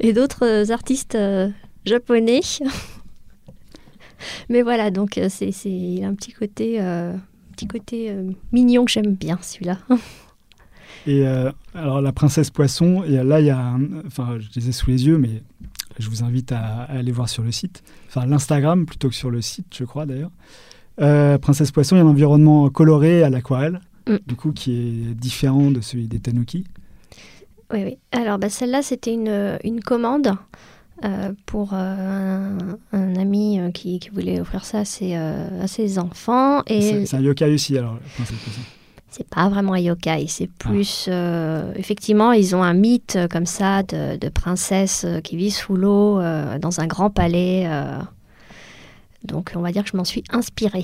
et 0.00 0.12
d'autres 0.12 0.72
artistes 0.72 1.16
japonais. 1.84 2.40
Mais 4.48 4.62
voilà, 4.62 4.90
donc 4.90 5.20
c'est, 5.28 5.50
il 5.64 6.02
a 6.04 6.08
un 6.08 6.14
petit 6.14 6.32
côté, 6.32 6.80
petit 7.66 7.78
côté 7.78 8.10
euh, 8.10 8.30
mignon 8.52 8.84
que 8.84 8.90
j'aime 8.90 9.14
bien 9.14 9.38
celui-là. 9.42 9.78
Et 11.06 11.26
euh, 11.26 11.50
alors 11.74 12.00
la 12.00 12.12
princesse 12.12 12.50
poisson, 12.50 13.02
et 13.02 13.22
là 13.24 13.40
il 13.40 13.46
y 13.46 13.50
a, 13.50 13.58
un- 13.58 14.06
enfin 14.06 14.36
je 14.38 14.48
les 14.60 14.68
ai 14.68 14.72
sous 14.72 14.88
les 14.88 15.06
yeux, 15.06 15.18
mais 15.18 15.42
je 15.98 16.08
vous 16.08 16.22
invite 16.22 16.52
à, 16.52 16.60
à 16.82 16.98
aller 16.98 17.10
voir 17.10 17.28
sur 17.28 17.42
le 17.42 17.50
site, 17.50 17.82
enfin 18.08 18.24
l'Instagram 18.26 18.86
plutôt 18.86 19.08
que 19.08 19.14
sur 19.14 19.30
le 19.30 19.40
site, 19.42 19.66
je 19.76 19.84
crois 19.84 20.06
d'ailleurs. 20.06 20.30
Euh, 21.00 21.38
princesse 21.38 21.72
poisson, 21.72 21.96
il 21.96 21.98
y 21.98 22.02
a 22.02 22.04
un 22.04 22.08
environnement 22.08 22.68
coloré 22.70 23.22
à 23.22 23.30
l'aquarelle, 23.30 23.80
Mm. 24.08 24.16
du 24.26 24.34
coup 24.34 24.50
qui 24.52 24.72
est 25.10 25.14
différent 25.14 25.70
de 25.70 25.80
celui 25.80 26.08
des 26.08 26.18
tanuki. 26.18 26.64
Oui, 27.72 27.84
oui. 27.84 27.98
Alors 28.12 28.38
bah, 28.38 28.48
celle-là, 28.50 28.82
c'était 28.82 29.14
une, 29.14 29.58
une 29.64 29.80
commande 29.80 30.34
euh, 31.04 31.32
pour 31.46 31.72
euh, 31.74 31.76
un, 31.76 32.78
un 32.98 33.16
ami 33.16 33.58
euh, 33.60 33.70
qui, 33.70 33.98
qui 33.98 34.10
voulait 34.10 34.40
offrir 34.40 34.64
ça 34.64 34.80
à 34.80 34.84
ses, 34.84 35.14
à 35.14 35.66
ses 35.66 35.98
enfants. 35.98 36.62
Et 36.66 37.06
C'est 37.06 37.16
un 37.16 37.20
yokai 37.20 37.52
aussi 37.54 37.76
alors. 37.78 37.98
C'est 39.10 39.28
pas 39.28 39.48
vraiment 39.50 39.74
un 39.74 39.78
yokai, 39.78 40.24
c'est 40.28 40.48
plus. 40.50 41.04
euh, 41.08 41.70
effectivement, 41.76 42.32
ils 42.32 42.56
ont 42.56 42.62
un 42.62 42.72
mythe 42.72 43.18
comme 43.30 43.44
ça 43.44 43.82
de, 43.82 44.16
de 44.16 44.28
princesse 44.30 45.04
qui 45.22 45.36
vit 45.36 45.50
sous 45.50 45.76
l'eau 45.76 46.18
euh, 46.18 46.58
dans 46.58 46.80
un 46.80 46.86
grand 46.86 47.10
palais. 47.10 47.64
euh. 47.66 47.98
donc, 49.24 49.52
on 49.54 49.60
va 49.60 49.70
dire 49.70 49.84
que 49.84 49.90
je 49.90 49.96
m'en 49.98 50.04
suis 50.04 50.24
inspirée. 50.30 50.82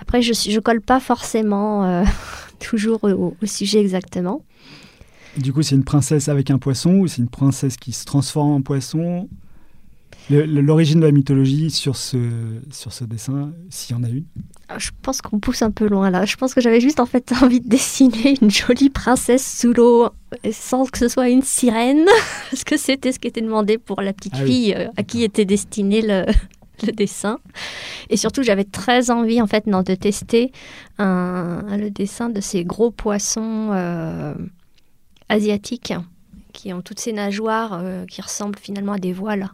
Après, 0.00 0.20
je, 0.20 0.32
je 0.34 0.60
colle 0.60 0.82
pas 0.82 1.00
forcément 1.00 2.04
toujours 2.60 3.02
au, 3.04 3.34
au 3.40 3.46
sujet 3.46 3.80
exactement. 3.80 4.42
Du 5.38 5.52
coup, 5.52 5.62
c'est 5.62 5.74
une 5.76 5.84
princesse 5.84 6.28
avec 6.28 6.50
un 6.50 6.58
poisson 6.58 6.96
ou 6.96 7.06
c'est 7.08 7.22
une 7.22 7.28
princesse 7.30 7.76
qui 7.78 7.92
se 7.92 8.04
transforme 8.04 8.50
en 8.50 8.60
poisson? 8.62 9.26
L'origine 10.28 11.00
de 11.00 11.06
la 11.06 11.12
mythologie 11.12 11.70
sur 11.70 11.96
ce, 11.96 12.18
sur 12.70 12.92
ce 12.92 13.04
dessin, 13.04 13.52
s'il 13.68 13.96
y 13.96 13.98
en 13.98 14.04
a 14.04 14.08
une. 14.08 14.24
Ah, 14.68 14.78
Je 14.78 14.90
pense 15.02 15.22
qu'on 15.22 15.40
pousse 15.40 15.62
un 15.62 15.70
peu 15.72 15.88
loin 15.88 16.10
là. 16.10 16.24
Je 16.24 16.36
pense 16.36 16.54
que 16.54 16.60
j'avais 16.60 16.80
juste 16.80 17.00
en 17.00 17.06
fait 17.06 17.32
envie 17.42 17.60
de 17.60 17.68
dessiner 17.68 18.36
une 18.40 18.50
jolie 18.50 18.90
princesse 18.90 19.58
sous 19.60 19.72
l'eau 19.72 20.04
euh, 20.04 20.10
sans 20.52 20.84
que 20.86 20.98
ce 20.98 21.08
soit 21.08 21.28
une 21.30 21.42
sirène, 21.42 22.04
parce 22.50 22.62
que 22.64 22.76
c'était 22.76 23.10
ce 23.12 23.18
qui 23.18 23.26
était 23.28 23.40
demandé 23.40 23.78
pour 23.78 24.02
la 24.02 24.12
petite 24.12 24.34
Ah 24.36 24.44
fille 24.44 24.74
euh, 24.76 24.86
à 24.96 25.02
qui 25.02 25.24
était 25.24 25.44
destiné 25.44 26.00
le, 26.02 26.24
le 26.86 26.92
dessin. 26.92 27.38
Et 28.08 28.16
surtout, 28.16 28.44
j'avais 28.44 28.64
très 28.64 29.10
envie 29.10 29.42
en 29.42 29.48
fait 29.48 29.66
non, 29.66 29.82
de 29.82 29.94
tester 29.96 30.52
un, 30.98 31.64
un- 31.68 31.76
le 31.76 31.90
dessin 31.90 32.28
de 32.28 32.40
ces 32.40 32.64
gros 32.64 32.92
poissons 32.92 33.70
euh, 33.72 34.34
asiatiques 35.28 35.92
qui 36.52 36.72
ont 36.72 36.82
toutes 36.82 37.00
ces 37.00 37.12
nageoires 37.12 37.80
euh, 37.82 38.04
qui 38.06 38.20
ressemblent 38.22 38.58
finalement 38.58 38.92
à 38.92 38.98
des 38.98 39.12
voiles. 39.12 39.50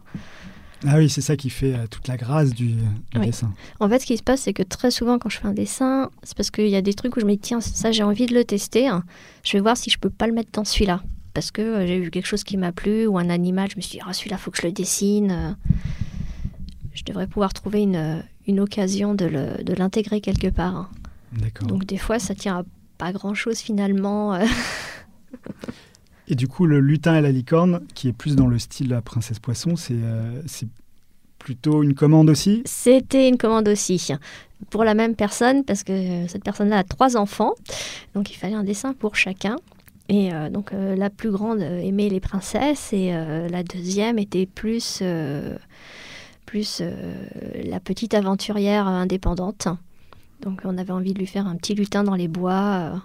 Ah 0.85 0.97
oui, 0.97 1.09
c'est 1.09 1.21
ça 1.21 1.35
qui 1.35 1.49
fait 1.49 1.73
euh, 1.73 1.87
toute 1.89 2.07
la 2.07 2.17
grâce 2.17 2.53
du, 2.53 2.67
du 2.69 2.75
Oui. 3.19 3.25
dessin. 3.27 3.51
En 3.79 3.89
fait, 3.89 3.99
ce 3.99 4.05
qui 4.05 4.15
se 4.17 4.23
passe, 4.23 4.41
c'est 4.41 4.53
que 4.53 4.63
très 4.63 4.91
souvent, 4.91 5.17
quand 5.17 5.29
je 5.29 5.39
fais 5.39 5.47
un 5.47 5.53
dessin, 5.53 6.11
c'est 6.23 6.37
parce 6.37 6.51
qu'il 6.51 6.67
y 6.69 6.75
a 6.75 6.81
des 6.81 6.93
trucs 6.93 7.15
où 7.17 7.19
je 7.19 7.25
me 7.25 7.31
dis, 7.31 7.39
tiens, 7.39 7.61
ça, 7.61 7.91
j'ai 7.91 8.03
envie 8.03 8.27
de 8.27 8.33
le 8.35 8.43
tester. 8.43 8.87
hein. 8.87 9.03
Je 9.43 9.53
vais 9.53 9.61
voir 9.61 9.75
si 9.77 9.89
je 9.89 9.97
peux 9.97 10.09
pas 10.11 10.27
le 10.27 10.33
mettre 10.33 10.51
dans 10.53 10.63
celui-là. 10.65 11.01
Parce 11.33 11.51
que 11.51 11.61
euh, 11.61 11.87
j'ai 11.87 11.99
vu 11.99 12.11
quelque 12.11 12.25
chose 12.27 12.43
qui 12.43 12.57
m'a 12.57 12.71
plu, 12.71 13.07
ou 13.07 13.17
un 13.17 13.29
animal, 13.29 13.69
je 13.71 13.75
me 13.77 13.81
suis 13.81 13.97
dit, 13.97 14.03
ah, 14.07 14.13
celui-là, 14.13 14.37
faut 14.37 14.51
que 14.51 14.57
je 14.61 14.67
le 14.67 14.71
dessine. 14.71 15.31
euh. 15.31 15.51
Je 16.93 17.03
devrais 17.03 17.27
pouvoir 17.27 17.53
trouver 17.53 17.81
une, 17.81 18.23
une 18.47 18.59
occasion 18.59 19.13
de 19.15 19.25
le- 19.25 19.63
de 19.63 19.73
l'intégrer 19.73 20.21
quelque 20.21 20.47
part. 20.47 20.75
hein. 20.75 20.89
D'accord. 21.33 21.67
Donc, 21.67 21.85
des 21.85 21.97
fois, 21.97 22.19
ça 22.19 22.33
tient 22.35 22.59
à 22.59 22.63
pas 22.97 23.11
grand-chose 23.11 23.59
finalement. 23.59 24.39
euh. 26.27 26.31
Et 26.31 26.35
du 26.35 26.47
coup, 26.47 26.65
le 26.65 26.79
lutin 26.79 27.15
et 27.15 27.21
la 27.21 27.31
licorne, 27.31 27.81
qui 27.93 28.07
est 28.07 28.13
plus 28.13 28.35
dans 28.35 28.47
le 28.47 28.59
style 28.59 28.89
de 28.89 28.95
la 28.95 29.01
princesse 29.01 29.39
poisson, 29.39 29.75
c'est 29.75 29.93
euh, 29.93 30.41
plutôt 31.39 31.83
une 31.83 31.93
commande 31.93 32.29
aussi? 32.29 32.61
C'était 32.65 33.29
une 33.29 33.37
commande 33.37 33.67
aussi 33.67 34.11
pour 34.69 34.83
la 34.83 34.95
même 34.95 35.15
personne 35.15 35.63
parce 35.63 35.83
que 35.83 36.27
cette 36.27 36.43
personne-là 36.43 36.79
a 36.79 36.83
trois 36.83 37.15
enfants, 37.15 37.53
donc 38.15 38.31
il 38.31 38.35
fallait 38.35 38.55
un 38.55 38.63
dessin 38.63 38.93
pour 38.93 39.15
chacun. 39.15 39.55
Et 40.09 40.33
euh, 40.33 40.49
donc 40.49 40.73
euh, 40.73 40.95
la 40.95 41.09
plus 41.09 41.31
grande 41.31 41.59
euh, 41.59 41.79
aimait 41.79 42.09
les 42.09 42.21
princesses 42.21 42.93
et 42.93 43.13
euh, 43.13 43.49
la 43.49 43.61
deuxième 43.61 44.17
était 44.17 44.45
plus 44.45 44.99
euh, 45.01 45.57
plus 46.45 46.79
euh, 46.81 47.25
la 47.65 47.79
petite 47.81 48.13
aventurière 48.13 48.87
indépendante. 48.87 49.67
Donc 50.41 50.61
on 50.63 50.77
avait 50.77 50.93
envie 50.93 51.13
de 51.13 51.19
lui 51.19 51.27
faire 51.27 51.45
un 51.45 51.55
petit 51.57 51.75
lutin 51.75 52.03
dans 52.03 52.15
les 52.15 52.29
bois. 52.29 53.01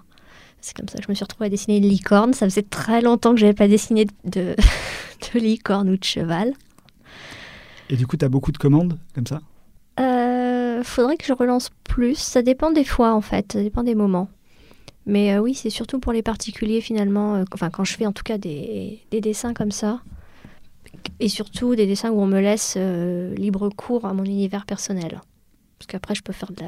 C'est 0.63 0.77
comme 0.77 0.87
ça 0.87 0.97
que 0.97 1.03
je 1.03 1.09
me 1.09 1.13
suis 1.13 1.25
retrouvée 1.25 1.47
à 1.47 1.49
dessiner 1.49 1.75
une 1.75 1.87
licorne. 1.89 2.33
Ça 2.33 2.45
faisait 2.45 2.61
très 2.63 3.01
longtemps 3.01 3.31
que 3.33 3.37
je 3.37 3.45
n'avais 3.45 3.53
pas 3.53 3.67
dessiné 3.67 4.05
de, 4.23 4.55
de 5.33 5.39
licorne 5.39 5.89
ou 5.89 5.97
de 5.97 6.03
cheval. 6.03 6.53
Et 7.89 7.97
du 7.97 8.07
coup, 8.07 8.15
tu 8.15 8.23
as 8.23 8.29
beaucoup 8.29 8.53
de 8.53 8.57
commandes 8.57 8.97
comme 9.13 9.27
ça? 9.27 9.41
Euh, 9.99 10.81
faudrait 10.83 11.17
que 11.17 11.25
je 11.25 11.33
relance 11.33 11.69
plus. 11.83 12.17
Ça 12.17 12.41
dépend 12.41 12.71
des 12.71 12.85
fois 12.85 13.13
en 13.13 13.19
fait, 13.19 13.51
ça 13.51 13.61
dépend 13.61 13.83
des 13.83 13.93
moments. 13.93 14.29
Mais 15.05 15.33
euh, 15.33 15.39
oui, 15.39 15.53
c'est 15.53 15.69
surtout 15.69 15.99
pour 15.99 16.13
les 16.13 16.23
particuliers 16.23 16.79
finalement. 16.79 17.35
euh, 17.35 17.43
enfin, 17.53 17.69
quand 17.69 17.83
je 17.83 17.95
fais 17.95 18.05
en 18.05 18.13
tout 18.13 18.23
cas 18.23 18.37
des, 18.37 19.01
des 19.11 19.19
dessins 19.19 19.53
comme 19.53 19.71
ça. 19.71 20.01
Et 21.19 21.27
surtout 21.27 21.75
des 21.75 21.87
dessins 21.87 22.09
où 22.09 22.21
on 22.21 22.25
me 22.25 22.39
laisse 22.39 22.75
euh, 22.77 23.35
libre 23.35 23.67
cours 23.67 24.05
à 24.05 24.13
mon 24.13 24.23
univers 24.23 24.65
personnel. 24.65 25.19
Parce 25.77 25.87
qu'après, 25.87 26.15
je 26.15 26.21
peux 26.21 26.31
faire 26.31 26.53
de 26.53 26.63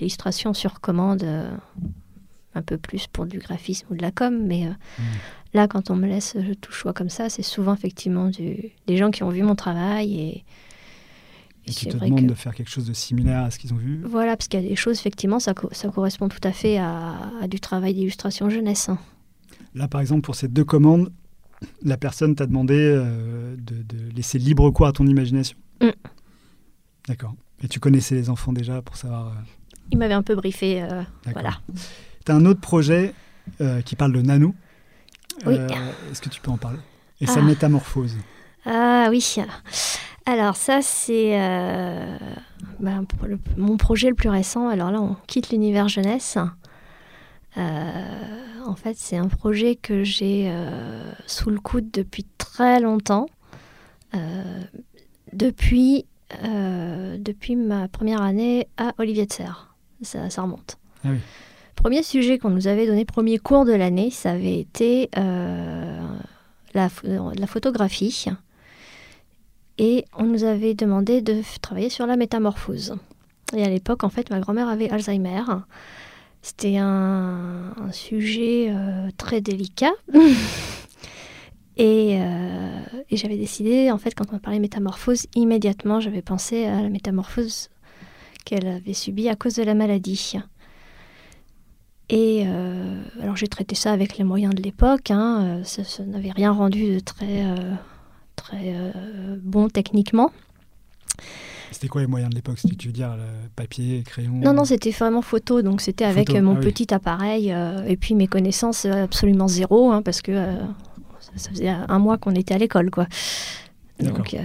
l'illustration 0.00 0.54
sur 0.54 0.80
commande, 0.80 1.24
un 2.54 2.62
peu 2.62 2.76
plus 2.78 3.06
pour 3.06 3.26
du 3.26 3.38
graphisme 3.38 3.86
ou 3.90 3.94
de 3.96 4.02
la 4.02 4.10
com. 4.10 4.36
Mais 4.46 4.66
euh, 4.66 4.70
là, 5.54 5.68
quand 5.68 5.90
on 5.90 5.96
me 5.96 6.06
laisse 6.06 6.36
tout 6.60 6.72
choix 6.72 6.92
comme 6.92 7.08
ça, 7.08 7.28
c'est 7.28 7.42
souvent 7.42 7.74
effectivement 7.74 8.28
du- 8.28 8.70
des 8.86 8.96
gens 8.96 9.10
qui 9.10 9.22
ont 9.22 9.30
vu 9.30 9.42
mon 9.42 9.54
travail 9.54 10.20
et. 10.20 10.44
Et 11.64 11.70
qui 11.70 11.86
te 11.86 11.96
demandent 11.96 12.22
que- 12.22 12.26
de 12.26 12.34
faire 12.34 12.54
quelque 12.56 12.70
chose 12.70 12.86
de 12.86 12.92
similaire 12.92 13.42
à 13.44 13.50
ce 13.52 13.58
qu'ils 13.60 13.72
ont 13.72 13.76
vu 13.76 14.00
voilà, 14.04 14.36
parce 14.36 14.48
qu'il 14.48 14.60
y 14.60 14.66
a 14.66 14.68
des 14.68 14.74
choses, 14.74 14.98
effectivement, 14.98 15.38
ça, 15.38 15.54
co- 15.54 15.68
ça 15.70 15.88
correspond 15.90 16.28
tout 16.28 16.40
à 16.42 16.50
fait 16.50 16.76
à, 16.78 17.30
à 17.40 17.46
du 17.46 17.60
travail 17.60 17.94
d'illustration 17.94 18.50
jeunesse. 18.50 18.88
hein. 18.88 18.98
Là, 19.76 19.86
par 19.86 20.00
exemple, 20.00 20.22
pour 20.22 20.34
ces 20.34 20.48
deux 20.48 20.64
commandes, 20.64 21.12
la 21.84 21.96
personne 21.96 22.34
t'a 22.34 22.46
demandé 22.46 22.74
euh, 22.76 23.54
de, 23.56 23.76
de 23.84 24.10
laisser 24.12 24.40
libre 24.40 24.68
cours 24.70 24.88
à 24.88 24.92
ton 24.92 25.06
imagination. 25.06 25.56
Mm. 25.80 25.90
D'accord. 27.06 27.34
Et 27.62 27.68
tu 27.68 27.78
connaissais 27.78 28.16
les 28.16 28.28
enfants 28.28 28.52
déjà 28.52 28.82
pour 28.82 28.96
savoir. 28.96 29.28
euh, 29.28 29.40
Il 29.92 29.98
m'avait 29.98 30.14
un 30.14 30.22
peu 30.24 30.34
briefé, 30.34 30.82
euh, 30.82 31.02
voilà. 31.32 31.60
Tu 32.24 32.32
as 32.32 32.34
un 32.34 32.44
autre 32.46 32.60
projet 32.60 33.14
euh, 33.60 33.80
qui 33.82 33.96
parle 33.96 34.12
de 34.12 34.22
Nanou. 34.22 34.54
Oui. 35.46 35.54
Euh, 35.58 35.68
Est-ce 36.10 36.20
que 36.20 36.28
tu 36.28 36.40
peux 36.40 36.50
en 36.50 36.56
parler? 36.56 36.78
Et 37.20 37.26
sa 37.26 37.40
Ah. 37.40 37.42
métamorphose. 37.42 38.16
Ah 38.64 39.08
oui. 39.10 39.36
Alors 40.26 40.54
ça, 40.56 40.82
c'est 40.82 41.40
euh, 41.40 42.16
ben, 42.78 43.04
le- 43.24 43.40
mon 43.56 43.76
projet 43.76 44.08
le 44.08 44.14
plus 44.14 44.28
récent. 44.28 44.68
Alors 44.68 44.90
là, 44.92 45.00
on 45.00 45.16
quitte 45.26 45.50
l'univers 45.50 45.88
jeunesse. 45.88 46.38
en 47.56 48.76
fait, 48.76 48.96
c'est 48.96 49.16
un 49.16 49.28
projet 49.28 49.74
que 49.76 50.04
j'ai 50.04 50.52
sous 51.26 51.50
le 51.50 51.58
coude 51.58 51.90
depuis 51.90 52.24
très 52.38 52.80
longtemps. 52.80 53.26
depuis, 55.32 56.06
depuis 56.42 57.56
ma 57.56 57.88
première 57.88 58.22
année 58.22 58.68
à 58.76 58.92
Olivier 58.98 59.26
de 59.26 59.32
Serre. 59.32 59.74
Ça, 60.02 60.30
ça 60.30 60.42
remonte. 60.42 60.78
Ah 61.04 61.08
oui. 61.10 61.18
Premier 61.74 62.02
sujet 62.02 62.38
qu'on 62.38 62.50
nous 62.50 62.68
avait 62.68 62.86
donné, 62.86 63.04
premier 63.04 63.38
cours 63.38 63.64
de 63.64 63.72
l'année, 63.72 64.10
ça 64.10 64.32
avait 64.32 64.58
été 64.58 65.10
la, 65.14 66.88
la 67.04 67.46
photographie 67.46 68.28
et 69.78 70.04
on 70.16 70.24
nous 70.24 70.44
avait 70.44 70.74
demandé 70.74 71.22
de 71.22 71.42
travailler 71.60 71.88
sur 71.88 72.06
la 72.06 72.16
métamorphose. 72.16 72.96
Et 73.54 73.64
à 73.64 73.68
l'époque, 73.68 74.04
en 74.04 74.08
fait, 74.08 74.30
ma 74.30 74.40
grand-mère 74.40 74.68
avait 74.68 74.90
Alzheimer. 74.90 75.42
C'était 76.42 76.76
un, 76.76 77.72
sujet 77.92 78.68
euh, 78.70 79.08
très 79.16 79.40
délicat. 79.40 79.92
et, 81.76 82.18
euh, 82.20 82.80
j'avais 83.10 83.36
décidé, 83.36 83.90
en 83.90 83.98
fait, 83.98 84.14
quand 84.14 84.32
on 84.32 84.38
parlé 84.38 84.58
métamorphose, 84.58 85.26
immédiatement, 85.34 86.00
j'avais 86.00 86.22
pensé 86.22 86.66
à 86.66 86.82
la 86.82 86.88
métamorphose 86.88 87.68
qu'elle 88.44 88.66
avait 88.66 88.94
subie 88.94 89.28
à 89.28 89.36
cause 89.36 89.54
de 89.54 89.62
la 89.62 89.74
maladie. 89.74 90.36
Et 92.12 92.44
euh, 92.46 93.02
alors 93.20 93.36
j'ai 93.36 93.48
traité 93.48 93.74
ça 93.74 93.90
avec 93.90 94.18
les 94.18 94.24
moyens 94.24 94.54
de 94.54 94.62
l'époque. 94.62 95.10
Hein, 95.10 95.62
ça, 95.64 95.82
ça 95.82 96.04
n'avait 96.04 96.30
rien 96.30 96.52
rendu 96.52 96.94
de 96.94 97.00
très 97.00 97.44
très 98.36 98.74
euh, 98.74 99.36
bon 99.42 99.68
techniquement. 99.68 100.30
C'était 101.70 101.88
quoi 101.88 102.02
les 102.02 102.06
moyens 102.06 102.30
de 102.30 102.34
l'époque? 102.34 102.58
Tu 102.78 102.88
veux 102.88 102.92
dire 102.92 103.16
le 103.16 103.48
papier, 103.56 104.02
crayon? 104.02 104.32
Non, 104.32 104.52
non, 104.52 104.64
c'était 104.64 104.90
vraiment 104.90 105.22
photo. 105.22 105.62
Donc 105.62 105.80
c'était 105.80 106.04
avec 106.04 106.30
mon 106.30 106.56
ah 106.56 106.60
petit 106.60 106.92
appareil 106.92 107.52
euh, 107.52 107.84
et 107.86 107.96
puis 107.96 108.14
mes 108.14 108.26
connaissances 108.26 108.84
euh, 108.84 109.04
absolument 109.04 109.48
zéro, 109.48 109.90
hein, 109.90 110.02
parce 110.02 110.20
que 110.20 110.34
ça, 111.36 111.50
faisait 111.50 111.68
un 111.68 111.98
mois 111.98 112.18
qu'on 112.18 112.34
était 112.34 112.54
à 112.54 112.58
l'école, 112.58 112.90
quoi. 112.90 113.06
Donc, 114.02 114.36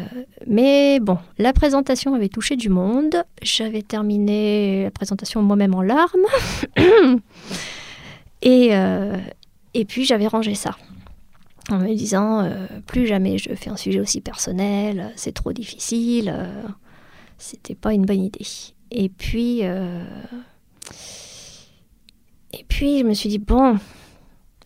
mais 0.45 0.99
bon, 0.99 1.17
la 1.37 1.53
présentation 1.53 2.13
avait 2.13 2.29
touché 2.29 2.55
du 2.55 2.69
monde. 2.69 3.23
J'avais 3.41 3.81
terminé 3.81 4.83
la 4.83 4.91
présentation 4.91 5.41
moi-même 5.41 5.73
en 5.73 5.81
larmes. 5.81 6.25
et, 8.41 8.71
et 9.73 9.85
puis 9.85 10.05
j'avais 10.05 10.27
rangé 10.27 10.55
ça 10.55 10.75
en 11.69 11.79
me 11.79 11.93
disant 11.93 12.43
euh, 12.43 12.65
plus 12.85 13.07
jamais 13.07 13.37
je 13.37 13.53
fais 13.53 13.69
un 13.69 13.75
sujet 13.75 13.99
aussi 13.99 14.21
personnel, 14.21 15.11
c'est 15.15 15.33
trop 15.33 15.53
difficile, 15.53 16.33
euh, 16.33 16.63
c'était 17.37 17.75
pas 17.75 17.93
une 17.93 18.05
bonne 18.05 18.23
idée. 18.23 18.45
Et 18.91 19.09
puis, 19.09 19.59
euh, 19.63 20.03
et 22.53 22.65
puis 22.67 22.99
je 22.99 23.03
me 23.03 23.13
suis 23.13 23.29
dit 23.29 23.39
bon, 23.39 23.77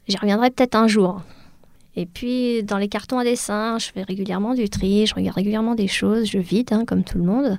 j'y 0.07 0.17
reviendrai 0.17 0.51
peut-être 0.51 0.75
un 0.75 0.87
jour. 0.87 1.21
Et 1.95 2.05
puis 2.05 2.63
dans 2.63 2.77
les 2.77 2.87
cartons 2.87 3.19
à 3.19 3.23
dessin, 3.23 3.77
je 3.79 3.91
fais 3.91 4.03
régulièrement 4.03 4.53
du 4.53 4.69
tri, 4.69 5.05
je 5.05 5.15
regarde 5.15 5.35
régulièrement 5.35 5.75
des 5.75 5.87
choses, 5.87 6.25
je 6.25 6.39
vide 6.39 6.71
hein, 6.71 6.85
comme 6.85 7.03
tout 7.03 7.17
le 7.17 7.25
monde. 7.25 7.57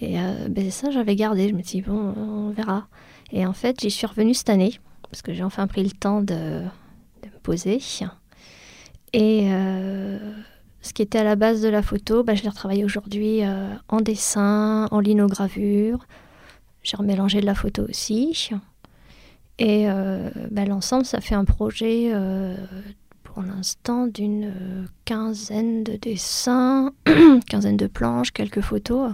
Et 0.00 0.16
ben 0.48 0.70
ça 0.70 0.90
j'avais 0.90 1.14
gardé, 1.14 1.48
je 1.48 1.54
me 1.54 1.62
suis 1.62 1.80
dit 1.80 1.82
bon, 1.82 2.14
on 2.16 2.50
verra. 2.50 2.88
Et 3.32 3.46
en 3.46 3.52
fait 3.52 3.80
j'y 3.80 3.90
suis 3.90 4.06
revenue 4.06 4.34
cette 4.34 4.48
année 4.50 4.78
parce 5.14 5.22
que 5.22 5.32
j'ai 5.32 5.44
enfin 5.44 5.68
pris 5.68 5.84
le 5.84 5.92
temps 5.92 6.22
de, 6.22 6.34
me 6.34 7.38
poser. 7.44 7.80
Et 9.12 9.42
euh, 9.44 10.18
ce 10.82 10.92
qui 10.92 11.02
était 11.02 11.18
à 11.18 11.22
la 11.22 11.36
base 11.36 11.62
de 11.62 11.68
la 11.68 11.82
photo, 11.82 12.24
bah, 12.24 12.34
je 12.34 12.42
l'ai 12.42 12.48
retravaillé 12.48 12.84
aujourd'hui 12.84 13.44
euh, 13.44 13.72
en 13.88 14.00
dessin, 14.00 14.88
en 14.90 14.98
linogravure. 14.98 16.04
J'ai 16.82 16.96
remélangé 16.96 17.40
de 17.40 17.46
la 17.46 17.54
photo 17.54 17.84
aussi. 17.88 18.50
Et 19.60 19.88
euh, 19.88 20.30
bah, 20.50 20.64
l'ensemble, 20.64 21.04
ça 21.04 21.20
fait 21.20 21.36
un 21.36 21.44
projet 21.44 22.12
pour 23.34 23.42
l'instant 23.42 24.06
d'une 24.06 24.86
quinzaine 25.04 25.82
de 25.82 25.96
dessins, 25.96 26.92
quinzaine 27.48 27.76
de 27.76 27.88
planches, 27.88 28.30
quelques 28.30 28.60
photos, 28.60 29.12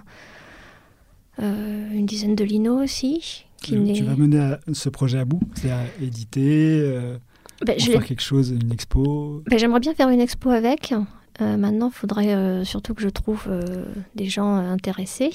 une 1.39 2.05
dizaine 2.05 2.37
de 2.37 2.45
linos 2.45 2.83
aussi. 2.83 3.47
Qui 3.63 3.93
tu 3.95 4.05
vas 4.05 4.15
mener 4.15 4.57
ce 4.73 4.89
projet 4.91 5.19
à 5.19 5.25
bout 5.25 5.41
C'est-à-dire 5.55 5.91
éditer 6.03 7.17
ben, 7.65 7.79
je 7.79 7.91
faire 7.91 8.05
quelque 8.05 8.23
chose, 8.23 8.51
une 8.51 8.73
expo 8.73 9.43
ben, 9.47 9.59
J'aimerais 9.59 9.81
bien 9.81 9.95
faire 9.95 10.09
une 10.09 10.21
expo 10.21 10.51
avec. 10.51 10.95
Euh, 11.41 11.57
maintenant, 11.57 11.89
il 11.89 11.95
faudrait 11.95 12.35
euh, 12.35 12.65
surtout 12.65 12.95
que 12.95 13.03
je 13.03 13.09
trouve 13.09 13.45
euh, 13.49 13.85
des 14.15 14.27
gens 14.27 14.55
intéressés. 14.55 15.33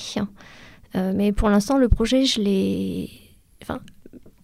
mais 0.93 1.31
pour 1.31 1.49
l'instant, 1.49 1.77
le 1.77 1.89
projet, 1.89 2.25
je 2.25 2.41
l'ai. 2.41 3.09
Enfin, 3.61 3.79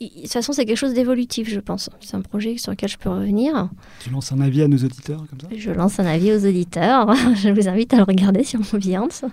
de 0.10 0.22
toute 0.22 0.32
façon, 0.32 0.54
c'est 0.54 0.66
quelque 0.66 0.78
chose 0.78 0.94
d'évolutif, 0.94 1.50
je 1.50 1.60
pense. 1.60 1.90
C'est 2.00 2.16
un 2.16 2.22
projet 2.22 2.58
sur 2.58 2.72
lequel 2.72 2.90
je 2.90 2.98
peux 2.98 3.10
revenir. 3.10 3.70
Tu 4.00 4.10
lances 4.10 4.32
un 4.32 4.42
avis 4.42 4.62
à 4.64 4.68
nos 4.68 4.78
auditeurs 4.78 5.26
comme 5.30 5.40
ça? 5.40 5.48
Je 5.56 5.72
lance 5.72 6.00
un 6.00 6.06
avis 6.06 6.32
aux 6.32 6.46
auditeurs. 6.46 7.14
je 7.36 7.50
vous 7.50 7.68
invite 7.68 7.94
à 7.94 7.98
le 7.98 8.04
regarder 8.04 8.44
sur 8.44 8.60
mon 8.60 8.80
Beyonce. 8.80 9.26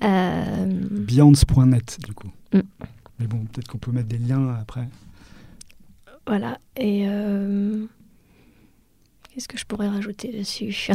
Beyonce.net, 0.00 1.98
du 2.04 2.12
coup. 2.12 2.30
Mm. 2.52 2.60
Mais 3.18 3.26
bon, 3.26 3.44
peut-être 3.46 3.68
qu'on 3.68 3.78
peut 3.78 3.90
mettre 3.90 4.08
des 4.08 4.18
liens 4.18 4.56
après. 4.60 4.88
Voilà. 6.26 6.58
Et 6.76 7.04
euh, 7.08 7.86
qu'est-ce 9.30 9.48
que 9.48 9.58
je 9.58 9.64
pourrais 9.64 9.88
rajouter 9.88 10.32
dessus? 10.32 10.92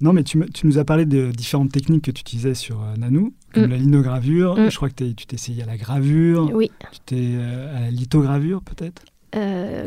Non, 0.00 0.12
mais 0.12 0.22
tu, 0.22 0.38
tu, 0.52 0.66
nous 0.66 0.78
as 0.78 0.84
parlé 0.84 1.06
de 1.06 1.30
différentes 1.30 1.72
techniques 1.72 2.04
que 2.04 2.10
tu 2.10 2.20
utilisais 2.20 2.54
sur 2.54 2.82
euh, 2.82 2.96
Nanou, 2.96 3.32
comme 3.54 3.66
mm. 3.66 3.70
la 3.70 3.76
linogravure. 3.76 4.56
Mm. 4.56 4.70
Je 4.70 4.76
crois 4.76 4.90
que 4.90 5.04
tu 5.04 5.26
t'es 5.26 5.34
essayé 5.34 5.62
à 5.62 5.66
la 5.66 5.76
gravure. 5.76 6.50
Oui. 6.52 6.70
Tu 6.92 7.00
t'es 7.06 7.32
euh, 7.34 7.76
à 7.76 7.80
la 7.80 7.90
lithogravure, 7.90 8.62
peut-être? 8.62 9.02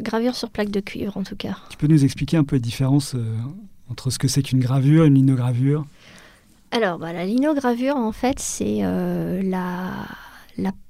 Gravure 0.04 0.36
sur 0.36 0.52
plaque 0.52 0.70
de 0.70 0.80
cuivre, 0.80 1.18
en 1.18 1.24
tout 1.24 1.36
cas. 1.36 1.58
Tu 1.72 1.78
peux 1.78 1.88
nous 1.88 2.04
expliquer 2.04 2.38
un 2.38 2.44
peu 2.44 2.58
les 2.58 2.62
différences 2.62 3.16
entre 3.90 4.12
ce 4.12 4.20
que 4.20 4.28
c'est 4.28 4.44
qu'une 4.44 4.60
gravure 4.60 5.06
et 5.06 5.08
une 5.08 5.16
linogravure? 5.16 5.88
Alors, 6.70 7.00
bah, 7.00 7.14
la 7.14 7.26
linogravure, 7.26 7.96
en 7.96 8.12
fait, 8.12 8.38
c'est 8.38 8.82
la 8.84 10.06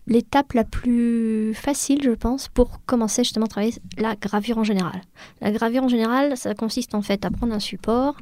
l'étape 0.07 0.53
la, 0.53 0.63
plus 0.63 1.53
facile, 1.53 2.01
je 2.03 2.11
pense, 2.11 2.47
pour 2.47 2.83
commencer 2.85 3.23
justement 3.23 3.45
à 3.45 3.49
travailler 3.49 3.75
la 3.97 4.15
gravure 4.15 4.57
en 4.57 4.63
général. 4.63 5.01
La 5.41 5.51
gravure 5.51 5.83
en 5.83 5.87
général, 5.87 6.35
ça 6.37 6.53
consiste 6.55 6.95
en 6.95 7.01
fait 7.01 7.25
à 7.25 7.31
prendre 7.31 7.53
un 7.53 7.59
support, 7.59 8.15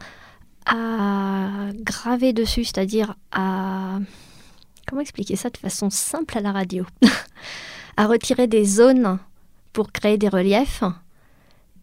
à 0.68 1.70
graver 1.74 2.34
dessus, 2.34 2.66
c'est-à-dire 2.66 3.16
à... 3.32 4.00
Comment 4.88 5.02
expliquer 5.02 5.36
ça 5.36 5.50
de 5.50 5.58
façon 5.58 5.90
simple 5.90 6.38
à 6.38 6.42
la 6.42 6.52
radio? 6.52 6.86
À 8.00 8.06
retirer 8.06 8.46
des 8.46 8.64
zones 8.64 9.18
pour 9.74 9.92
créer 9.92 10.20
des 10.20 10.30
reliefs. 10.30 10.84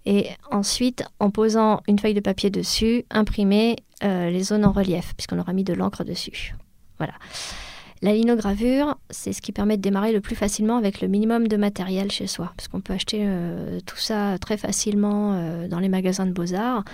Et 0.06 0.28
ensuite, 0.52 1.02
en 1.18 1.30
posant 1.30 1.80
une 1.88 1.98
feuille 1.98 2.14
de 2.14 2.20
papier 2.20 2.50
dessus, 2.50 3.04
imprimer 3.10 3.76
euh, 4.04 4.30
les 4.30 4.44
zones 4.44 4.64
en 4.64 4.70
relief, 4.70 5.14
puisqu'on 5.16 5.40
aura 5.40 5.52
mis 5.52 5.64
de 5.64 5.72
l'encre 5.74 6.04
dessus. 6.04 6.54
Voilà. 6.98 7.14
La 8.04 8.12
linogravure, 8.12 8.98
c'est 9.08 9.32
ce 9.32 9.40
qui 9.40 9.50
permet 9.50 9.78
de 9.78 9.82
démarrer 9.82 10.12
le 10.12 10.20
plus 10.20 10.36
facilement 10.36 10.76
avec 10.76 11.00
le 11.00 11.08
minimum 11.08 11.48
de 11.48 11.56
matériel 11.56 12.10
chez 12.10 12.26
soi, 12.26 12.52
parce 12.54 12.68
qu'on 12.68 12.82
peut 12.82 12.92
acheter 12.92 13.20
euh, 13.22 13.80
tout 13.86 13.96
ça 13.96 14.36
très 14.38 14.58
facilement 14.58 15.32
euh, 15.32 15.68
dans 15.68 15.78
les 15.78 15.88
magasins 15.88 16.26
de 16.26 16.32
beaux-arts. 16.32 16.84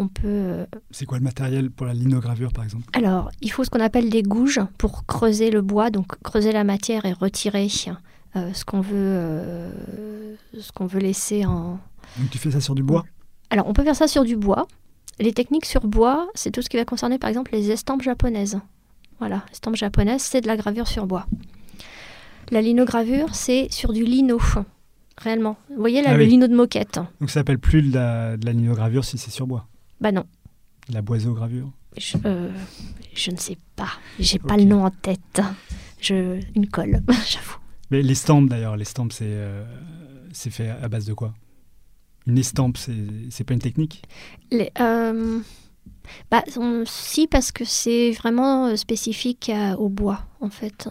On 0.00 0.08
peut. 0.08 0.26
Euh, 0.26 0.66
c'est 0.90 1.06
quoi 1.06 1.18
le 1.18 1.22
matériel 1.22 1.70
pour 1.70 1.86
la 1.86 1.94
linogravure, 1.94 2.52
par 2.52 2.64
exemple? 2.64 2.86
Alors, 2.92 3.30
il 3.40 3.52
faut 3.52 3.62
ce 3.62 3.70
qu'on 3.70 3.78
appelle 3.78 4.10
des 4.10 4.24
gouges 4.24 4.60
pour 4.78 5.06
creuser 5.06 5.52
le 5.52 5.62
bois, 5.62 5.90
donc 5.90 6.20
creuser 6.24 6.50
la 6.50 6.64
matière 6.64 7.04
et 7.04 7.12
retirer 7.12 7.68
ce 7.68 8.64
qu'on 8.64 8.80
veut, 8.80 9.70
ce 10.58 10.72
qu'on 10.72 10.86
veut 10.86 10.98
laisser 10.98 11.46
en. 11.46 11.78
Donc 12.18 12.30
tu 12.32 12.38
fais 12.38 12.50
ça 12.50 12.60
sur 12.60 12.74
du 12.74 12.82
bois? 12.82 13.04
Alors, 13.50 13.68
on 13.68 13.72
peut 13.72 13.84
faire 13.84 13.94
ça 13.94 14.08
sur 14.08 14.24
du 14.24 14.34
bois. 14.34 14.66
Les 15.20 15.32
techniques 15.32 15.66
sur 15.66 15.86
bois, 15.86 16.28
c'est 16.34 16.50
tout 16.50 16.62
ce 16.62 16.68
qui 16.68 16.78
va 16.78 16.84
concerner 16.84 17.18
par 17.18 17.28
exemple 17.28 17.52
les 17.52 17.70
estampes 17.70 18.02
japonaises. 18.02 18.58
Voilà, 19.18 19.44
estampe 19.52 19.76
japonaise, 19.76 20.22
c'est 20.22 20.40
de 20.40 20.46
la 20.46 20.56
gravure 20.56 20.86
sur 20.86 21.06
bois. 21.06 21.26
La 22.50 22.62
linogravure, 22.62 23.34
c'est 23.34 23.68
sur 23.70 23.92
du 23.92 24.04
lino, 24.04 24.40
réellement. 25.18 25.56
Vous 25.70 25.80
voyez 25.80 26.02
là, 26.02 26.10
ah 26.12 26.16
le 26.16 26.24
lino 26.24 26.46
de 26.46 26.54
moquette. 26.54 27.00
Donc 27.20 27.30
ça 27.30 27.40
s'appelle 27.40 27.58
plus 27.58 27.82
de 27.82 27.94
la, 27.94 28.36
de 28.36 28.46
la 28.46 28.52
linogravure 28.52 29.04
si 29.04 29.18
c'est 29.18 29.30
sur 29.30 29.46
bois 29.46 29.66
Bah 30.00 30.12
non. 30.12 30.24
La 30.88 31.02
boiseau-gravure 31.02 31.70
je, 31.96 32.16
euh, 32.24 32.50
je, 33.14 33.30
ne 33.30 33.36
sais 33.36 33.58
pas. 33.76 33.90
J'ai 34.18 34.38
pas 34.38 34.56
le 34.56 34.64
nom 34.64 34.84
en 34.84 34.90
tête. 34.90 35.40
Je, 36.00 36.40
une 36.54 36.68
colle, 36.68 37.02
j'avoue. 37.08 37.58
Mais 37.90 38.02
l'estampe 38.02 38.48
d'ailleurs, 38.48 38.76
l'estampe 38.76 39.12
c'est 39.12 39.24
euh, 39.26 39.64
c'est 40.32 40.50
fait 40.50 40.70
à 40.70 40.88
base 40.88 41.06
de 41.06 41.14
quoi? 41.14 41.34
Une 42.26 42.38
estampe, 42.38 42.76
c'est 42.76 43.44
pas 43.44 43.54
une 43.54 43.60
technique? 43.60 44.02
Les, 44.50 44.70
euh, 44.80 45.40
bah, 46.30 46.42
Si, 46.86 47.26
parce 47.26 47.52
que 47.52 47.64
c'est 47.64 48.12
vraiment 48.12 48.66
euh, 48.66 48.76
spécifique 48.76 49.50
au 49.78 49.88
bois, 49.88 50.24
en 50.40 50.50
fait. 50.50 50.88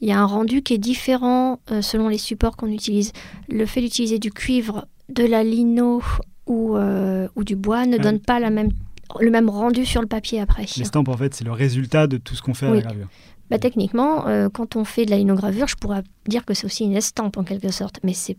Il 0.00 0.08
y 0.08 0.12
a 0.12 0.20
un 0.20 0.26
rendu 0.26 0.62
qui 0.62 0.74
est 0.74 0.78
différent 0.78 1.60
euh, 1.70 1.82
selon 1.82 2.08
les 2.08 2.18
supports 2.18 2.56
qu'on 2.56 2.68
utilise. 2.68 3.12
Le 3.48 3.66
fait 3.66 3.80
d'utiliser 3.80 4.18
du 4.18 4.30
cuivre, 4.30 4.86
de 5.08 5.24
la 5.24 5.44
lino 5.44 6.02
ou, 6.46 6.76
euh, 6.76 7.28
ou 7.36 7.44
du 7.44 7.56
bois 7.56 7.86
ne 7.86 7.98
donne 7.98 8.20
pas 8.20 8.40
la 8.40 8.50
même, 8.50 8.70
le 9.20 9.30
même 9.30 9.50
rendu 9.50 9.84
sur 9.84 10.00
le 10.00 10.06
papier 10.06 10.40
après. 10.40 10.66
L'estampe, 10.76 11.08
en 11.08 11.16
fait, 11.16 11.34
c'est 11.34 11.44
le 11.44 11.52
résultat 11.52 12.06
de 12.06 12.16
tout 12.16 12.34
ce 12.34 12.42
qu'on 12.42 12.54
fait 12.54 12.66
à 12.66 12.74
la 12.74 12.80
gravure. 12.80 13.08
Bah, 13.50 13.58
techniquement, 13.58 14.24
quand 14.54 14.76
on 14.76 14.84
fait 14.84 15.04
de 15.04 15.10
la 15.10 15.18
linogravure, 15.18 15.66
je 15.66 15.74
pourrais 15.74 16.02
dire 16.28 16.44
que 16.44 16.54
c'est 16.54 16.66
aussi 16.66 16.84
une 16.84 16.96
estampe 16.96 17.36
en 17.36 17.42
quelque 17.42 17.70
sorte, 17.70 17.98
mais 18.04 18.14
c'est 18.14 18.36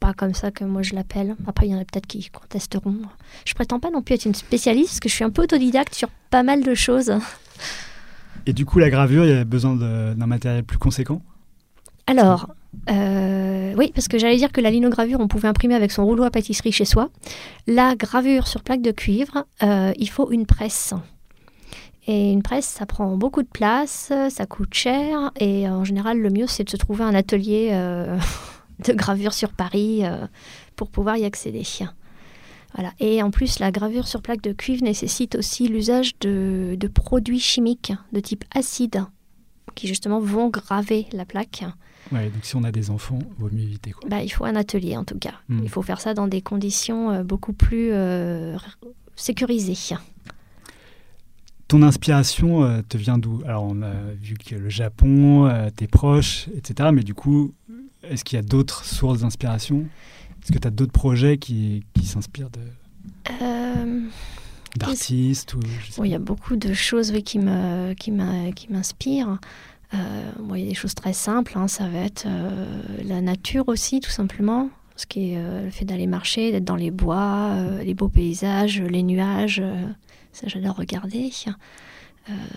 pas 0.00 0.14
comme 0.14 0.34
ça 0.34 0.50
que 0.50 0.64
moi 0.64 0.82
je 0.82 0.94
l'appelle. 0.94 1.36
Après, 1.46 1.66
il 1.66 1.72
y 1.72 1.74
en 1.74 1.80
a 1.80 1.84
peut-être 1.84 2.06
qui 2.06 2.28
contesteront. 2.30 2.96
Je 3.44 3.54
prétends 3.54 3.78
pas 3.78 3.90
non 3.90 4.02
plus 4.02 4.14
être 4.14 4.24
une 4.24 4.34
spécialiste 4.34 4.88
parce 4.88 5.00
que 5.00 5.08
je 5.08 5.14
suis 5.14 5.24
un 5.24 5.30
peu 5.30 5.42
autodidacte 5.42 5.94
sur 5.94 6.08
pas 6.30 6.42
mal 6.42 6.62
de 6.62 6.74
choses. 6.74 7.12
Et 8.46 8.52
du 8.52 8.64
coup, 8.64 8.78
la 8.78 8.90
gravure, 8.90 9.24
il 9.24 9.30
y 9.30 9.34
a 9.34 9.44
besoin 9.44 9.76
d'un 9.76 10.26
matériel 10.26 10.64
plus 10.64 10.78
conséquent? 10.78 11.22
Alors, 12.06 12.48
euh, 12.90 13.74
oui, 13.76 13.92
parce 13.94 14.08
que 14.08 14.18
j'allais 14.18 14.36
dire 14.36 14.50
que 14.52 14.60
la 14.60 14.70
linogravure, 14.70 15.20
on 15.20 15.28
pouvait 15.28 15.48
imprimer 15.48 15.74
avec 15.74 15.92
son 15.92 16.04
rouleau 16.04 16.24
à 16.24 16.30
pâtisserie 16.30 16.72
chez 16.72 16.84
soi. 16.84 17.10
La 17.66 17.94
gravure 17.94 18.48
sur 18.48 18.62
plaque 18.62 18.82
de 18.82 18.90
cuivre, 18.90 19.44
euh, 19.62 19.92
il 19.96 20.08
faut 20.08 20.30
une 20.30 20.46
presse. 20.46 20.94
Et 22.06 22.32
une 22.32 22.42
presse, 22.42 22.66
ça 22.66 22.86
prend 22.86 23.16
beaucoup 23.16 23.42
de 23.42 23.48
place, 23.48 24.12
ça 24.30 24.46
coûte 24.46 24.72
cher, 24.72 25.30
et 25.38 25.68
en 25.68 25.84
général, 25.84 26.18
le 26.18 26.30
mieux, 26.30 26.46
c'est 26.46 26.64
de 26.64 26.70
se 26.70 26.76
trouver 26.76 27.04
un 27.04 27.14
atelier 27.14 27.68
euh, 27.72 28.18
de 28.84 28.92
gravure 28.92 29.32
sur 29.32 29.52
Paris 29.52 30.02
pour 30.76 30.90
pouvoir 30.90 31.16
y 31.16 31.24
accéder. 31.24 31.64
Voilà. 32.74 32.92
Et 33.00 33.22
en 33.22 33.30
plus, 33.30 33.58
la 33.58 33.70
gravure 33.70 34.06
sur 34.06 34.22
plaque 34.22 34.42
de 34.42 34.52
cuivre 34.52 34.84
nécessite 34.84 35.34
aussi 35.34 35.68
l'usage 35.68 36.18
de, 36.20 36.76
produits 36.92 37.40
chimiques 37.40 37.92
de 38.12 38.20
type 38.20 38.44
acide, 38.54 39.04
qui 39.74 39.88
justement 39.88 40.20
vont 40.20 40.48
graver 40.48 41.06
la 41.12 41.24
plaque. 41.24 41.64
Ouais, 42.12 42.28
donc 42.30 42.44
si 42.44 42.56
on 42.56 42.64
a 42.64 42.72
des 42.72 42.90
enfants, 42.90 43.18
il 43.22 43.42
vaut 43.42 43.50
mieux 43.50 43.62
éviter. 43.62 43.92
Quoi. 43.92 44.08
Bah, 44.08 44.22
il 44.22 44.30
faut 44.30 44.44
un 44.44 44.56
atelier 44.56 44.96
en 44.96 45.04
tout 45.04 45.18
cas. 45.18 45.34
Hmm. 45.48 45.60
Il 45.62 45.68
faut 45.68 45.82
faire 45.82 46.00
ça 46.00 46.14
dans 46.14 46.26
des 46.26 46.40
conditions 46.40 47.10
euh, 47.10 47.22
beaucoup 47.22 47.52
plus 47.52 47.90
euh, 47.92 48.56
sécurisées. 49.16 49.96
Ton 51.68 51.82
inspiration 51.82 52.64
euh, 52.64 52.80
te 52.88 52.96
vient 52.96 53.18
d'où? 53.18 53.42
Alors, 53.46 53.64
on 53.64 53.82
a 53.82 53.92
vu 54.20 54.34
que 54.34 54.56
le 54.56 54.68
Japon, 54.68 55.52
tes 55.76 55.86
proches, 55.86 56.48
etc. 56.56 56.90
Mais 56.92 57.02
du 57.02 57.14
coup, 57.14 57.54
est-ce 58.02 58.24
qu'il 58.24 58.36
y 58.36 58.38
a 58.38 58.42
d'autres 58.42 58.84
sources 58.84 59.20
d'inspiration? 59.20 59.86
Est-ce 60.42 60.52
que 60.52 60.58
tu 60.58 60.66
as 60.66 60.70
d'autres 60.70 60.92
projets 60.92 61.38
qui, 61.38 61.84
qui 61.94 62.06
s'inspirent 62.06 62.50
de... 62.50 62.60
Euh, 63.42 64.00
d'artistes 64.76 65.54
ou 65.54 65.60
Il 66.04 66.10
y 66.10 66.14
a 66.14 66.18
beaucoup 66.18 66.56
de 66.56 66.72
choses 66.72 67.10
oui, 67.12 67.22
qui, 67.22 67.38
me, 67.38 67.92
qui, 67.94 68.12
qui 68.54 68.72
m'inspirent. 68.72 69.38
Euh, 69.94 70.30
il 70.54 70.60
y 70.60 70.66
a 70.66 70.68
des 70.68 70.74
choses 70.74 70.94
très 70.94 71.12
simples, 71.12 71.52
hein. 71.56 71.66
ça 71.66 71.88
va 71.88 71.98
être 71.98 72.24
euh, 72.26 72.82
la 73.04 73.20
nature 73.20 73.68
aussi, 73.68 74.00
tout 74.00 74.10
simplement. 74.10 74.70
Ce 74.96 75.06
qui 75.06 75.32
est 75.32 75.38
euh, 75.38 75.64
le 75.64 75.70
fait 75.70 75.84
d'aller 75.84 76.06
marcher, 76.06 76.52
d'être 76.52 76.64
dans 76.64 76.76
les 76.76 76.90
bois, 76.90 77.54
les 77.82 77.94
beaux 77.94 78.08
paysages, 78.08 78.80
les 78.80 79.02
nuages, 79.02 79.62
ça 80.32 80.46
j'adore 80.46 80.76
regarder. 80.76 81.30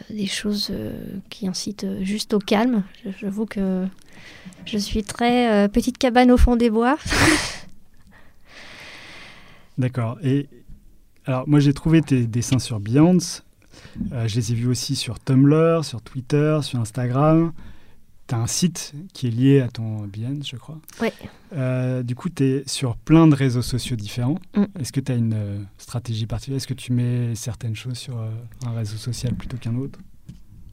Des 0.10 0.28
choses 0.28 0.72
qui 1.30 1.48
incitent 1.48 1.88
juste 2.02 2.34
au 2.34 2.40
calme. 2.40 2.84
J'avoue 3.20 3.46
que 3.46 3.86
je 4.66 4.78
suis 4.78 5.04
très 5.04 5.68
petite 5.70 5.98
cabane 5.98 6.32
au 6.32 6.38
fond 6.38 6.56
des 6.56 6.70
bois. 6.70 6.98
D'accord. 9.78 10.18
Et 10.24 10.48
alors, 11.26 11.48
moi, 11.48 11.60
j'ai 11.60 11.74
trouvé 11.74 12.02
tes 12.02 12.28
dessins 12.28 12.60
sur 12.60 12.80
Behance. 12.80 13.44
Euh, 14.12 14.28
je 14.28 14.36
les 14.36 14.52
ai 14.52 14.56
vus 14.56 14.68
aussi 14.68 14.96
sur 14.96 15.20
Tumblr, 15.20 15.84
sur 15.84 16.02
Twitter, 16.02 16.60
sur 16.62 16.80
Instagram. 16.80 17.54
Tu 18.28 18.36
as 18.36 18.38
un 18.38 18.48
site 18.48 18.94
qui 19.14 19.28
est 19.28 19.32
lié 19.32 19.62
à 19.62 19.68
ton 19.68 20.08
Behance, 20.08 20.50
je 20.50 20.56
crois. 20.56 20.80
Oui. 21.02 21.10
Euh, 21.54 22.04
du 22.04 22.16
coup, 22.16 22.30
tu 22.30 22.44
es 22.44 22.64
sur 22.68 22.96
plein 22.96 23.28
de 23.28 23.36
réseaux 23.36 23.62
sociaux 23.62 23.96
différents. 23.96 24.40
Mm. 24.56 24.64
Est-ce 24.80 24.92
que 24.94 25.02
tu 25.02 25.12
as 25.12 25.16
une 25.16 25.34
euh, 25.34 25.60
stratégie 25.78 26.26
particulière? 26.26 26.58
Est-ce 26.58 26.68
que 26.68 26.74
tu 26.74 26.94
mets 26.94 27.36
certaines 27.36 27.76
choses 27.76 27.98
sur 27.98 28.18
un 28.66 28.72
réseau 28.72 28.98
social 28.98 29.34
plutôt 29.36 29.58
qu'un 29.58 29.76
autre? 29.76 30.00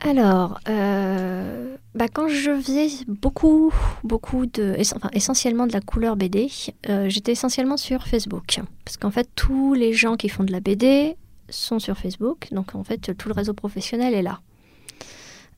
Alors, 0.00 0.58
euh, 0.68 1.76
bah 1.94 2.08
quand 2.08 2.28
je 2.28 2.58
faisais 2.58 2.88
beaucoup, 3.06 3.72
beaucoup 4.02 4.46
de, 4.46 4.74
enfin, 4.80 5.10
essentiellement 5.12 5.66
de 5.66 5.72
la 5.72 5.82
couleur 5.82 6.16
BD, 6.16 6.48
euh, 6.88 7.08
j'étais 7.08 7.32
essentiellement 7.32 7.76
sur 7.76 8.06
Facebook. 8.06 8.60
Parce 8.84 8.96
qu'en 8.96 9.10
fait, 9.10 9.28
tous 9.34 9.74
les 9.74 9.92
gens 9.92 10.16
qui 10.16 10.30
font 10.30 10.44
de 10.44 10.52
la 10.52 10.60
BD 10.60 11.16
sont 11.50 11.78
sur 11.78 11.98
Facebook. 11.98 12.48
Donc, 12.50 12.74
en 12.74 12.82
fait, 12.82 13.14
tout 13.16 13.28
le 13.28 13.34
réseau 13.34 13.52
professionnel 13.52 14.14
est 14.14 14.22
là. 14.22 14.40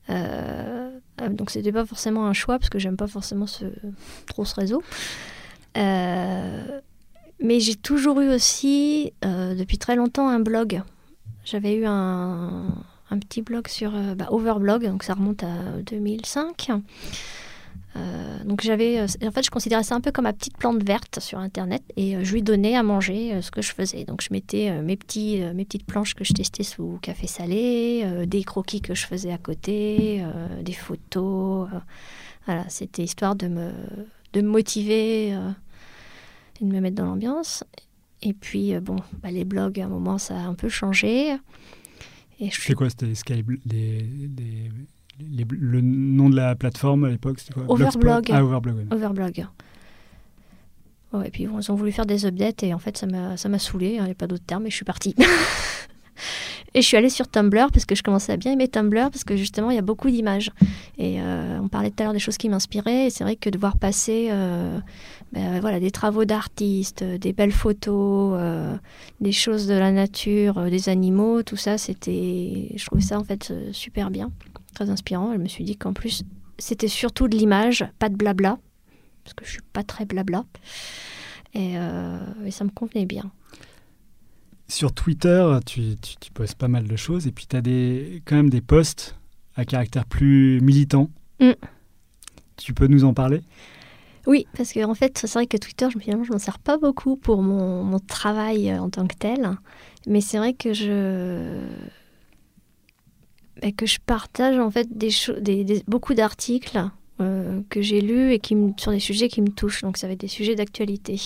Euh, 0.09 0.82
donc, 1.29 1.49
c'était 1.49 1.71
pas 1.71 1.85
forcément 1.85 2.25
un 2.25 2.33
choix, 2.33 2.59
parce 2.59 2.69
que 2.69 2.79
j'aime 2.79 2.97
pas 2.97 3.07
forcément 3.07 3.47
ce, 3.47 3.65
trop 4.27 4.45
ce 4.45 4.55
réseau. 4.55 4.83
mais 5.75 7.59
j'ai 7.59 7.75
toujours 7.75 8.21
eu 8.21 8.29
aussi, 8.29 9.13
depuis 9.21 9.77
très 9.77 9.95
longtemps, 9.95 10.27
un 10.27 10.39
blog. 10.39 10.81
J'avais 11.45 11.75
eu 11.75 11.85
un 11.85 13.19
petit 13.19 13.41
blog 13.41 13.67
sur 13.67 13.95
euh, 13.95 14.15
bah, 14.15 14.27
Overblog, 14.31 14.85
donc 14.85 15.03
ça 15.03 15.13
remonte 15.13 15.43
à 15.43 15.81
2005. 15.85 16.71
Euh, 17.95 18.43
donc 18.43 18.61
j'avais, 18.61 18.99
euh, 18.99 19.07
en 19.25 19.31
fait, 19.31 19.45
je 19.45 19.51
considérais 19.51 19.83
ça 19.83 19.95
un 19.95 20.01
peu 20.01 20.11
comme 20.11 20.23
ma 20.23 20.33
petite 20.33 20.57
plante 20.57 20.83
verte 20.83 21.19
sur 21.19 21.39
Internet 21.39 21.83
et 21.95 22.23
je 22.23 22.33
lui 22.33 22.41
donnais 22.41 22.75
à 22.75 22.83
manger 22.83 23.41
ce 23.41 23.51
que 23.51 23.61
je 23.61 23.73
faisais. 23.73 24.03
Donc 24.05 24.21
je 24.21 24.29
mettais 24.31 24.81
mes, 24.81 24.97
petits, 24.97 25.41
mes 25.53 25.65
petites 25.65 25.85
planches 25.85 26.15
que 26.15 26.23
je 26.23 26.33
testais 26.33 26.63
sous 26.63 26.99
café 27.01 27.27
salé, 27.27 28.25
des 28.27 28.43
croquis 28.43 28.81
que 28.81 28.95
je 28.95 29.05
faisais 29.05 29.31
à 29.31 29.37
côté, 29.37 30.23
des 30.61 30.73
photos. 30.73 31.69
voilà, 32.45 32.65
c'était 32.69 33.03
histoire 33.03 33.35
de 33.35 33.47
me, 33.47 33.71
de 34.33 34.41
motiver 34.41 35.29
et 35.29 36.65
de 36.65 36.65
me 36.65 36.79
mettre 36.79 36.95
dans 36.95 37.05
l'ambiance. 37.05 37.63
Et 38.21 38.33
puis, 38.33 38.73
bon, 38.79 38.95
bah, 39.21 39.31
les 39.31 39.43
blogs, 39.43 39.79
à 39.79 39.85
un 39.85 39.89
moment, 39.89 40.17
ça 40.17 40.35
a 40.35 40.43
un 40.43 40.53
peu 40.53 40.69
changé. 40.69 41.35
C'est 42.51 42.73
quoi 42.73 42.89
C'était 42.89 43.13
le 45.19 45.81
nom 45.81 46.29
de 46.29 46.35
la 46.35 46.55
plateforme 46.55 47.05
à 47.05 47.09
l'époque 47.09 47.39
C'était 47.39 47.53
quoi? 47.53 47.65
Overblog. 47.67 48.29
Ah, 48.31 48.43
Overblog. 48.43 48.87
Overblog. 48.91 49.47
et 51.25 51.29
puis 51.29 51.43
ils 51.43 51.71
ont 51.71 51.75
voulu 51.75 51.91
faire 51.91 52.05
des 52.05 52.25
updates 52.25 52.63
et 52.63 52.73
en 52.73 52.79
fait 52.79 52.97
ça 52.97 53.05
m'a, 53.05 53.37
ça 53.37 53.49
m'a 53.49 53.59
saoulé, 53.59 53.95
il 53.97 54.03
n'y 54.03 54.11
a 54.11 54.15
pas 54.15 54.27
d'autre 54.27 54.45
terme 54.45 54.65
et 54.65 54.69
je 54.69 54.75
suis 54.75 54.85
partie. 54.85 55.15
et 56.73 56.81
je 56.81 56.87
suis 56.87 56.97
allée 56.97 57.09
sur 57.09 57.27
Tumblr 57.27 57.71
parce 57.71 57.85
que 57.85 57.95
je 57.95 58.01
commençais 58.01 58.31
à 58.31 58.37
bien 58.37 58.51
aimer 58.51 58.67
Tumblr 58.67 59.11
parce 59.11 59.23
que 59.23 59.35
justement 59.37 59.69
il 59.69 59.75
y 59.75 59.79
a 59.79 59.83
beaucoup 59.83 60.09
d'images. 60.09 60.51
Et 60.97 61.21
euh, 61.21 61.59
on 61.61 61.67
parlait 61.67 61.91
tout 61.91 62.01
à 62.01 62.03
l'heure 62.05 62.13
des 62.13 62.19
choses 62.19 62.37
qui 62.37 62.49
m'inspiraient 62.49 63.07
et 63.07 63.09
c'est 63.09 63.23
vrai 63.23 63.35
que 63.35 63.49
de 63.49 63.57
voir 63.57 63.77
passer 63.77 64.29
euh, 64.31 64.79
ben, 65.33 65.59
voilà, 65.61 65.79
des 65.79 65.91
travaux 65.91 66.25
d'artistes, 66.25 67.03
des 67.03 67.33
belles 67.33 67.51
photos, 67.51 68.35
euh, 68.39 68.75
des 69.21 69.31
choses 69.31 69.67
de 69.67 69.75
la 69.75 69.91
nature, 69.91 70.69
des 70.69 70.89
animaux, 70.89 71.43
tout 71.43 71.57
ça, 71.57 71.77
c'était, 71.77 72.71
je 72.75 72.85
trouvais 72.85 73.01
ça 73.01 73.19
en 73.19 73.23
fait 73.23 73.53
super 73.71 74.09
bien, 74.09 74.31
très 74.73 74.89
inspirant. 74.89 75.33
Je 75.33 75.37
me 75.37 75.47
suis 75.47 75.63
dit 75.63 75.77
qu'en 75.77 75.93
plus 75.93 76.23
c'était 76.57 76.87
surtout 76.87 77.27
de 77.27 77.35
l'image, 77.35 77.85
pas 77.99 78.09
de 78.09 78.15
blabla, 78.15 78.59
parce 79.23 79.33
que 79.33 79.45
je 79.45 79.51
suis 79.51 79.61
pas 79.73 79.83
très 79.83 80.05
blabla. 80.05 80.45
Et, 81.55 81.73
et 82.45 82.51
ça 82.51 82.63
me 82.63 82.69
convenait 82.71 83.05
bien. 83.05 83.31
Sur 84.67 84.91
Twitter, 84.91 85.59
tu, 85.65 85.95
tu, 85.97 86.31
postes 86.31 86.55
pas 86.55 86.67
mal 86.67 86.87
de 86.87 86.95
choses 86.95 87.27
et 87.27 87.31
puis 87.31 87.45
tu 87.47 87.55
as 87.55 87.61
des, 87.61 88.23
quand 88.25 88.35
même 88.35 88.49
des 88.49 88.61
posts 88.61 89.15
à 89.55 89.65
caractère 89.65 90.05
plus 90.05 90.61
militant. 90.61 91.09
Mm. 91.39 91.51
Tu 92.57 92.73
peux 92.73 92.87
nous 92.87 93.03
en 93.03 93.13
parler? 93.13 93.41
Oui, 94.25 94.47
parce 94.55 94.71
qu'en 94.71 94.89
en 94.89 94.95
fait, 94.95 95.17
c'est 95.17 95.31
vrai 95.33 95.47
que 95.47 95.57
Twitter, 95.57 95.87
finalement, 95.99 96.23
je 96.23 96.31
m'en 96.31 96.39
sers 96.39 96.59
pas 96.59 96.77
beaucoup 96.77 97.17
pour 97.17 97.41
mon, 97.41 97.83
mon, 97.83 97.99
travail 97.99 98.71
euh, 98.71 98.79
en 98.79 98.89
tant 98.89 99.05
que 99.05 99.15
tel. 99.15 99.57
Mais 100.07 100.21
c'est 100.21 100.37
vrai 100.37 100.53
que 100.53 100.73
je 100.73 101.59
bah, 103.63 103.71
que 103.71 103.85
je 103.85 103.99
partage 104.05 104.59
en 104.59 104.69
fait 104.69 104.89
des, 104.91 105.09
des, 105.63 105.83
beaucoup 105.87 106.13
d'articles 106.13 106.83
euh, 107.21 107.61
que 107.69 107.81
j'ai 107.81 108.01
lus 108.01 108.33
et 108.33 108.39
qui 108.39 108.57
sur 108.75 108.91
des 108.91 108.99
sujets 108.99 109.29
qui 109.29 109.41
me 109.41 109.47
touchent. 109.47 109.83
Donc 109.83 109.95
ça 109.95 110.07
va 110.07 110.13
être 110.13 110.19
des 110.19 110.27
sujets 110.27 110.55
d'actualité. 110.55 111.17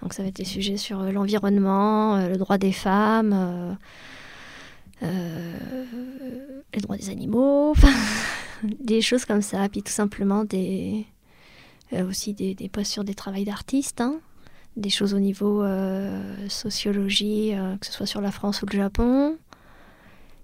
Donc 0.00 0.14
ça 0.14 0.22
va 0.22 0.30
être 0.30 0.36
des 0.36 0.46
sujets 0.46 0.78
sur 0.78 1.00
euh, 1.00 1.12
l'environnement, 1.12 2.16
euh, 2.16 2.30
le 2.30 2.38
droit 2.38 2.56
des 2.56 2.72
femmes, 2.72 3.76
les 5.02 6.80
droits 6.80 6.96
des 6.96 7.10
animaux, 7.10 7.74
des 8.62 9.02
choses 9.02 9.26
comme 9.26 9.42
ça. 9.42 9.68
Puis 9.68 9.82
tout 9.82 9.92
simplement 9.92 10.44
des, 10.44 11.04
aussi 11.92 12.32
des, 12.32 12.54
des 12.54 12.70
posts 12.70 12.92
sur 12.92 13.04
des 13.04 13.14
travails 13.14 13.44
d'artistes, 13.44 14.00
hein. 14.00 14.18
des 14.78 14.90
choses 14.90 15.12
au 15.12 15.20
niveau 15.20 15.62
sociologie, 16.48 17.52
que 17.80 17.86
ce 17.86 17.92
soit 17.92 18.06
sur 18.06 18.22
la 18.22 18.30
France 18.30 18.62
ou 18.62 18.66
le 18.66 18.76
Japon. 18.78 19.36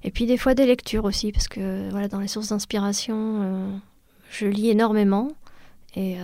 Et 0.06 0.10
puis 0.10 0.24
des 0.24 0.38
fois 0.38 0.54
des 0.54 0.64
lectures 0.64 1.04
aussi, 1.04 1.32
parce 1.32 1.48
que 1.48 1.90
voilà, 1.90 2.08
dans 2.08 2.20
les 2.20 2.28
sources 2.28 2.48
d'inspiration, 2.48 3.80
je 4.30 4.46
lis 4.46 4.70
énormément. 4.70 5.32
Et 5.94 6.16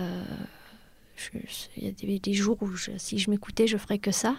il 1.77 1.83
y 1.83 2.15
a 2.15 2.19
des, 2.19 2.33
jours 2.33 2.57
où 2.61 2.69
si 2.97 3.19
je 3.19 3.29
m'écoutais, 3.29 3.67
je 3.67 3.77
ferais 3.77 3.99
que 3.99 4.11
ça. 4.11 4.35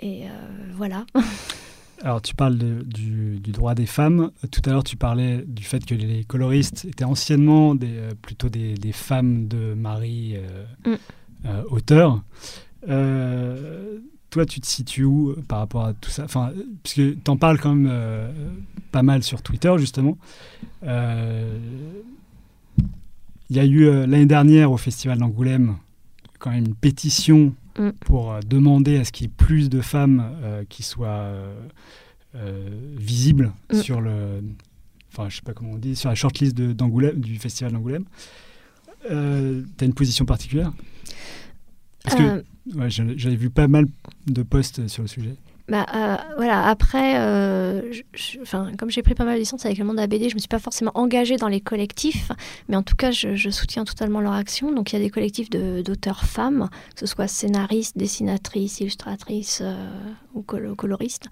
Et 0.00 0.26
euh, 0.26 0.28
voilà. 0.74 1.04
Alors, 2.02 2.22
tu 2.22 2.34
parles 2.34 2.56
du, 2.56 3.40
du, 3.40 3.50
droit 3.50 3.74
des 3.74 3.86
femmes. 3.86 4.30
Tout 4.52 4.62
à 4.66 4.70
l'heure, 4.70 4.84
tu 4.84 4.96
parlais 4.96 5.44
du 5.46 5.64
fait 5.64 5.84
que 5.84 5.94
les 5.94 6.22
coloristes 6.22 6.84
étaient 6.84 7.04
anciennement 7.04 7.74
des, 7.74 7.96
euh, 7.96 8.10
plutôt 8.22 8.48
des, 8.48 8.74
des, 8.74 8.92
femmes 8.92 9.48
de 9.48 9.74
mari 9.74 10.36
euh, 10.36 10.96
mm. 11.44 11.64
auteurs. 11.70 12.22
Toi, 14.30 14.44
tu 14.46 14.60
te 14.60 14.66
situes 14.66 15.04
où 15.04 15.34
par 15.48 15.58
rapport 15.60 15.84
à 15.84 15.94
tout 15.94 16.10
ça? 16.10 16.24
Enfin, 16.24 16.52
Puisque 16.82 17.22
tu 17.22 17.30
en 17.30 17.36
parles 17.36 17.58
quand 17.58 17.74
même 17.74 18.30
pas 18.92 19.02
mal 19.02 19.22
sur 19.22 19.42
Twitter, 19.42 19.72
justement. 19.78 20.16
Il 23.50 23.56
y 23.56 23.60
a 23.60 23.64
eu 23.64 23.84
euh, 23.86 24.06
l'année 24.06 24.26
dernière 24.26 24.70
au 24.72 24.76
Festival 24.76 25.18
d'Angoulême 25.18 25.76
quand 26.38 26.50
même 26.50 26.64
une 26.66 26.74
pétition 26.74 27.54
Mm. 27.78 27.90
pour 28.00 28.32
euh, 28.32 28.40
demander 28.44 28.96
à 28.98 29.04
ce 29.04 29.12
qu'il 29.12 29.26
y 29.26 29.30
ait 29.30 29.32
plus 29.36 29.70
de 29.70 29.80
femmes 29.80 30.32
euh, 30.42 30.64
qui 30.68 30.82
soient 30.82 31.06
euh, 31.08 31.54
euh, 32.34 32.68
visibles 32.96 33.52
Mm. 33.72 33.76
sur 33.82 34.00
le, 34.00 34.42
enfin 35.12 35.28
je 35.28 35.36
sais 35.36 35.42
pas 35.42 35.52
comment 35.52 35.70
on 35.72 35.78
dit, 35.78 35.94
sur 35.94 36.08
la 36.08 36.16
shortlist 36.16 36.56
de- 36.56 36.72
du 37.12 37.38
festival 37.38 37.72
d'Angoulême. 37.72 38.04
Euh, 39.12 39.62
T'as 39.76 39.86
une 39.86 39.94
position 39.94 40.24
particulière? 40.24 40.72
Parce 42.08 42.20
que 42.20 42.22
Euh, 42.28 42.42
ouais, 42.74 42.90
j'avais 42.90 43.36
vu 43.36 43.50
pas 43.50 43.68
mal 43.68 43.86
de 44.26 44.42
posts 44.42 44.88
sur 44.88 45.02
le 45.02 45.08
sujet. 45.08 45.34
Bah, 45.70 45.84
euh, 45.94 46.16
voilà, 46.38 46.66
après, 46.66 47.18
euh, 47.20 47.92
je- 47.92 48.00
je- 48.14 48.40
enfin, 48.40 48.72
comme 48.78 48.90
j'ai 48.90 49.02
pris 49.02 49.14
pas 49.14 49.26
mal 49.26 49.34
de 49.34 49.40
licences 49.40 49.66
avec 49.66 49.76
le 49.76 49.84
monde 49.84 49.96
de 49.96 50.00
la 50.00 50.06
BD, 50.06 50.30
je 50.30 50.34
me 50.34 50.38
suis 50.38 50.48
pas 50.48 50.58
forcément 50.58 50.92
engagée 50.94 51.36
dans 51.36 51.48
les 51.48 51.60
collectifs, 51.60 52.32
mais 52.70 52.76
en 52.76 52.82
tout 52.82 52.96
cas, 52.96 53.10
je, 53.10 53.36
je 53.36 53.50
soutiens 53.50 53.84
totalement 53.84 54.22
leur 54.22 54.32
action. 54.32 54.72
Donc, 54.72 54.92
il 54.92 54.96
y 54.96 54.98
a 54.98 55.04
des 55.04 55.10
collectifs 55.10 55.50
de- 55.50 55.82
d'auteurs 55.82 56.24
femmes, 56.24 56.70
que 56.94 57.00
ce 57.00 57.06
soit 57.06 57.28
scénaristes, 57.28 57.98
dessinatrices, 57.98 58.80
illustratrices 58.80 59.60
euh, 59.62 59.74
ou 60.38 60.42
colo- 60.42 60.74
coloristes, 60.74 61.26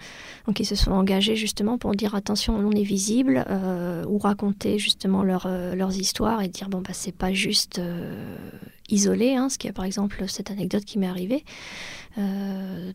donc 0.46 0.60
ils 0.60 0.66
se 0.66 0.74
sont 0.74 0.92
engagés 0.92 1.36
justement 1.36 1.78
pour 1.78 1.92
dire 1.92 2.14
attention, 2.14 2.54
on 2.56 2.72
est 2.72 2.82
visible, 2.82 3.44
euh, 3.48 4.04
ou 4.06 4.18
raconter 4.18 4.78
justement 4.78 5.22
leur, 5.22 5.46
euh, 5.46 5.74
leurs 5.74 5.96
histoires 5.96 6.42
et 6.42 6.48
dire 6.48 6.68
bon, 6.68 6.82
bah, 6.82 6.92
c'est 6.92 7.16
pas 7.16 7.32
juste 7.32 7.78
euh, 7.78 8.36
isolé, 8.90 9.34
hein, 9.36 9.48
ce 9.48 9.56
qui 9.58 9.66
est 9.68 9.72
par 9.72 9.84
exemple 9.84 10.24
cette 10.28 10.50
anecdote 10.50 10.84
qui 10.84 10.98
m'est 10.98 11.06
arrivée. 11.08 11.44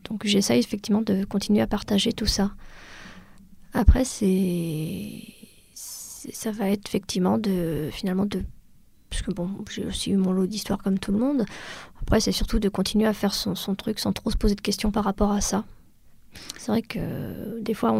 Donc 0.09 0.25
j'essaye 0.25 0.59
effectivement 0.59 1.01
de 1.01 1.23
continuer 1.25 1.61
à 1.61 1.67
partager 1.67 2.11
tout 2.11 2.25
ça. 2.25 2.51
Après, 3.73 4.03
c'est- 4.03 5.23
ça 5.75 6.51
va 6.51 6.69
être 6.69 6.87
effectivement 6.87 7.37
de 7.37 7.89
finalement 7.91 8.25
de 8.25 8.43
parce 9.09 9.23
que 9.23 9.31
bon, 9.31 9.49
j'ai 9.69 9.85
aussi 9.85 10.11
eu 10.11 10.17
mon 10.17 10.31
lot 10.31 10.47
d'histoires 10.47 10.79
comme 10.81 10.97
tout 10.97 11.11
le 11.11 11.17
monde. 11.19 11.43
Après, 12.01 12.19
c'est 12.21 12.31
surtout 12.31 12.59
de 12.59 12.69
continuer 12.69 13.07
à 13.07 13.13
faire 13.13 13.33
son, 13.33 13.55
son 13.55 13.75
truc 13.75 13.99
sans 13.99 14.13
trop 14.13 14.31
se 14.31 14.37
poser 14.37 14.55
de 14.55 14.61
questions 14.61 14.89
par 14.91 15.03
rapport 15.03 15.31
à 15.31 15.41
ça. 15.41 15.65
C'est 16.57 16.71
vrai 16.71 16.81
que 16.81 16.99
euh, 16.99 17.61
des 17.61 17.73
fois, 17.73 17.95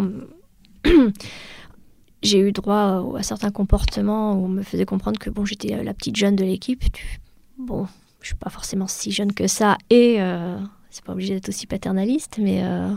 j'ai 2.23 2.39
eu 2.39 2.51
droit 2.51 3.03
à 3.17 3.23
certains 3.23 3.51
comportements 3.51 4.33
où 4.33 4.45
on 4.45 4.49
me 4.49 4.63
faisait 4.63 4.85
comprendre 4.85 5.19
que 5.19 5.29
bon, 5.29 5.45
j'étais 5.45 5.83
la 5.83 5.93
petite 5.93 6.15
jeune 6.15 6.35
de 6.35 6.43
l'équipe. 6.43 6.83
Bon, 7.57 7.87
je 8.21 8.27
suis 8.27 8.35
pas 8.35 8.49
forcément 8.49 8.87
si 8.87 9.11
jeune 9.11 9.33
que 9.33 9.47
ça 9.47 9.77
et 9.89 10.17
euh, 10.19 10.57
c'est 10.89 11.03
pas 11.03 11.13
obligé 11.13 11.33
d'être 11.33 11.49
aussi 11.49 11.67
paternaliste, 11.67 12.37
mais 12.39 12.63
euh, 12.63 12.93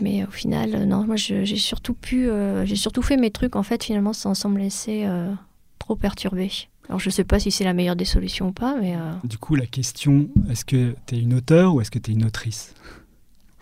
mais 0.00 0.24
au 0.24 0.30
final, 0.30 0.74
euh, 0.74 0.84
non, 0.86 1.04
moi 1.04 1.16
j'ai 1.16 1.44
surtout 1.56 1.94
pu, 1.94 2.28
euh, 2.28 2.64
j'ai 2.64 2.76
surtout 2.76 3.02
fait 3.02 3.16
mes 3.16 3.30
trucs 3.30 3.56
en 3.56 3.62
fait 3.62 3.84
finalement 3.84 4.12
sans, 4.12 4.48
me 4.48 4.58
laisser 4.58 5.04
euh, 5.04 5.32
trop 5.78 5.96
perturber. 5.96 6.50
Alors 6.88 6.98
je 6.98 7.10
sais 7.10 7.24
pas 7.24 7.38
si 7.38 7.50
c'est 7.50 7.64
la 7.64 7.74
meilleure 7.74 7.96
des 7.96 8.04
solutions 8.04 8.48
ou 8.48 8.52
pas, 8.52 8.74
mais 8.80 8.96
euh, 8.96 9.12
Du 9.24 9.38
coup, 9.38 9.54
la 9.54 9.66
question, 9.66 10.28
est-ce 10.50 10.64
que 10.64 10.94
tu 11.06 11.14
es 11.14 11.18
une 11.20 11.34
auteure 11.34 11.74
ou 11.74 11.80
est-ce 11.80 11.90
que 11.90 11.98
tu 11.98 12.10
es 12.10 12.14
une 12.14 12.24
autrice? 12.24 12.74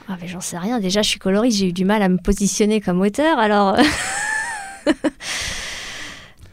Ah, 0.09 0.17
mais 0.21 0.27
j'en 0.29 0.41
sais 0.41 0.59
rien. 0.59 0.81
Déjà, 0.81 1.03
je 1.03 1.09
suis 1.11 1.19
coloriste, 1.19 1.59
j'ai 1.59 1.69
eu 1.69 1.73
du 1.73 1.85
mal 1.85 2.03
à 2.03 2.09
me 2.09 2.19
positionner 2.19 2.81
comme 2.81 3.01
auteur, 3.01 3.39
alors. 3.39 3.77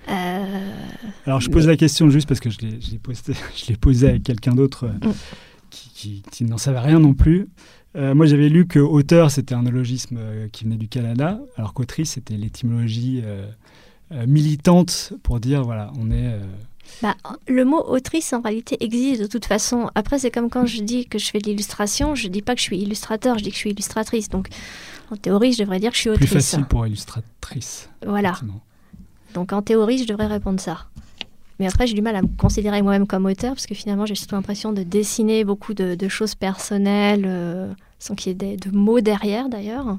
Euh, 0.10 0.72
Alors, 1.26 1.41
je 1.41 1.50
pose 1.50 1.68
la 1.68 1.76
question 1.76 2.10
juste 2.10 2.28
parce 2.28 2.39
que 2.39 2.50
je 2.50 2.60
l'ai 2.60 2.80
l'ai 3.70 3.76
posé 3.82 4.10
à 4.10 4.20
quelqu'un 4.20 4.54
d'autre 4.56 4.86
euh, 4.86 5.08
Mm. 5.08 5.14
qui, 5.70 5.89
qui- 5.89 6.24
qui 6.32 6.43
n'en 6.45 6.58
savait 6.58 6.80
rien 6.80 7.00
non 7.00 7.14
plus. 7.14 7.48
Euh, 7.95 8.14
moi, 8.16 8.26
j'avais 8.26 8.48
lu 8.50 8.68
que 8.68 8.80
auteur, 8.80 9.32
c'était 9.32 9.56
un 9.56 9.64
néologisme 9.64 10.18
euh, 10.20 10.48
qui 10.52 10.64
venait 10.64 10.78
du 10.78 10.88
Canada, 10.88 11.39
alors 11.58 11.74
qu'autrice, 11.74 12.12
c'était 12.12 12.36
l'étymologie 12.38 13.22
euh, 13.26 13.48
euh, 14.14 14.26
militante 14.28 15.14
pour 15.24 15.39
dire, 15.39 15.64
voilà, 15.64 15.91
on 16.00 16.12
est... 16.12 16.34
Bah, 17.02 17.16
le 17.48 17.64
mot 17.66 17.82
autrice 17.86 18.34
en 18.34 18.42
réalité 18.42 18.78
existe 18.84 19.22
de 19.22 19.28
toute 19.28 19.46
façon. 19.46 19.90
Après, 19.94 20.18
c'est 20.20 20.32
comme 20.32 20.50
quand 20.50 20.66
je 20.66 20.82
dis 20.82 21.06
que 21.06 21.20
je 21.20 21.30
fais 21.30 21.40
de 21.40 21.46
l'illustration, 21.48 22.16
je 22.16 22.28
dis 22.28 22.42
pas 22.42 22.54
que 22.56 22.60
je 22.60 22.66
suis 22.66 22.78
illustrateur, 22.80 23.38
je 23.38 23.44
dis 23.44 23.50
que 23.50 23.56
je 23.56 23.60
suis 23.62 23.72
illustratrice. 23.72 24.30
Donc, 24.30 24.48
en 25.12 25.16
théorie, 25.16 25.54
je 25.54 25.60
devrais 25.64 25.80
dire 25.80 25.92
que 25.92 25.96
je 25.98 26.02
suis 26.02 26.10
plus 26.12 26.26
autrice. 26.26 26.32
facile 26.52 26.66
pour 26.66 26.88
illustratrice. 26.88 27.90
Voilà. 28.06 28.40
Donc, 29.34 29.54
en 29.54 29.62
théorie, 29.62 30.00
je 30.00 30.08
devrais 30.08 30.28
répondre 30.28 30.60
ça. 30.60 30.86
Mais 31.60 31.68
après, 31.68 31.88
j'ai 31.88 31.94
du 31.94 32.02
mal 32.02 32.16
à 32.16 32.22
me 32.22 32.28
considérer 32.38 32.82
moi-même 32.82 33.08
comme 33.08 33.26
auteur 33.26 33.54
parce 33.54 33.66
que 33.68 33.76
finalement, 33.76 34.06
j'ai 34.06 34.16
surtout 34.16 34.36
l'impression 34.36 34.74
de 34.74 34.84
dessiner 34.84 35.44
beaucoup 35.44 35.74
de, 35.74 35.96
de 35.96 36.08
choses 36.08 36.36
personnelles 36.36 37.24
euh, 37.26 37.72
sans 38.00 38.16
qu'il 38.16 38.30
y 38.30 38.32
ait 38.32 38.36
des- 38.36 38.58
de 38.58 38.70
mots 38.76 39.02
derrière 39.02 39.50
d'ailleurs. 39.50 39.98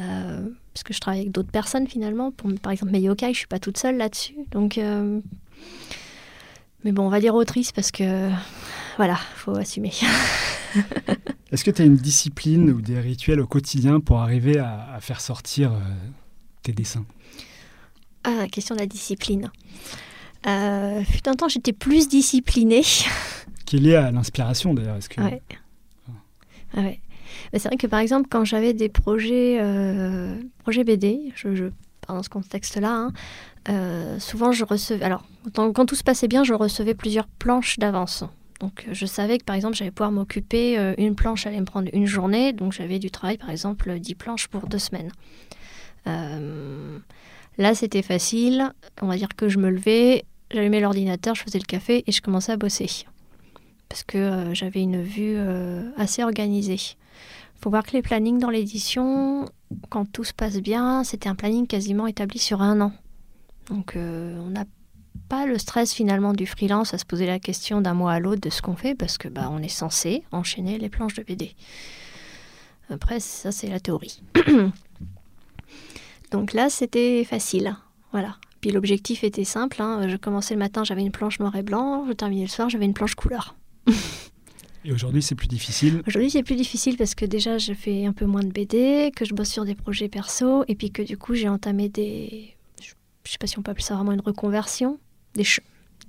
Euh, 0.00 0.40
parce 0.74 0.82
que 0.84 0.92
je 0.92 1.00
travaille 1.00 1.20
avec 1.20 1.32
d'autres 1.32 1.50
personnes 1.52 1.86
finalement. 1.86 2.30
Pour, 2.32 2.50
par 2.60 2.72
exemple, 2.72 2.92
mes 2.92 3.00
yokai, 3.00 3.32
je 3.32 3.38
suis 3.38 3.46
pas 3.46 3.58
toute 3.58 3.78
seule 3.78 3.96
là-dessus. 3.96 4.34
Donc. 4.50 4.76
euh, 4.78 5.20
Mais 6.84 6.92
bon, 6.92 7.06
on 7.06 7.08
va 7.08 7.20
dire 7.20 7.34
autrice 7.34 7.72
parce 7.72 7.90
que 7.90 8.30
voilà, 8.96 9.16
faut 9.36 9.56
assumer. 9.56 9.92
Est-ce 11.52 11.64
que 11.64 11.70
tu 11.70 11.82
as 11.82 11.84
une 11.84 11.96
discipline 11.96 12.70
ou 12.70 12.80
des 12.80 12.98
rituels 12.98 13.40
au 13.40 13.46
quotidien 13.46 14.00
pour 14.00 14.20
arriver 14.20 14.58
à, 14.58 14.88
à 14.94 15.00
faire 15.00 15.20
sortir 15.20 15.72
euh, 15.72 15.78
tes 16.62 16.72
dessins? 16.72 17.04
Ah, 18.24 18.46
question 18.50 18.74
de 18.74 18.80
la 18.80 18.86
discipline. 18.86 19.50
Euh, 20.46 21.04
fut 21.04 21.28
un 21.28 21.34
temps, 21.34 21.48
j'étais 21.48 21.72
plus 21.72 22.08
disciplinée. 22.08 22.82
Qui 23.66 23.76
est 23.76 23.80
lié 23.80 23.94
à 23.96 24.10
l'inspiration 24.10 24.74
d'ailleurs 24.74 24.96
Est-ce 24.96 25.08
que... 25.08 25.20
Ouais. 25.20 25.40
Ah 26.74 26.80
c'est 27.52 27.68
vrai 27.68 27.76
que 27.76 27.86
par 27.86 28.00
exemple, 28.00 28.28
quand 28.30 28.44
j'avais 28.44 28.72
des 28.72 28.88
projets, 28.88 29.58
euh, 29.60 30.36
projets 30.58 30.84
BD, 30.84 31.32
je, 31.34 31.54
je 31.54 31.66
parle 32.06 32.18
dans 32.18 32.22
ce 32.22 32.30
contexte-là, 32.30 32.94
hein, 32.94 33.12
euh, 33.68 34.18
souvent 34.18 34.52
je 34.52 34.64
recevais. 34.64 35.04
Alors, 35.04 35.24
quand, 35.54 35.86
tout 35.86 35.94
se 35.94 36.02
passait 36.02 36.28
bien, 36.28 36.44
je 36.44 36.54
recevais 36.54 36.94
plusieurs 36.94 37.26
planches 37.26 37.78
d'avance. 37.78 38.24
Donc, 38.60 38.84
euh, 38.88 38.94
je 38.94 39.06
savais 39.06 39.38
que 39.38 39.44
par 39.44 39.56
exemple, 39.56 39.76
j'allais 39.76 39.90
pouvoir 39.90 40.12
m'occuper, 40.12 40.78
euh, 40.78 40.94
une 40.98 41.14
planche 41.14 41.46
allait 41.46 41.60
me 41.60 41.64
prendre 41.64 41.88
une 41.92 42.06
journée, 42.06 42.52
donc 42.52 42.72
j'avais 42.72 42.98
du 42.98 43.10
travail, 43.10 43.38
par 43.38 43.50
exemple, 43.50 43.98
10 43.98 44.14
planches 44.14 44.48
pour 44.48 44.66
deux 44.66 44.78
semaines. 44.78 45.10
Là, 47.58 47.74
c'était 47.74 48.02
facile. 48.02 48.72
On 49.02 49.06
va 49.06 49.16
dire 49.16 49.28
que 49.36 49.48
je 49.48 49.58
me 49.58 49.70
levais, 49.70 50.24
j'allumais 50.50 50.80
l'ordinateur, 50.80 51.34
je 51.34 51.42
faisais 51.42 51.58
le 51.58 51.64
café 51.64 52.02
et 52.06 52.12
je 52.12 52.22
commençais 52.22 52.52
à 52.52 52.56
bosser 52.56 53.04
parce 53.88 54.04
que 54.04 54.54
j'avais 54.54 54.80
une 54.80 55.02
vue 55.02 55.36
assez 55.98 56.24
organisée. 56.24 56.96
faut 57.60 57.68
voir 57.68 57.84
que 57.84 57.92
les 57.92 58.00
plannings 58.00 58.38
dans 58.38 58.48
l'édition, 58.48 59.44
quand 59.90 60.10
tout 60.10 60.24
se 60.24 60.32
passe 60.32 60.56
bien, 60.56 61.04
c'était 61.04 61.28
un 61.28 61.34
planning 61.34 61.66
quasiment 61.66 62.06
établi 62.06 62.38
sur 62.38 62.62
un 62.62 62.80
an. 62.80 62.92
Donc 63.72 63.96
euh, 63.96 64.38
on 64.40 64.50
n'a 64.50 64.66
pas 65.28 65.46
le 65.46 65.56
stress 65.56 65.94
finalement 65.94 66.34
du 66.34 66.46
freelance 66.46 66.92
à 66.92 66.98
se 66.98 67.06
poser 67.06 67.26
la 67.26 67.38
question 67.38 67.80
d'un 67.80 67.94
mois 67.94 68.12
à 68.12 68.20
l'autre 68.20 68.42
de 68.42 68.50
ce 68.50 68.60
qu'on 68.60 68.76
fait 68.76 68.94
parce 68.94 69.16
que 69.16 69.28
bah, 69.28 69.48
on 69.50 69.62
est 69.62 69.68
censé 69.68 70.24
enchaîner 70.30 70.78
les 70.78 70.90
planches 70.90 71.14
de 71.14 71.22
BD. 71.22 71.54
Après, 72.90 73.18
ça 73.18 73.50
c'est 73.50 73.68
la 73.68 73.80
théorie. 73.80 74.22
Donc 76.30 76.52
là, 76.52 76.68
c'était 76.68 77.24
facile. 77.24 77.76
Voilà. 78.10 78.36
Puis 78.60 78.70
l'objectif 78.70 79.24
était 79.24 79.44
simple. 79.44 79.80
hein. 79.80 80.06
Je 80.08 80.16
commençais 80.16 80.54
le 80.54 80.58
matin, 80.60 80.84
j'avais 80.84 81.02
une 81.02 81.10
planche 81.10 81.40
noir 81.40 81.56
et 81.56 81.62
blanc. 81.62 82.04
Je 82.06 82.12
terminais 82.12 82.42
le 82.42 82.48
soir, 82.48 82.68
j'avais 82.68 82.84
une 82.84 82.94
planche 82.94 83.14
couleur. 83.14 83.54
Et 84.84 84.92
aujourd'hui, 84.92 85.22
c'est 85.22 85.34
plus 85.34 85.48
difficile. 85.48 86.02
Aujourd'hui, 86.06 86.30
c'est 86.30 86.42
plus 86.42 86.56
difficile 86.56 86.96
parce 86.96 87.14
que 87.14 87.24
déjà, 87.24 87.56
je 87.56 87.72
fais 87.72 88.04
un 88.04 88.12
peu 88.12 88.26
moins 88.26 88.42
de 88.42 88.50
BD, 88.50 89.12
que 89.14 89.24
je 89.24 89.32
bosse 89.32 89.50
sur 89.50 89.64
des 89.64 89.74
projets 89.74 90.08
perso, 90.08 90.64
et 90.68 90.74
puis 90.74 90.90
que 90.90 91.02
du 91.02 91.16
coup, 91.16 91.34
j'ai 91.34 91.48
entamé 91.48 91.88
des. 91.88 92.54
Je 93.32 93.36
je 93.36 93.38
sais 93.38 93.38
pas 93.38 93.46
si 93.46 93.58
on 93.58 93.62
peut 93.62 93.70
appeler 93.70 93.82
ça 93.84 93.94
vraiment 93.94 94.12
une 94.12 94.20
reconversion, 94.20 94.98
des, 95.36 95.44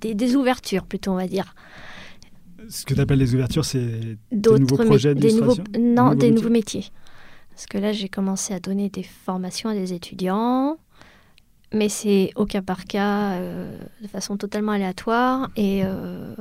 des, 0.02 0.14
des 0.14 0.36
ouvertures 0.36 0.84
plutôt, 0.84 1.12
on 1.12 1.16
va 1.16 1.26
dire. 1.26 1.54
Ce 2.68 2.84
que 2.84 2.92
tu 2.92 3.00
appelles 3.00 3.18
les 3.18 3.34
ouvertures, 3.34 3.64
c'est 3.64 4.18
D'autres 4.30 4.58
nouveaux 4.58 4.76
projets 4.84 5.14
des 5.14 5.32
nouveaux, 5.32 5.54
Non, 5.78 6.10
Nouveaux 6.10 6.14
des 6.16 6.26
métiers? 6.26 6.30
nouveaux 6.32 6.50
métiers. 6.50 6.84
Parce 7.48 7.64
que 7.64 7.78
là, 7.78 7.92
j'ai 7.92 8.10
commencé 8.10 8.52
à 8.52 8.60
donner 8.60 8.90
des 8.90 9.02
formations 9.04 9.70
à 9.70 9.74
des 9.74 9.94
étudiants, 9.94 10.76
mais 11.72 11.88
c'est 11.88 12.30
au 12.36 12.44
cas 12.44 12.60
par 12.60 12.84
cas, 12.84 13.36
euh, 13.38 13.78
de 14.02 14.06
façon 14.06 14.36
totalement 14.36 14.72
aléatoire. 14.72 15.50
Et 15.56 15.80
euh, 15.82 16.34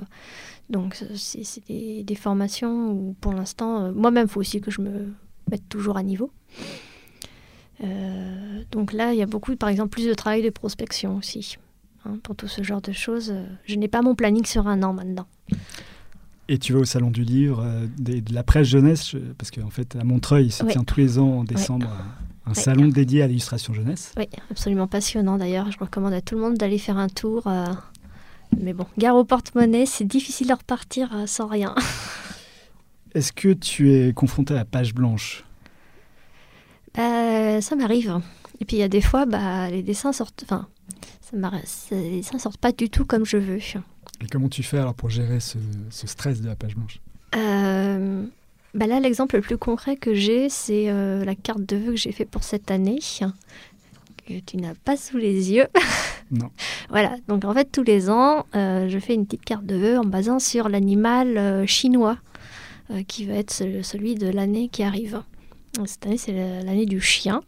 donc, 0.70 1.02
c'est 1.16 1.46
c'est 1.46 1.66
des, 1.66 2.04
des 2.04 2.16
formations 2.16 2.92
où, 2.92 3.16
pour 3.22 3.32
l'instant, 3.32 3.86
euh, 3.86 3.92
moi-même, 3.94 4.26
il 4.28 4.30
faut 4.30 4.42
aussi 4.42 4.60
que 4.60 4.70
je 4.70 4.82
me 4.82 5.14
mette 5.50 5.70
toujours 5.70 5.96
à 5.96 6.04
niveau. 6.04 6.30
Euh, 7.84 8.64
donc 8.72 8.94
là, 8.94 9.14
il 9.14 9.20
y 9.20 9.22
a 9.22 9.26
beaucoup, 9.26 9.56
par 9.56 9.70
exemple, 9.70 9.90
plus 9.90 10.08
de 10.08 10.14
travail 10.14 10.42
de 10.44 10.50
prospection 10.50 11.18
aussi. 11.18 11.58
hein, 12.06 12.18
pour 12.22 12.36
tout 12.36 12.48
ce 12.50 12.64
genre 12.64 12.82
de 12.82 12.92
choses. 12.92 13.32
Euh, 13.32 13.46
Je 13.66 13.76
n'ai 13.76 13.88
pas 13.88 14.02
mon 14.02 14.14
planning 14.16 14.46
sur 14.46 14.68
un 14.68 14.84
an 14.84 14.92
maintenant. 14.94 15.26
Et 16.50 16.58
tu 16.58 16.74
vas 16.74 16.80
au 16.80 16.86
salon 16.86 17.10
du 17.12 17.24
livre, 17.24 17.62
euh, 17.66 17.88
des- 17.98 18.20
de 18.20 18.34
la 18.34 18.44
presse 18.44 18.68
jeunesse, 18.68 19.12
je- 19.12 19.18
parce 19.38 19.52
qu'en 19.52 19.70
fait, 19.70 19.96
à 19.96 20.04
Montreuil, 20.04 20.48
il 20.48 20.52
se 20.52 20.64
Ouais. 20.64 20.72
tient 20.74 20.84
tous 20.84 21.00
les 21.00 21.18
ans 21.18 21.40
en 21.40 21.44
décembre 21.46 21.88
un 22.46 22.50
Ouais. 22.50 22.56
salon 22.56 22.90
dédié 22.90 23.22
à 23.22 23.28
l'illustration 23.28 23.74
jeunesse. 23.74 24.12
Oui, 24.18 24.26
absolument 24.52 24.88
passionnant 24.88 25.38
d'ailleurs. 25.38 25.72
Je 25.72 25.80
recommande 25.80 26.12
à 26.14 26.20
tout 26.20 26.36
le 26.36 26.42
monde 26.42 26.56
d'aller 26.58 26.78
faire 26.78 26.98
un 26.98 27.08
tour. 27.08 27.48
euh, 27.48 27.68
Mais 28.60 28.74
bon, 28.74 28.86
gare 29.00 29.16
au 29.16 29.24
porte-monnaie, 29.24 29.86
c'est 29.86 30.04
difficile 30.04 30.48
de 30.50 30.54
repartir 30.54 31.10
euh, 31.16 31.26
sans 31.26 31.48
rien. 31.48 31.74
Est-ce 33.16 33.32
que 33.32 33.54
tu 33.54 33.94
es 33.94 34.12
confronté 34.14 34.54
à 34.54 34.58
la 34.58 34.66
page 34.66 34.94
blanche? 34.94 35.44
Euh, 36.98 37.62
ça 37.62 37.76
m'arrive. 37.76 38.20
Et 38.60 38.66
puis 38.66 38.78
il 38.78 38.80
y 38.80 38.84
a 38.84 38.88
des 38.90 39.02
fois, 39.02 39.26
bah, 39.26 39.70
les 39.70 39.82
dessins 39.84 40.12
sortent. 40.14 40.44
Enfin, 40.46 40.68
ça 41.22 41.96
les 41.96 42.18
dessins 42.18 42.38
sortent 42.40 42.58
pas 42.60 42.72
du 42.72 42.90
tout 42.90 43.06
comme 43.06 43.26
je 43.26 43.38
veux. 43.38 43.58
Et 43.58 44.28
comment 44.32 44.50
tu 44.50 44.64
fais 44.64 44.78
alors 44.78 44.94
pour 44.94 45.10
gérer 45.10 45.40
ce, 45.40 45.58
ce 45.90 46.08
stress 46.08 46.42
de 46.42 46.48
la 46.48 46.56
page 46.56 46.76
blanche? 46.76 47.00
Euh, 47.36 48.26
bah 48.76 48.86
là, 48.88 49.00
l'exemple 49.00 49.36
le 49.38 49.42
plus 49.42 49.58
concret 49.58 49.96
que 49.96 50.14
j'ai, 50.14 50.50
c'est 50.50 50.90
euh, 50.90 51.26
la 51.26 51.36
carte 51.36 51.64
de 51.64 51.76
vœux 51.76 51.92
que 51.94 51.98
j'ai 51.98 52.12
fait 52.12 52.26
pour 52.26 52.44
cette 52.44 52.70
année, 52.72 53.00
que 54.28 54.40
tu 54.46 54.58
n'as 54.58 54.76
pas 54.76 54.98
sous 54.98 55.18
les 55.18 55.52
yeux. 55.52 55.68
Non. 56.32 56.50
voilà, 56.90 57.16
donc 57.28 57.46
en 57.46 57.54
fait, 57.54 57.70
tous 57.72 57.84
les 57.84 58.10
ans, 58.10 58.48
euh, 58.56 58.88
je 58.90 58.98
fais 58.98 59.14
une 59.14 59.26
petite 59.26 59.44
carte 59.46 59.66
de 59.68 59.76
vœux 59.76 60.00
en 60.00 60.04
basant 60.06 60.40
sur 60.40 60.68
l'animal 60.68 61.68
chinois, 61.68 62.18
qui 63.08 63.26
va 63.26 63.36
être 63.36 63.52
ce- 63.52 63.84
celui 63.84 64.16
de 64.16 64.28
l'année 64.30 64.68
qui 64.70 64.82
arrive. 64.82 65.22
Cette 65.86 66.06
année, 66.06 66.18
c'est 66.18 66.32
la- 66.34 66.62
l'année 66.64 66.86
du 66.86 67.02
chien. 67.02 67.42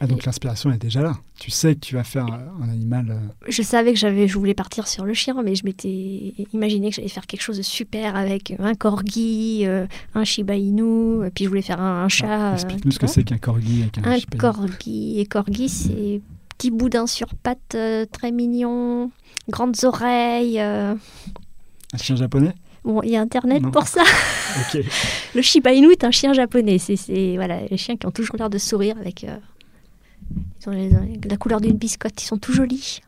Ah, 0.00 0.06
donc 0.06 0.24
l'inspiration 0.24 0.72
est 0.72 0.78
déjà 0.78 1.02
là. 1.02 1.12
Tu 1.38 1.50
sais 1.50 1.74
que 1.76 1.80
tu 1.80 1.94
vas 1.94 2.02
faire 2.04 2.26
un, 2.26 2.68
animal. 2.68 3.06
euh, 3.10 3.48
Je 3.48 3.62
savais 3.62 3.92
que 3.92 3.98
j'avais, 3.98 4.26
je 4.26 4.36
voulais 4.38 4.52
partir 4.54 4.88
sur 4.88 5.04
le 5.04 5.14
chien, 5.14 5.36
mais 5.44 5.54
je 5.54 5.64
m'étais 5.64 6.34
imaginé 6.52 6.90
que 6.90 6.96
j'allais 6.96 7.08
faire 7.08 7.26
quelque 7.26 7.42
chose 7.42 7.58
de 7.58 7.62
super 7.62 8.16
avec 8.16 8.54
un 8.58 8.74
corgi, 8.74 9.62
euh, 9.66 9.86
un 10.14 10.24
shiba 10.24 10.56
inu, 10.56 11.24
et 11.24 11.30
puis 11.30 11.44
je 11.44 11.48
voulais 11.48 11.62
faire 11.62 11.80
un, 11.80 12.04
un 12.04 12.08
chat. 12.08 12.26
ah, 12.28 12.50
euh, 12.50 12.54
Explique-nous 12.54 12.90
ce 12.90 12.98
que 12.98 13.06
c'est 13.06 13.22
qu'un 13.24 13.38
corgi 13.38 13.82
avec 13.82 13.98
un, 13.98 14.02
Un 14.10 14.18
corgi. 14.38 15.20
Et 15.20 15.26
corgi, 15.26 15.68
c'est 15.68 16.20
petit 16.58 16.70
boudin 16.72 17.06
sur 17.06 17.28
pattes, 17.36 17.76
très 18.10 18.32
mignon, 18.32 19.10
grandes 19.48 19.76
oreilles. 19.84 20.58
Un 20.58 20.98
chien 21.96 22.16
japonais? 22.16 22.52
Bon, 22.84 23.00
il 23.02 23.10
y 23.10 23.16
a 23.16 23.20
Internet 23.20 23.62
Non. 23.62 23.70
pour 23.70 23.86
ça. 23.88 24.02
Le 25.34 25.42
shiba 25.42 25.72
inu 25.72 25.90
est 25.92 26.04
un 26.04 26.10
chien 26.10 26.32
japonais. 26.32 26.78
C'est, 26.78 27.34
voilà, 27.36 27.60
les 27.70 27.76
chiens 27.76 27.96
qui 27.96 28.06
ont 28.06 28.10
toujours 28.10 28.36
l'air 28.36 28.50
de 28.50 28.58
sourire 28.58 28.96
avec. 29.00 29.24
euh, 29.24 29.36
ils 30.62 30.68
ont 30.68 30.72
les- 30.72 30.90
la 31.28 31.36
couleur 31.36 31.60
d'une 31.60 31.76
biscotte. 31.76 32.20
Ils 32.22 32.26
sont 32.26 32.38
tout 32.38 32.52
jolis. 32.52 33.00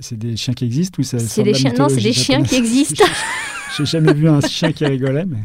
C'est 0.00 0.18
des 0.18 0.36
chiens 0.36 0.54
qui 0.54 0.64
existent 0.64 0.96
ou 1.00 1.02
ça 1.04 1.18
C'est 1.18 1.42
des 1.42 1.52
chiens. 1.52 1.72
Non, 1.78 1.88
c'est 1.90 2.00
des 2.00 2.12
chiens 2.14 2.42
qui 2.42 2.54
existent. 2.56 3.04
J'ai 3.76 3.84
jamais 3.84 4.14
vu 4.14 4.28
un 4.28 4.40
chien 4.40 4.72
qui 4.72 4.86
rigolait, 4.86 5.26
mais. 5.26 5.38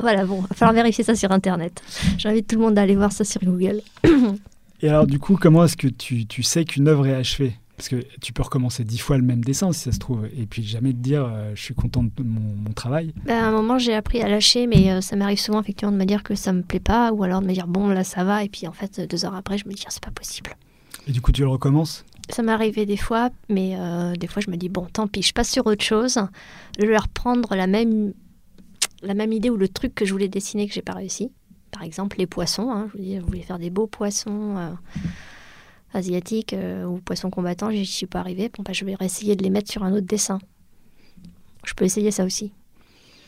Voilà, 0.00 0.24
bon, 0.24 0.40
va 0.42 0.48
falloir 0.54 0.74
vérifier 0.74 1.02
ça 1.02 1.14
sur 1.16 1.32
Internet. 1.32 1.82
J'invite 2.18 2.46
tout 2.46 2.56
le 2.56 2.62
monde 2.62 2.78
à 2.78 2.82
aller 2.82 2.94
voir 2.96 3.12
ça 3.12 3.24
sur 3.24 3.40
Google. 3.42 3.80
Et 4.82 4.88
alors, 4.88 5.06
du 5.06 5.18
coup, 5.18 5.36
comment 5.40 5.64
est-ce 5.64 5.76
que 5.76 5.88
tu, 5.88 6.26
tu 6.26 6.42
sais 6.42 6.64
qu'une 6.64 6.86
œuvre 6.86 7.06
est 7.06 7.14
achevée? 7.14 7.54
Parce 7.80 7.88
que 7.88 8.04
tu 8.20 8.34
peux 8.34 8.42
recommencer 8.42 8.84
dix 8.84 8.98
fois 8.98 9.16
le 9.16 9.22
même 9.22 9.42
dessin, 9.42 9.72
si 9.72 9.80
ça 9.80 9.92
se 9.92 9.98
trouve, 9.98 10.26
et 10.36 10.44
puis 10.44 10.62
jamais 10.62 10.92
te 10.92 10.98
dire 10.98 11.24
euh, 11.24 11.52
je 11.54 11.62
suis 11.62 11.72
content 11.72 12.04
de 12.04 12.10
mon, 12.22 12.54
mon 12.54 12.72
travail. 12.74 13.14
Ben, 13.24 13.42
à 13.42 13.46
un 13.46 13.52
moment, 13.52 13.78
j'ai 13.78 13.94
appris 13.94 14.20
à 14.20 14.28
lâcher, 14.28 14.66
mais 14.66 14.92
euh, 14.92 15.00
ça 15.00 15.16
m'arrive 15.16 15.38
souvent 15.40 15.62
effectivement 15.62 15.90
de 15.90 15.96
me 15.96 16.04
dire 16.04 16.22
que 16.22 16.34
ça 16.34 16.52
me 16.52 16.60
plaît 16.60 16.78
pas, 16.78 17.10
ou 17.10 17.24
alors 17.24 17.40
de 17.40 17.46
me 17.46 17.54
dire 17.54 17.66
bon, 17.66 17.88
là 17.88 18.04
ça 18.04 18.22
va, 18.22 18.44
et 18.44 18.50
puis 18.50 18.66
en 18.66 18.72
fait, 18.72 19.00
deux 19.08 19.24
heures 19.24 19.34
après, 19.34 19.56
je 19.56 19.66
me 19.66 19.72
dis 19.72 19.82
c'est 19.88 20.04
pas 20.04 20.10
possible. 20.10 20.54
Et 21.08 21.12
du 21.12 21.22
coup, 21.22 21.32
tu 21.32 21.40
le 21.40 21.48
recommences? 21.48 22.04
Ça 22.28 22.42
m'est 22.42 22.52
arrivé 22.52 22.84
des 22.84 22.98
fois, 22.98 23.30
mais 23.48 23.76
euh, 23.78 24.12
des 24.14 24.26
fois, 24.26 24.42
je 24.44 24.50
me 24.50 24.56
dis 24.58 24.68
bon, 24.68 24.84
tant 24.92 25.06
pis, 25.06 25.22
je 25.22 25.32
passe 25.32 25.48
sur 25.48 25.66
autre 25.66 25.82
chose. 25.82 26.18
Je 26.78 26.84
vais 26.84 26.98
reprendre 26.98 27.56
la 27.56 27.66
même, 27.66 28.12
la 29.02 29.14
même 29.14 29.32
idée 29.32 29.48
ou 29.48 29.56
le 29.56 29.68
truc 29.68 29.94
que 29.94 30.04
je 30.04 30.12
voulais 30.12 30.28
dessiner 30.28 30.68
que 30.68 30.74
j'ai 30.74 30.82
pas 30.82 30.92
réussi. 30.92 31.32
Par 31.70 31.82
exemple, 31.82 32.18
les 32.18 32.26
poissons. 32.26 32.70
hein. 32.70 32.90
je, 32.92 32.98
vous 32.98 33.04
dis, 33.04 33.16
je 33.16 33.22
voulais 33.22 33.40
faire 33.40 33.58
des 33.58 33.70
beaux 33.70 33.86
poissons 33.86 34.56
euh, 34.58 34.70
asiatiques 35.92 36.52
euh, 36.52 36.84
ou 36.84 36.98
poissons 36.98 37.30
combattants, 37.30 37.70
j'y 37.70 37.84
suis 37.86 38.06
pas 38.06 38.20
arrivée. 38.20 38.50
Bon, 38.56 38.62
ben, 38.62 38.72
je 38.72 38.84
vais 38.84 38.94
essayer 39.00 39.36
de 39.36 39.42
les 39.42 39.50
mettre 39.50 39.70
sur 39.70 39.82
un 39.82 39.92
autre 39.92 40.06
dessin. 40.06 40.38
Je 41.64 41.74
peux 41.74 41.84
essayer 41.84 42.10
ça 42.10 42.24
aussi. 42.24 42.52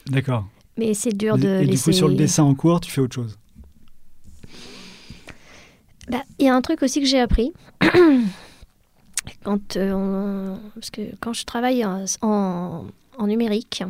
D'accord. 0.06 0.46
Mais 0.78 0.94
c'est 0.94 1.12
dur 1.16 1.36
de 1.36 1.60
Et, 1.62 1.66
du 1.66 1.78
coup, 1.78 1.92
sur 1.92 2.08
le 2.08 2.14
dessin 2.14 2.44
en 2.44 2.54
cours, 2.54 2.80
tu 2.80 2.90
fais 2.90 3.00
autre 3.00 3.14
chose. 3.14 3.38
Bah, 6.08 6.22
Il 6.38 6.46
y 6.46 6.48
a 6.48 6.54
un 6.54 6.62
truc 6.62 6.82
aussi 6.82 7.00
que 7.00 7.06
j'ai 7.06 7.20
appris. 7.20 7.52
quand, 9.44 9.76
euh, 9.76 9.92
on- 9.92 10.58
parce 10.74 10.90
que 10.90 11.02
quand 11.20 11.32
je 11.32 11.44
travaille 11.44 11.84
en, 11.84 12.04
en- 12.22 12.86
en 13.18 13.26
numérique, 13.26 13.84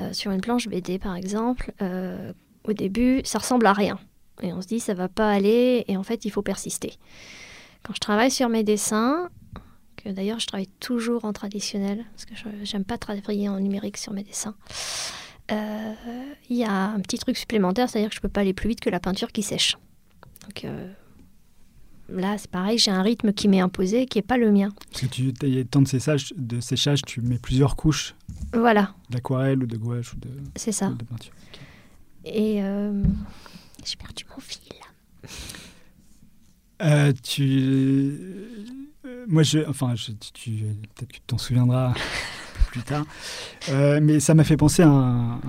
euh, 0.00 0.12
sur 0.12 0.30
une 0.30 0.40
planche 0.40 0.68
BD 0.68 0.98
par 0.98 1.16
exemple, 1.16 1.72
euh, 1.82 2.32
au 2.64 2.72
début, 2.72 3.20
ça 3.24 3.38
ressemble 3.38 3.66
à 3.66 3.72
rien. 3.72 3.98
Et 4.42 4.52
on 4.52 4.62
se 4.62 4.68
dit, 4.68 4.78
ça 4.78 4.94
va 4.94 5.08
pas 5.08 5.30
aller, 5.32 5.84
et 5.88 5.96
en 5.96 6.04
fait, 6.04 6.24
il 6.24 6.30
faut 6.30 6.42
persister. 6.42 6.92
Quand 7.82 7.94
je 7.94 8.00
travaille 8.00 8.30
sur 8.30 8.48
mes 8.48 8.64
dessins, 8.64 9.28
que 9.96 10.08
d'ailleurs 10.10 10.38
je 10.40 10.46
travaille 10.46 10.68
toujours 10.80 11.24
en 11.24 11.32
traditionnel, 11.32 12.04
parce 12.12 12.24
que 12.24 12.34
j'aime 12.64 12.84
pas 12.84 12.98
travailler 12.98 13.48
en 13.48 13.58
numérique 13.60 13.96
sur 13.96 14.12
mes 14.12 14.22
dessins, 14.24 14.54
euh, 15.50 15.92
il 16.50 16.56
y 16.56 16.64
a 16.64 16.72
un 16.90 17.00
petit 17.00 17.18
truc 17.18 17.36
supplémentaire, 17.36 17.88
c'est-à-dire 17.88 18.10
que 18.10 18.16
je 18.16 18.20
peux 18.20 18.28
pas 18.28 18.42
aller 18.42 18.52
plus 18.52 18.68
vite 18.68 18.80
que 18.80 18.90
la 18.90 19.00
peinture 19.00 19.32
qui 19.32 19.42
sèche. 19.42 19.76
Donc 20.44 20.64
euh, 20.64 20.92
là, 22.10 22.36
c'est 22.36 22.50
pareil, 22.50 22.76
j'ai 22.78 22.90
un 22.90 23.00
rythme 23.02 23.32
qui 23.32 23.48
m'est 23.48 23.60
imposé, 23.60 24.04
qui 24.06 24.18
n'est 24.18 24.22
pas 24.22 24.36
le 24.36 24.52
mien. 24.52 24.68
Parce 24.90 25.02
que 25.02 25.06
tu 25.06 25.32
il 25.42 25.54
y 25.54 25.60
a 25.60 25.64
tant 25.64 25.80
de 25.80 25.88
séchage, 25.88 26.34
de 26.36 26.60
séchage, 26.60 27.00
tu 27.02 27.22
mets 27.22 27.38
plusieurs 27.38 27.76
couches 27.76 28.14
Voilà, 28.52 28.94
d'aquarelle 29.08 29.62
ou 29.62 29.66
de 29.66 29.76
gouache 29.78 30.12
ou 30.12 30.16
de, 30.18 30.28
c'est 30.56 30.72
ça. 30.72 30.88
ou 30.88 30.94
de 30.94 31.04
peinture. 31.04 31.32
Et 32.26 32.62
euh, 32.62 33.02
j'ai 33.84 33.96
perdu 33.96 34.24
mon 34.30 34.40
fil. 34.40 34.60
Euh, 36.82 37.12
tu. 37.22 37.42
euh, 39.04 39.24
moi, 39.28 39.42
je. 39.42 39.58
Enfin, 39.68 39.94
je, 39.96 40.12
tu, 40.32 40.50
peut-être 40.94 41.08
que 41.08 41.14
tu 41.14 41.20
t'en 41.26 41.38
souviendras 41.38 41.94
plus 42.72 42.82
tard. 42.82 43.04
Euh, 43.70 44.00
mais 44.02 44.20
ça 44.20 44.34
m'a 44.34 44.44
fait 44.44 44.56
penser 44.56 44.82
à 44.82 44.88
un, 44.88 45.32
un- 45.34 45.40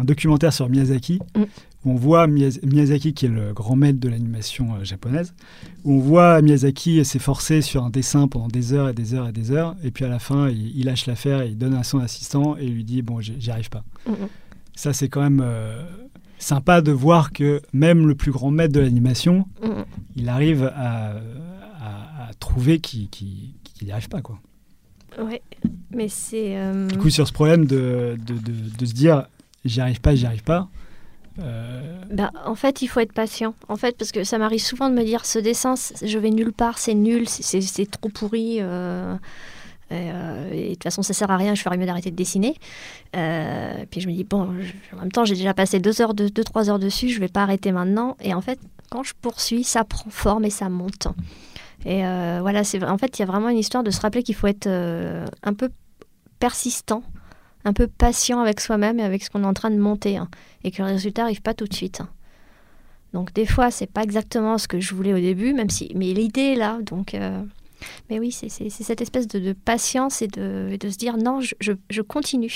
un 0.00 0.04
documentaire 0.04 0.52
sur 0.52 0.68
Miyazaki, 0.68 1.18
Mm. 1.36 1.42
où 1.84 1.90
on 1.92 1.94
voit 1.94 2.26
Miyaz- 2.26 2.64
Miyazaki, 2.64 3.14
qui 3.14 3.26
est 3.26 3.30
le 3.30 3.52
grand 3.54 3.74
maître 3.74 3.98
de 3.98 4.08
l'animation 4.08 4.74
euh, 4.74 4.84
japonaise, 4.84 5.34
où 5.84 5.94
on 5.94 5.98
voit 5.98 6.40
Miyazaki 6.42 7.04
s'efforcer 7.04 7.62
sur 7.62 7.84
un 7.84 7.90
dessin 7.90 8.28
pendant 8.28 8.48
des 8.48 8.74
heures 8.74 8.88
et 8.90 8.92
des 8.94 9.14
heures 9.14 9.28
et 9.28 9.32
des 9.32 9.50
heures, 9.50 9.74
et 9.82 9.90
puis 9.90 10.04
à 10.04 10.08
la 10.08 10.18
fin, 10.18 10.50
il, 10.50 10.76
il 10.78 10.84
lâche 10.84 11.06
l'affaire, 11.06 11.40
et 11.42 11.48
il 11.48 11.58
donne 11.58 11.74
à 11.74 11.82
son 11.84 11.98
assistant 12.00 12.56
et 12.58 12.66
il 12.66 12.74
lui 12.74 12.84
dit 12.84 13.02
Bon, 13.02 13.20
j'y 13.20 13.50
arrive 13.50 13.70
pas. 13.70 13.82
Mm, 14.06 14.10
mm. 14.12 14.28
Ça, 14.74 14.92
c'est 14.92 15.08
quand 15.08 15.22
même 15.22 15.40
euh, 15.42 15.82
sympa 16.38 16.80
de 16.80 16.92
voir 16.92 17.32
que 17.32 17.60
même 17.72 18.06
le 18.06 18.14
plus 18.14 18.30
grand 18.32 18.50
maître 18.50 18.72
de 18.74 18.80
l'animation, 18.80 19.46
Mm, 19.62 19.82
il 20.16 20.28
arrive 20.28 20.64
à, 20.74 21.12
à- 21.80 22.28
à 22.28 22.34
trouver 22.38 22.78
qu'il 22.80 23.08
qui, 23.10 23.54
n'y 23.82 23.92
arrive 23.92 24.08
pas. 24.08 24.20
Quoi. 24.22 24.38
Ouais, 25.20 25.42
mais 25.92 26.08
c'est. 26.08 26.56
euh, 26.56 26.86
Du 26.88 26.98
coup, 26.98 27.10
sur 27.10 27.26
ce 27.26 27.32
problème 27.32 27.64
de, 27.66 28.16
de, 28.26 28.34
de- 28.34 28.76
de 28.78 28.86
se 28.86 28.92
dire 28.92 29.26
j'y 29.64 29.80
arrive 29.80 30.00
pas, 30.00 30.14
j'y 30.14 30.26
arrive 30.26 30.42
pas, 30.44 30.68
euh, 31.40 32.00
bah, 32.12 32.30
en 32.44 32.54
fait, 32.54 32.82
il 32.82 32.88
faut 32.88 33.00
être 33.00 33.12
patient. 33.12 33.54
En 33.68 33.76
fait, 33.76 33.96
parce 33.96 34.10
que 34.12 34.24
ça 34.24 34.38
m'arrive 34.38 34.60
souvent 34.60 34.90
de 34.90 34.94
me 34.94 35.04
dire 35.04 35.24
ce 35.24 35.38
dessin, 35.38 35.74
je 36.04 36.18
vais 36.18 36.30
nulle 36.30 36.52
part, 36.52 36.78
c'est 36.78 36.94
nul, 36.94 37.28
c'est- 37.28 37.90
trop 37.90 38.08
pourri. 38.08 38.58
euh, 38.60 39.14
euh, 39.92 40.50
et 40.52 40.68
de 40.68 40.74
toute 40.74 40.82
façon, 40.84 41.02
ça 41.02 41.14
sert 41.14 41.30
à 41.30 41.36
rien, 41.36 41.54
je 41.54 41.62
ferais 41.62 41.76
mieux 41.76 41.86
d'arrêter 41.86 42.10
de 42.10 42.16
dessiner. 42.16 42.54
Euh, 43.16 43.84
puis 43.90 44.00
je 44.00 44.08
me 44.08 44.12
dis, 44.12 44.24
bon, 44.24 44.48
en 44.92 45.00
même 45.00 45.12
temps, 45.12 45.24
j'ai 45.24 45.34
déjà 45.34 45.54
passé 45.54 45.80
deux 45.80 46.00
heures, 46.00 46.14
deux, 46.14 46.30
deux, 46.30 46.44
trois 46.44 46.70
heures 46.70 46.78
dessus, 46.78 47.08
je 47.08 47.20
vais 47.20 47.28
pas 47.28 47.42
arrêter 47.42 47.72
maintenant. 47.72 48.16
Et 48.20 48.34
en 48.34 48.40
fait, 48.40 48.58
quand 48.90 49.02
je 49.02 49.14
poursuis, 49.20 49.64
ça 49.64 49.84
prend 49.84 50.10
forme 50.10 50.44
et 50.44 50.50
ça 50.50 50.68
monte. 50.68 51.08
Et 51.84 52.04
euh, 52.04 52.38
voilà, 52.40 52.64
c'est 52.64 52.82
en 52.82 52.98
fait, 52.98 53.18
il 53.18 53.22
y 53.22 53.24
a 53.24 53.26
vraiment 53.26 53.48
une 53.48 53.58
histoire 53.58 53.84
de 53.84 53.90
se 53.90 54.00
rappeler 54.00 54.22
qu'il 54.22 54.34
faut 54.34 54.46
être 54.46 54.68
un 54.68 55.54
peu 55.54 55.70
persistant, 56.38 57.02
un 57.64 57.72
peu 57.72 57.86
patient 57.86 58.40
avec 58.40 58.60
soi-même 58.60 58.98
et 58.98 59.04
avec 59.04 59.22
ce 59.22 59.30
qu'on 59.30 59.44
est 59.44 59.46
en 59.46 59.54
train 59.54 59.70
de 59.70 59.78
monter, 59.78 60.16
hein, 60.16 60.28
et 60.64 60.70
que 60.70 60.82
le 60.82 60.88
résultat 60.88 61.22
n'arrive 61.22 61.42
pas 61.42 61.54
tout 61.54 61.66
de 61.66 61.74
suite. 61.74 62.00
hein. 62.00 62.08
Donc 63.12 63.32
des 63.32 63.46
fois, 63.46 63.70
c'est 63.70 63.86
pas 63.90 64.02
exactement 64.02 64.58
ce 64.58 64.68
que 64.68 64.80
je 64.80 64.94
voulais 64.94 65.14
au 65.14 65.18
début, 65.18 65.54
même 65.54 65.70
si, 65.70 65.90
mais 65.94 66.12
l'idée 66.12 66.52
est 66.52 66.56
là. 66.56 66.78
Donc, 66.82 67.14
mais 68.10 68.18
oui, 68.18 68.32
c'est 68.32 68.48
cette 68.48 69.00
espèce 69.00 69.26
de, 69.28 69.38
de 69.38 69.52
patience 69.52 70.22
et 70.22 70.26
de, 70.28 70.76
se 70.90 70.96
dire 70.96 71.16
non, 71.16 71.40
je, 71.40 71.54
je- 71.60 71.72
je 71.90 72.02
continue. 72.02 72.52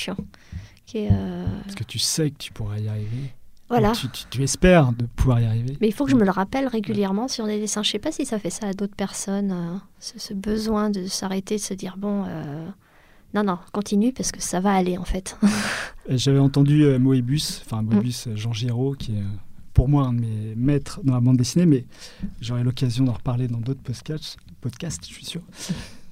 qui 0.86 0.98
est, 0.98 1.08
euh, 1.12 1.46
parce 1.64 1.74
que 1.76 1.84
tu 1.84 1.98
sais 1.98 2.30
que 2.30 2.38
tu 2.38 2.52
pourras 2.52 2.78
y 2.78 2.88
arriver. 2.88 3.32
voilà. 3.68 3.92
Tu, 3.92 4.08
tu- 4.10 4.24
tu 4.30 4.42
espères 4.42 4.92
de 4.92 5.06
pouvoir 5.06 5.40
y 5.40 5.44
arriver. 5.46 5.76
Mais 5.80 5.88
il 5.88 5.92
faut 5.94 6.04
que 6.04 6.10
je 6.10 6.16
me 6.16 6.24
le 6.24 6.30
rappelle 6.30 6.66
régulièrement 6.68 7.28
sur 7.28 7.46
des 7.46 7.58
dessins. 7.60 7.82
Je 7.82 7.90
sais 7.90 7.98
pas 7.98 8.12
si 8.12 8.26
ça 8.26 8.38
fait 8.38 8.50
ça 8.50 8.66
à 8.68 8.72
d'autres 8.74 8.96
personnes, 8.96 9.52
euh, 9.52 9.76
ce, 10.00 10.18
ce 10.18 10.34
besoin 10.34 10.90
de 10.90 11.06
s'arrêter, 11.06 11.56
de 11.56 11.60
se 11.60 11.74
dire 11.74 11.96
bon, 11.96 12.24
euh, 12.26 12.66
non, 13.34 13.44
non, 13.44 13.58
continue 13.72 14.12
parce 14.12 14.30
que 14.32 14.42
ça 14.42 14.60
va 14.60 14.74
aller 14.74 14.98
en 14.98 15.04
fait. 15.04 15.38
J'avais 16.08 16.38
entendu 16.40 16.82
euh, 16.84 16.98
Moebius, 16.98 17.62
enfin 17.64 17.80
Mm. 17.82 17.86
Moebius 17.86 18.26
euh, 18.26 18.36
Jean 18.36 18.52
Giraud, 18.52 18.94
qui 18.94 19.12
est 19.12 19.22
pour 19.72 19.88
moi 19.88 20.04
un 20.04 20.12
de 20.12 20.20
mes 20.20 20.54
maîtres 20.54 21.00
dans 21.02 21.14
la 21.14 21.20
bande 21.20 21.38
dessinée, 21.38 21.64
mais 21.64 21.86
j'aurai 22.42 22.62
l'occasion 22.64 23.04
d'en 23.04 23.14
reparler 23.14 23.48
dans 23.48 23.60
d'autres 23.60 23.80
podcasts, 23.80 24.36
podcasts, 24.62 25.06
je 25.06 25.12
suis 25.12 25.24
sûr, 25.26 25.42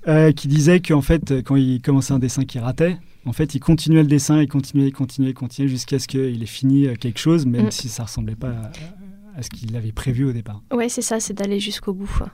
euh, 0.09 0.33
qui 0.33 0.49
disait 0.49 0.81
qu'en 0.81 1.01
fait, 1.01 1.33
quand 1.45 1.57
il 1.57 1.81
commençait 1.81 2.13
un 2.13 2.19
dessin 2.19 2.45
qui 2.45 2.59
ratait, 2.59 2.99
en 3.27 3.33
fait, 3.33 3.55
il 3.55 3.61
continuait 3.61 4.03
le 4.03 4.09
dessin, 4.09 4.41
il 4.43 4.49
continuait, 4.49 4.89
il 4.89 4.93
continuait, 4.93 5.31
il 5.31 5.35
continuait 5.35 5.69
jusqu'à 5.69 5.99
ce 5.99 6.07
qu'il 6.09 6.43
ait 6.43 6.47
fini 6.47 6.87
euh, 6.87 6.95
quelque 6.95 7.19
chose, 7.19 7.47
même 7.47 7.67
Mm. 7.67 7.71
si 7.71 7.89
ça 7.89 8.05
ressemblait 8.05 8.35
pas 8.37 8.49
à, 8.51 9.39
à 9.39 9.43
ce 9.43 9.51
qu'il 9.51 9.75
avait 9.77 9.93
prévu 9.93 10.25
au 10.25 10.33
départ. 10.33 10.61
Ouais, 10.73 10.89
c'est 10.89 11.03
ça, 11.03 11.21
c'est 11.21 11.35
d'aller 11.35 11.61
jusqu'au 11.61 11.93
bout. 11.95 12.07
quoi. 12.19 12.31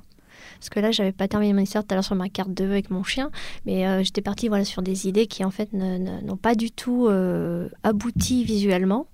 Parce 0.58 0.70
que 0.70 0.80
là, 0.80 0.90
j'avais 0.90 1.12
pas 1.12 1.28
terminé 1.28 1.52
mon 1.52 1.60
histoire 1.60 1.84
tout 1.84 1.92
à 1.92 1.96
l'heure 1.96 2.04
sur 2.04 2.14
ma 2.16 2.28
carte 2.30 2.54
de 2.54 2.64
vœux 2.64 2.70
avec 2.72 2.90
mon 2.90 3.02
chien, 3.04 3.30
mais 3.66 3.86
euh, 3.86 4.02
j'étais 4.02 4.22
partie 4.22 4.48
voilà, 4.48 4.64
sur 4.64 4.80
des 4.82 5.06
idées 5.06 5.26
qui 5.26 5.44
en 5.44 5.50
fait 5.50 5.72
ne- 5.74 5.98
ne- 5.98 6.20
n'ont 6.22 6.36
pas 6.38 6.54
du 6.54 6.70
tout 6.70 7.08
euh, 7.08 7.68
abouti 7.82 8.42
visuellement. 8.44 9.06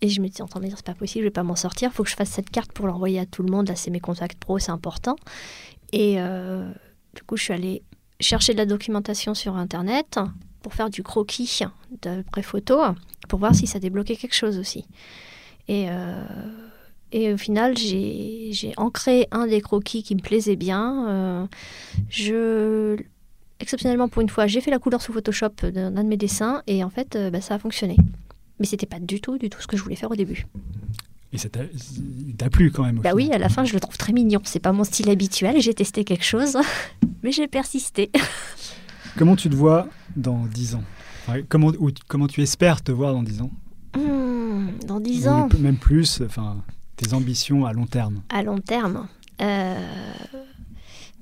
Et 0.00 0.08
je 0.08 0.20
me 0.20 0.28
dis, 0.28 0.42
entendez, 0.42 0.70
c'est 0.74 0.84
pas 0.84 0.94
possible, 0.94 1.22
je 1.24 1.26
vais 1.26 1.32
pas 1.32 1.42
m'en 1.42 1.56
sortir, 1.56 1.92
faut 1.92 2.04
que 2.04 2.10
je 2.10 2.14
fasse 2.14 2.30
cette 2.30 2.50
carte 2.50 2.72
pour 2.72 2.86
l'envoyer 2.86 3.18
à 3.18 3.26
tout 3.26 3.42
le 3.42 3.50
monde. 3.50 3.68
Là, 3.68 3.74
c'est 3.76 3.90
mes 3.90 3.98
contacts 4.00 4.38
pro, 4.38 4.58
c'est 4.60 4.70
important. 4.70 5.16
Et 5.92 6.16
euh, 6.18 6.70
du 7.14 7.22
coup, 7.22 7.36
je 7.36 7.44
suis 7.44 7.52
allée 7.52 7.82
chercher 8.20 8.52
de 8.52 8.58
la 8.58 8.66
documentation 8.66 9.34
sur 9.34 9.56
Internet 9.56 10.18
pour 10.62 10.74
faire 10.74 10.90
du 10.90 11.02
croquis 11.02 11.60
d'après 12.02 12.42
photo, 12.42 12.80
pour 13.28 13.38
voir 13.38 13.54
si 13.54 13.66
ça 13.66 13.78
débloquait 13.78 14.16
quelque 14.16 14.34
chose 14.34 14.58
aussi. 14.58 14.86
Et, 15.68 15.86
euh, 15.90 16.24
au 17.14 17.38
final, 17.38 17.76
j'ai 17.76 18.72
ancré 18.76 19.28
un 19.30 19.46
des 19.46 19.60
croquis 19.60 20.02
qui 20.02 20.14
me 20.14 20.20
plaisait 20.20 20.56
bien. 20.56 21.08
Euh, 21.08 21.46
je, 22.10 23.00
exceptionnellement, 23.60 24.08
pour 24.08 24.20
une 24.20 24.28
fois, 24.28 24.46
j'ai 24.46 24.60
fait 24.60 24.70
la 24.70 24.78
couleur 24.78 25.00
sous 25.00 25.12
Photoshop 25.12 25.70
d'un 25.72 25.90
de 25.90 26.02
mes 26.02 26.16
dessins 26.16 26.62
et 26.66 26.84
en 26.84 26.90
fait, 26.90 27.16
bah, 27.32 27.40
ça 27.40 27.54
a 27.54 27.58
fonctionné. 27.58 27.96
Mais 28.58 28.66
c'était 28.66 28.86
pas 28.86 28.98
du 28.98 29.20
tout, 29.20 29.38
du 29.38 29.48
tout 29.48 29.60
ce 29.60 29.66
que 29.66 29.76
je 29.76 29.82
voulais 29.82 29.96
faire 29.96 30.10
au 30.10 30.16
début. 30.16 30.46
Et 31.32 31.38
ça 31.38 31.48
t'a 31.50 32.50
plu 32.50 32.70
quand 32.70 32.84
même. 32.84 33.00
Bah 33.00 33.10
oui, 33.14 33.30
à 33.32 33.38
la 33.38 33.48
fin, 33.50 33.64
je 33.64 33.74
le 33.74 33.80
trouve 33.80 33.98
très 33.98 34.12
mignon. 34.14 34.40
C'est 34.44 34.60
pas 34.60 34.72
mon 34.72 34.84
style 34.84 35.10
habituel. 35.10 35.60
J'ai 35.60 35.74
testé 35.74 36.04
quelque 36.04 36.24
chose, 36.24 36.56
mais 37.22 37.32
j'ai 37.32 37.48
persisté. 37.48 38.10
Comment 39.18 39.36
tu 39.36 39.50
te 39.50 39.54
vois 39.54 39.88
dans 40.16 40.46
10 40.46 40.76
ans? 40.76 40.82
Enfin, 41.26 41.40
comment, 41.48 41.68
ou 41.78 41.90
comment 42.06 42.26
tu 42.28 42.40
espères 42.40 42.80
te 42.82 42.92
voir 42.92 43.12
dans 43.12 43.22
10 43.22 43.42
ans? 43.42 43.50
Hmm, 43.96 44.68
dans 44.86 45.00
10 45.00 45.26
Ou 45.26 45.30
ans, 45.30 45.48
Même 45.58 45.76
plus, 45.76 46.22
enfin, 46.24 46.62
tes 46.96 47.12
ambitions 47.12 47.66
à 47.66 47.72
long 47.72 47.86
terme. 47.86 48.22
à 48.30 48.42
long 48.42 48.58
terme, 48.60 49.08
euh, 49.42 49.74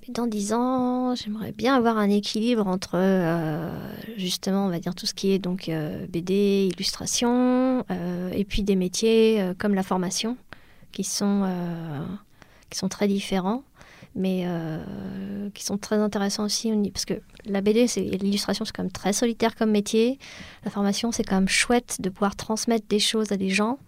dans 0.09 0.27
10 0.27 0.53
ans, 0.53 1.15
j'aimerais 1.15 1.53
bien 1.53 1.75
avoir 1.75 1.99
un 1.99 2.09
équilibre 2.09 2.67
entre, 2.67 2.93
euh, 2.95 3.71
justement, 4.17 4.67
on 4.67 4.69
va 4.69 4.79
dire 4.79 4.95
tout 4.95 5.07
ce 5.07 5.15
qui 5.15 5.33
est 5.33 5.39
donc 5.39 5.69
euh, 5.69 6.07
BD, 6.09 6.71
illustration, 6.73 7.85
euh, 7.91 8.31
et 8.33 8.45
puis 8.45 8.63
des 8.63 8.77
métiers 8.77 9.53
comme 9.59 9.75
la 9.75 9.83
formation, 9.83 10.37
qui 10.93 11.05
sont, 11.05 11.51
qui 12.71 12.79
sont 12.79 12.89
très 12.89 13.09
différents, 13.09 13.63
mais 14.15 14.47
qui 15.55 15.65
sont 15.65 15.79
très 15.79 15.97
intéressants 15.97 16.45
aussi, 16.45 16.73
parce 16.93 17.05
que 17.05 17.15
la 17.45 17.61
BD 17.61 17.87
l'illustration, 18.21 18.65
c'est 18.65 18.75
quand 18.75 18.83
même 18.83 18.93
très 18.93 19.13
solitaire 19.13 19.55
comme 19.57 19.71
métier. 19.71 20.19
La 20.65 20.71
formation, 20.71 21.13
c'est 21.13 21.25
quand 21.25 21.37
même 21.37 21.49
chouette 21.49 21.97
de 22.01 22.09
pouvoir 22.09 22.37
transmettre 22.37 22.87
des 22.89 22.99
choses 22.99 23.33
à 23.33 23.37
des 23.37 23.51
gens. 23.51 23.79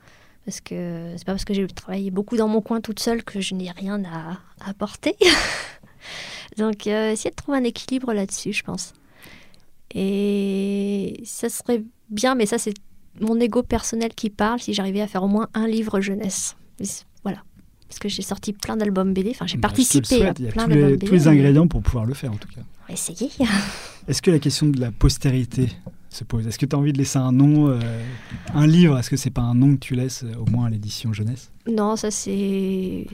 Parce 0.44 0.62
que 0.62 1.12
c'est 1.18 1.26
pas 1.26 1.32
parce 1.32 1.44
que 1.44 1.52
j'ai 1.52 1.66
travaillé 1.66 2.10
beaucoup 2.10 2.38
dans 2.38 2.48
mon 2.48 2.62
coin 2.62 2.80
toute 2.80 3.00
seule 3.00 3.22
que 3.22 3.38
je 3.38 3.54
n'ai 3.54 3.70
rien 3.70 4.02
à 4.04 4.38
apporter. 4.66 5.14
Donc, 6.56 6.86
euh, 6.86 7.12
essayer 7.12 7.30
de 7.30 7.36
trouver 7.36 7.58
un 7.58 7.64
équilibre 7.64 8.12
là-dessus, 8.12 8.52
je 8.52 8.62
pense. 8.62 8.92
Et 9.94 11.20
ça 11.24 11.48
serait 11.48 11.82
bien, 12.10 12.34
mais 12.34 12.46
ça, 12.46 12.58
c'est 12.58 12.74
mon 13.20 13.38
ego 13.40 13.62
personnel 13.62 14.14
qui 14.14 14.30
parle 14.30 14.60
si 14.60 14.74
j'arrivais 14.74 15.00
à 15.00 15.06
faire 15.06 15.22
au 15.22 15.28
moins 15.28 15.48
un 15.54 15.66
livre 15.66 16.00
jeunesse. 16.00 16.56
Voilà. 17.24 17.42
Parce 17.88 17.98
que 17.98 18.08
j'ai 18.08 18.22
sorti 18.22 18.52
plein 18.52 18.76
d'albums 18.76 19.14
BD, 19.14 19.30
enfin, 19.30 19.46
j'ai 19.46 19.56
Bah, 19.56 19.68
participé 19.68 20.16
à 20.16 20.18
souhaite, 20.18 20.38
Il 20.40 20.44
y 20.44 20.48
a 20.48 20.52
plein 20.52 20.64
tous 20.64 20.70
d'albums 20.70 20.88
les, 20.90 20.96
BD. 20.96 21.06
tous 21.06 21.12
les 21.14 21.28
ingrédients 21.28 21.66
pour 21.68 21.82
pouvoir 21.82 22.04
le 22.04 22.14
faire 22.14 22.32
en 22.32 22.36
tout 22.36 22.48
cas. 22.48 22.60
on 22.60 22.88
va 22.88 22.92
essayer. 22.94 23.30
Est-ce 24.08 24.20
que 24.22 24.30
la 24.30 24.38
question 24.38 24.66
de 24.66 24.78
la 24.78 24.90
postérité 24.92 25.68
se 26.10 26.22
pose? 26.24 26.46
Est-ce 26.46 26.58
que 26.58 26.66
tu 26.66 26.76
as 26.76 26.78
envie 26.78 26.92
de 26.92 26.98
laisser 26.98 27.18
un 27.18 27.32
nom, 27.32 27.68
euh, 27.68 27.80
un 28.54 28.66
livre? 28.66 28.98
Est-ce 28.98 29.08
que 29.10 29.16
c'est 29.16 29.30
pas 29.30 29.40
un 29.42 29.54
nom 29.54 29.72
que 29.74 29.80
tu 29.80 29.94
laisses 29.94 30.22
euh, 30.24 30.34
au 30.36 30.44
moins 30.50 30.66
à 30.66 30.70
l'édition 30.70 31.12
jeunesse? 31.14 31.50
Non, 31.66 31.96
ça 31.96 32.10
c'est. 32.10 33.06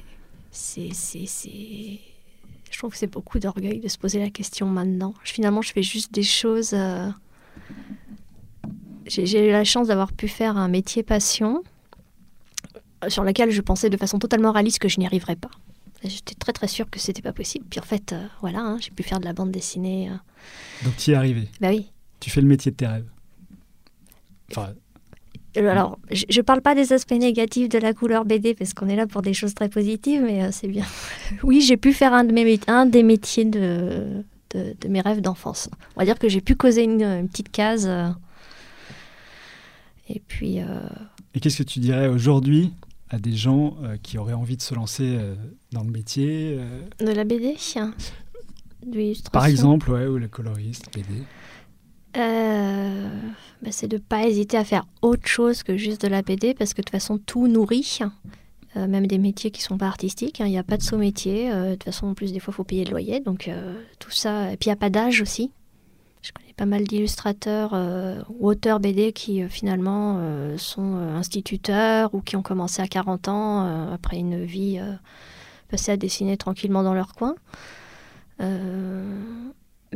C'est. 0.50 0.88
c'est- 0.92 2.00
trouve 2.84 2.92
que 2.92 2.98
c'est 2.98 3.06
beaucoup 3.06 3.38
d'orgueil 3.38 3.80
de 3.80 3.88
se 3.88 3.96
poser 3.96 4.18
la 4.20 4.28
question 4.30 4.66
maintenant. 4.66 5.14
Je- 5.24 5.32
Finalement, 5.32 5.62
je 5.62 5.72
fais 5.72 5.82
juste 5.82 6.12
des 6.12 6.22
choses. 6.22 6.70
euh, 6.74 7.08
J'ai 9.06 9.48
eu 9.48 9.52
la 9.52 9.64
chance 9.64 9.88
d'avoir 9.88 10.12
pu 10.12 10.28
faire 10.28 10.56
un 10.56 10.68
métier 10.68 11.02
passion 11.02 11.62
euh, 13.02 13.08
sur 13.08 13.22
lequel 13.24 13.50
je 13.50 13.60
pensais 13.62 13.88
de 13.90 13.96
façon 13.96 14.18
totalement 14.18 14.52
réaliste 14.52 14.78
que 14.78 14.88
je 14.88 14.98
n'y 15.00 15.06
arriverais 15.06 15.36
pas. 15.36 15.50
J'étais 16.02 16.34
très 16.34 16.52
très 16.52 16.68
sûre 16.68 16.88
que 16.90 16.98
c'était 16.98 17.22
pas 17.22 17.32
possible. 17.32 17.64
Puis 17.70 17.80
en 17.80 17.84
fait, 17.84 18.12
euh, 18.12 18.26
voilà, 18.42 18.60
hein, 18.60 18.78
j'ai 18.80 18.90
pu 18.90 19.02
faire 19.02 19.20
de 19.20 19.24
la 19.24 19.32
bande 19.32 19.50
dessinée. 19.50 20.10
euh. 20.10 20.14
Donc 20.84 20.96
tu 20.98 21.10
y 21.10 21.14
es 21.14 21.16
arrivé. 21.16 21.48
Bah 21.60 21.68
oui. 21.70 21.90
Tu 22.20 22.28
fais 22.30 22.40
le 22.42 22.46
métier 22.46 22.70
de 22.70 22.76
tes 22.76 22.86
rêves. 22.86 23.08
Enfin, 24.50 24.74
Alors, 25.56 25.98
je, 26.10 26.24
je 26.28 26.40
parle 26.40 26.60
pas 26.62 26.74
des 26.74 26.92
aspects 26.92 27.12
négatifs 27.12 27.68
de 27.68 27.78
la 27.78 27.92
couleur 27.94 28.24
BD 28.24 28.54
parce 28.54 28.74
qu'on 28.74 28.88
est 28.88 28.96
là 28.96 29.06
pour 29.06 29.22
des 29.22 29.34
choses 29.34 29.54
très 29.54 29.68
positives, 29.68 30.22
mais 30.22 30.42
euh, 30.42 30.48
c'est 30.52 30.68
bien. 30.68 30.84
oui, 31.42 31.60
j'ai 31.60 31.76
pu 31.76 31.92
faire 31.92 32.12
un, 32.12 32.24
de 32.24 32.32
mes, 32.32 32.44
mét- 32.44 32.68
un 32.68 32.86
des 32.86 33.02
métiers 33.02 33.44
de, 33.44 34.22
de, 34.54 34.74
de 34.80 34.88
mes 34.88 35.00
rêves 35.00 35.20
d'enfance. 35.20 35.68
On 35.96 36.00
va 36.00 36.04
dire 36.06 36.18
que 36.18 36.28
j'ai 36.28 36.40
pu 36.40 36.56
causer 36.56 36.82
une, 36.82 37.02
une 37.02 37.28
petite 37.28 37.50
case. 37.52 37.86
euh, 37.86 38.08
et 40.08 40.20
puis, 40.26 40.60
euh, 40.60 40.64
et 41.34 41.40
qu'est-ce 41.40 41.58
que 41.58 41.62
tu 41.62 41.78
dirais 41.78 42.08
aujourd'hui 42.08 42.72
à 43.10 43.18
des 43.18 43.32
gens 43.34 43.76
euh, 43.82 43.96
qui 44.02 44.18
auraient 44.18 44.32
envie 44.34 44.56
de 44.56 44.62
se 44.62 44.74
lancer 44.74 45.16
euh, 45.18 45.34
dans 45.72 45.82
le 45.84 45.90
métier 45.90 46.56
euh, 46.58 46.80
de 47.04 47.10
la 47.12 47.24
BD, 47.24 47.54
hein, 47.76 47.94
de 48.86 48.98
l'illustration. 48.98 49.30
Par 49.32 49.46
exemple, 49.46 49.90
ouais, 49.92 50.06
ou 50.06 50.18
le 50.18 50.28
coloriste, 50.28 50.86
BD. 50.94 51.22
Euh, 52.16 53.08
bah, 53.62 53.70
c'est 53.72 53.88
de 53.88 53.98
pas 53.98 54.24
hésiter 54.26 54.56
à 54.56 54.64
faire 54.64 54.84
autre 55.02 55.26
chose 55.26 55.62
que 55.62 55.76
juste 55.76 56.02
de 56.02 56.08
la 56.08 56.22
BD 56.22 56.54
parce 56.54 56.72
que 56.72 56.80
de 56.80 56.84
toute 56.84 56.90
façon 56.90 57.18
tout 57.18 57.48
nourrit, 57.48 57.98
Euh, 58.76 58.88
même 58.88 59.06
des 59.06 59.18
métiers 59.18 59.52
qui 59.52 59.62
sont 59.62 59.78
pas 59.78 59.86
artistiques. 59.86 60.40
hein. 60.40 60.46
Il 60.46 60.50
n'y 60.50 60.58
a 60.58 60.64
pas 60.64 60.76
de 60.76 60.82
sous-métier. 60.82 61.52
euh, 61.52 61.66
de 61.70 61.74
toute 61.74 61.84
façon, 61.84 62.08
en 62.08 62.14
plus, 62.14 62.32
des 62.32 62.40
fois, 62.40 62.50
il 62.52 62.56
faut 62.56 62.64
payer 62.64 62.84
le 62.84 62.90
loyer. 62.90 63.20
Donc, 63.20 63.48
tout 64.00 64.10
ça. 64.10 64.52
Et 64.52 64.56
puis, 64.56 64.66
il 64.66 64.70
n'y 64.70 64.74
a 64.74 64.76
pas 64.76 64.90
d'âge 64.90 65.22
aussi. 65.22 65.52
Je 66.22 66.32
connais 66.32 66.52
pas 66.54 66.66
mal 66.66 66.82
d'illustrateurs 66.84 67.72
ou 68.30 68.48
auteurs 68.48 68.80
BD 68.80 69.12
qui, 69.12 69.46
finalement, 69.48 70.18
sont 70.56 70.96
instituteurs 70.96 72.12
ou 72.14 72.20
qui 72.20 72.34
ont 72.34 72.42
commencé 72.42 72.82
à 72.82 72.88
40 72.88 73.28
ans 73.28 73.92
après 73.92 74.16
une 74.18 74.44
vie 74.44 74.80
passée 75.68 75.92
à 75.92 75.96
dessiner 75.96 76.36
tranquillement 76.36 76.82
dans 76.82 76.94
leur 76.94 77.12
coin. 77.14 77.36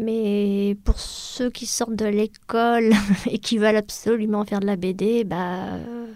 Mais 0.01 0.77
pour 0.85 0.99
ceux 0.99 1.51
qui 1.51 1.67
sortent 1.67 1.97
de 1.97 2.07
l'école 2.07 2.93
et 3.31 3.39
qui 3.39 3.59
veulent 3.59 3.77
absolument 3.77 4.45
faire 4.45 4.61
de 4.61 4.67
la 4.67 4.77
BD, 4.77 5.25
bah, 5.25 5.75
euh, 5.75 6.07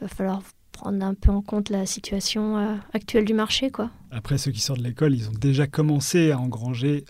va 0.00 0.08
falloir 0.08 0.42
prendre 0.72 1.04
un 1.04 1.14
peu 1.14 1.30
en 1.30 1.42
compte 1.42 1.70
la 1.70 1.86
situation 1.86 2.56
euh, 2.58 2.74
actuelle 2.92 3.24
du 3.24 3.34
marché, 3.34 3.70
quoi. 3.70 3.90
Après, 4.10 4.38
ceux 4.38 4.50
qui 4.50 4.60
sortent 4.60 4.80
de 4.80 4.84
l'école, 4.84 5.14
ils 5.14 5.28
ont 5.28 5.38
déjà 5.38 5.66
commencé 5.66 6.32
à 6.32 6.38
engranger 6.38 7.04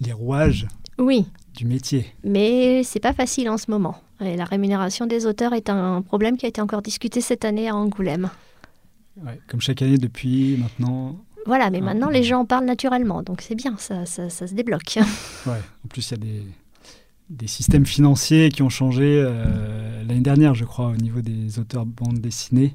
les 0.00 0.12
rouages 0.12 0.66
Oui, 0.98 1.26
du 1.54 1.66
métier. 1.66 2.06
mais 2.24 2.82
c'est 2.82 3.00
pas 3.00 3.12
facile 3.12 3.50
en 3.50 3.58
ce 3.58 3.70
moment. 3.70 3.96
Et 4.20 4.36
la 4.36 4.44
rémunération 4.44 5.06
des 5.06 5.26
auteurs 5.26 5.52
est 5.52 5.68
un 5.68 6.00
problème 6.02 6.36
qui 6.36 6.46
a 6.46 6.48
été 6.48 6.60
encore 6.60 6.82
discuté 6.82 7.20
cette 7.20 7.44
année 7.44 7.68
à 7.68 7.74
Angoulême. 7.74 8.30
Ouais, 9.22 9.38
comme 9.48 9.60
chaque 9.60 9.82
année 9.82 9.98
depuis 9.98 10.56
maintenant. 10.56 11.16
Voilà, 11.46 11.70
mais 11.70 11.78
Ah. 11.80 11.84
maintenant 11.86 12.08
les 12.08 12.22
gens 12.22 12.40
en 12.40 12.44
parlent 12.46 12.64
naturellement, 12.66 13.22
donc 13.22 13.40
c'est 13.42 13.54
bien, 13.54 13.76
ça, 13.78 14.06
ça, 14.06 14.30
ça 14.30 14.46
se 14.46 14.54
débloque. 14.54 14.98
Ouais. 15.46 15.60
En 15.84 15.88
plus, 15.88 16.10
il 16.10 16.10
y 16.12 16.14
a 16.14 16.16
des, 16.18 16.42
des 17.30 17.46
systèmes 17.48 17.86
financiers 17.86 18.48
qui 18.50 18.62
ont 18.62 18.68
changé 18.68 19.20
euh, 19.24 20.02
l'année 20.06 20.20
dernière, 20.20 20.54
je 20.54 20.64
crois, 20.64 20.88
au 20.88 20.96
niveau 20.96 21.20
des 21.20 21.58
auteurs 21.58 21.84
bande 21.86 22.18
dessinée, 22.20 22.74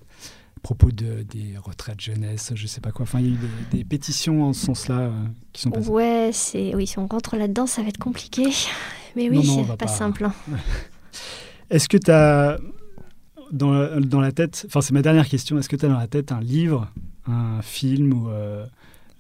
à 0.58 0.60
propos 0.62 0.92
de, 0.92 1.24
des 1.24 1.56
retraites 1.64 2.02
jeunesse, 2.02 2.52
je 2.56 2.68
sais 2.68 2.82
pas 2.82 2.92
quoi. 2.92 3.04
Enfin, 3.04 3.20
il 3.20 3.26
y 3.28 3.30
a 3.30 3.34
eu 3.34 3.38
des, 3.72 3.78
des 3.78 3.84
pétitions 3.86 4.44
en 4.44 4.54
ce 4.54 4.66
sens-là 4.66 5.00
euh, 5.00 5.12
qui 5.54 5.62
sont 5.62 5.72
passées. 5.72 5.90
Ouais, 5.90 6.30
c'est 6.34 6.76
oui, 6.76 6.88
si 6.88 7.00
on 7.00 7.08
rentre 7.08 7.38
là-dedans, 7.38 7.68
ça 7.68 7.82
va 7.84 7.88
être 7.90 8.00
compliqué. 8.00 8.44
Mais 9.16 9.30
oui, 9.30 9.46
c'est 9.46 9.66
pas, 9.68 9.78
pas- 9.78 9.88
simple. 9.88 10.26
hein. 10.26 10.34
Est-ce 11.70 11.88
que 11.90 11.98
tu 11.98 12.12
as 12.12 12.58
dans, 13.52 13.72
la- 13.72 14.32
tête, 14.32 14.66
enfin 14.68 14.82
c'est 14.82 14.94
ma 14.94 15.02
dernière 15.02 15.28
question, 15.28 15.58
est-ce 15.58 15.70
que 15.70 15.76
tu 15.76 15.86
as 15.86 15.90
dans 15.90 15.98
la 15.98 16.08
tête 16.08 16.32
un 16.32 16.40
livre, 16.40 16.92
un 17.28 17.62
film 17.62 18.14
ou 18.14 18.30
euh, 18.30 18.66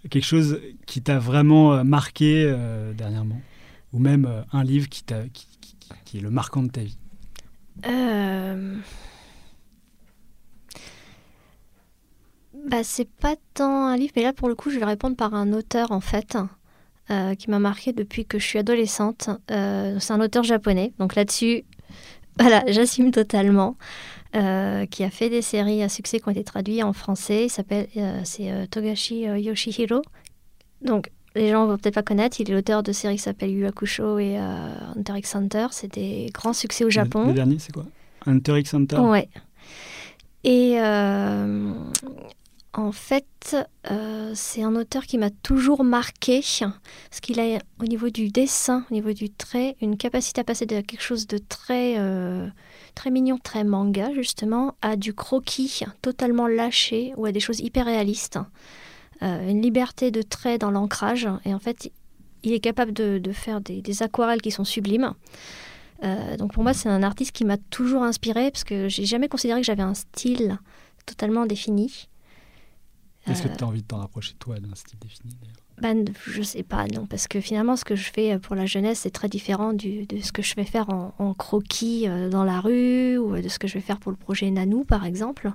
quelque 0.09 0.25
chose 0.25 0.59
qui 0.85 1.01
t'a 1.01 1.19
vraiment 1.19 1.73
euh, 1.73 1.83
marqué 1.83 2.43
euh, 2.45 2.93
dernièrement? 2.93 3.41
Ou 3.93 3.99
même 3.99 4.29
un 4.51 4.63
livre 4.63 4.89
qui, 4.89 5.03
est 5.09 6.21
le 6.21 6.29
marquant 6.29 6.61
de 6.61 6.69
ta 6.69 6.81
vie? 6.81 6.97
Bah, 12.53 12.83
c'est 12.83 13.09
pas 13.09 13.35
tant 13.53 13.85
un 13.85 13.95
livre, 13.95 14.11
mais 14.17 14.23
là 14.23 14.33
pour 14.33 14.49
le 14.49 14.55
coup, 14.55 14.71
je 14.71 14.77
vais 14.77 14.85
répondre 14.85 15.15
par 15.15 15.33
un 15.33 15.53
auteur 15.53 15.93
en 15.93 16.01
fait, 16.01 16.37
qui 17.39 17.49
m'a 17.49 17.59
marqué 17.59 17.93
depuis 17.93 18.25
que 18.25 18.39
je 18.39 18.45
suis 18.45 18.59
adolescente. 18.59 19.29
C'est 19.47 20.11
un 20.11 20.19
auteur 20.19 20.43
japonais, 20.43 20.91
donc 20.99 21.15
là-dessus, 21.15 21.63
voilà, 22.39 22.63
j'assume 22.67 23.11
totalement. 23.11 23.77
Euh, 24.35 24.85
qui 24.85 25.03
a 25.03 25.09
fait 25.09 25.29
des 25.29 25.41
séries 25.41 25.81
à 25.83 25.89
succès 25.89 26.19
qui 26.19 26.27
ont 26.27 26.31
été 26.31 26.43
traduites 26.43 26.83
en 26.83 26.93
français. 26.93 27.45
Il 27.45 27.49
s'appelle, 27.49 27.87
euh, 27.97 28.21
c'est 28.23 28.51
euh, 28.51 28.65
Togashi 28.65 29.21
Yoshihiro. 29.21 30.01
Donc, 30.81 31.09
les 31.35 31.49
gens 31.49 31.65
vont 31.67 31.77
peut-être 31.77 31.95
pas 31.95 32.03
connaître. 32.03 32.39
Il 32.39 32.49
est 32.49 32.53
l'auteur 32.53 32.83
de 32.83 32.91
séries 32.91 33.17
qui 33.17 33.23
s'appellent 33.23 33.51
Yu 33.51 33.65
Hakusho 33.65 34.19
et 34.19 34.37
Hunter 34.37 35.13
x 35.17 35.35
Hunter. 35.35 35.67
C'est 35.71 35.93
des 35.93 36.29
grands 36.33 36.53
succès 36.53 36.83
au 36.83 36.89
Japon. 36.89 37.21
Le, 37.23 37.27
le 37.27 37.33
dernier, 37.33 37.59
c'est 37.59 37.73
quoi? 37.73 37.85
Hunter 38.25 38.59
x 38.59 38.73
Hunter? 38.73 38.97
Ouais. 38.97 39.29
Et 40.43 40.77
en 42.77 42.91
fait, 42.91 43.57
euh, 43.89 44.31
c'est 44.35 44.61
un 44.61 44.75
auteur 44.75 45.07
qui 45.07 45.17
m'a 45.17 45.31
toujours 45.31 45.83
marqué, 45.83 46.41
parce 46.59 47.19
qu'il 47.21 47.39
a 47.39 47.57
au 47.81 47.85
niveau 47.85 48.11
du 48.11 48.29
dessin, 48.29 48.85
au 48.91 48.93
niveau 48.93 49.13
du 49.13 49.31
trait, 49.31 49.75
une 49.81 49.97
capacité 49.97 50.41
à 50.41 50.43
passer 50.43 50.67
de 50.67 50.81
quelque 50.81 51.01
chose 51.01 51.25
de 51.25 51.39
très, 51.39 51.95
euh, 51.97 52.47
très 52.93 53.09
mignon, 53.09 53.39
très 53.39 53.63
manga 53.63 54.13
justement, 54.13 54.75
à 54.83 54.95
du 54.95 55.15
croquis 55.15 55.85
totalement 56.03 56.45
lâché 56.45 57.13
ou 57.17 57.25
à 57.25 57.31
des 57.31 57.39
choses 57.39 57.59
hyper 57.61 57.87
réalistes. 57.87 58.37
Euh, 59.23 59.49
une 59.49 59.63
liberté 59.63 60.11
de 60.11 60.21
trait 60.21 60.59
dans 60.59 60.69
l'ancrage. 60.69 61.27
Et 61.45 61.55
en 61.55 61.59
fait, 61.59 61.91
il 62.43 62.53
est 62.53 62.59
capable 62.59 62.93
de, 62.93 63.31
faire 63.33 63.59
des, 63.59 64.03
aquarelles 64.03 64.41
qui 64.41 64.51
sont 64.51 64.65
sublimes. 64.65 65.13
Donc 66.37 66.53
pour 66.53 66.61
moi, 66.61 66.75
c'est 66.75 66.89
un 66.89 67.01
artiste 67.01 67.31
qui 67.31 67.43
m'a 67.43 67.57
toujours 67.57 68.03
inspiré 68.03 68.51
parce 68.51 68.63
que 68.63 68.87
j'ai 68.87 69.05
jamais 69.05 69.27
considéré 69.27 69.61
que 69.61 69.65
j'avais 69.65 69.81
un 69.81 69.95
style 69.95 70.59
totalement 71.07 71.47
défini. 71.47 72.07
Est-ce 73.29 73.43
que 73.43 73.47
Euh, 73.49 73.55
tu 73.57 73.63
as 73.63 73.67
envie 73.67 73.81
de 73.81 73.87
t'en 73.87 73.97
rapprocher, 73.97 74.33
toi, 74.39 74.59
d'un 74.59 74.73
style 74.75 74.99
défini 74.99 75.35
ben, 75.79 76.05
je 76.25 76.41
sais 76.41 76.63
pas, 76.63 76.87
non, 76.87 77.05
parce 77.05 77.27
que 77.27 77.39
finalement, 77.39 77.75
ce 77.75 77.85
que 77.85 77.95
je 77.95 78.09
fais 78.11 78.39
pour 78.39 78.55
la 78.55 78.65
jeunesse, 78.65 79.01
c'est 79.01 79.11
très 79.11 79.29
différent 79.29 79.73
du- 79.73 80.07
de 80.07 80.19
ce 80.21 80.31
que 80.31 80.41
je 80.41 80.55
vais 80.55 80.63
faire 80.63 80.89
en, 80.89 81.13
en 81.19 81.35
croquis 81.35 82.07
euh, 82.07 82.29
dans 82.29 82.43
la 82.43 82.61
rue 82.61 83.19
ou 83.19 83.39
de 83.39 83.47
ce 83.47 83.59
que 83.59 83.67
je 83.67 83.75
vais 83.75 83.81
faire 83.81 83.99
pour 83.99 84.09
le 84.11 84.17
projet 84.17 84.49
Nanou, 84.49 84.85
par 84.85 85.05
exemple. 85.05 85.51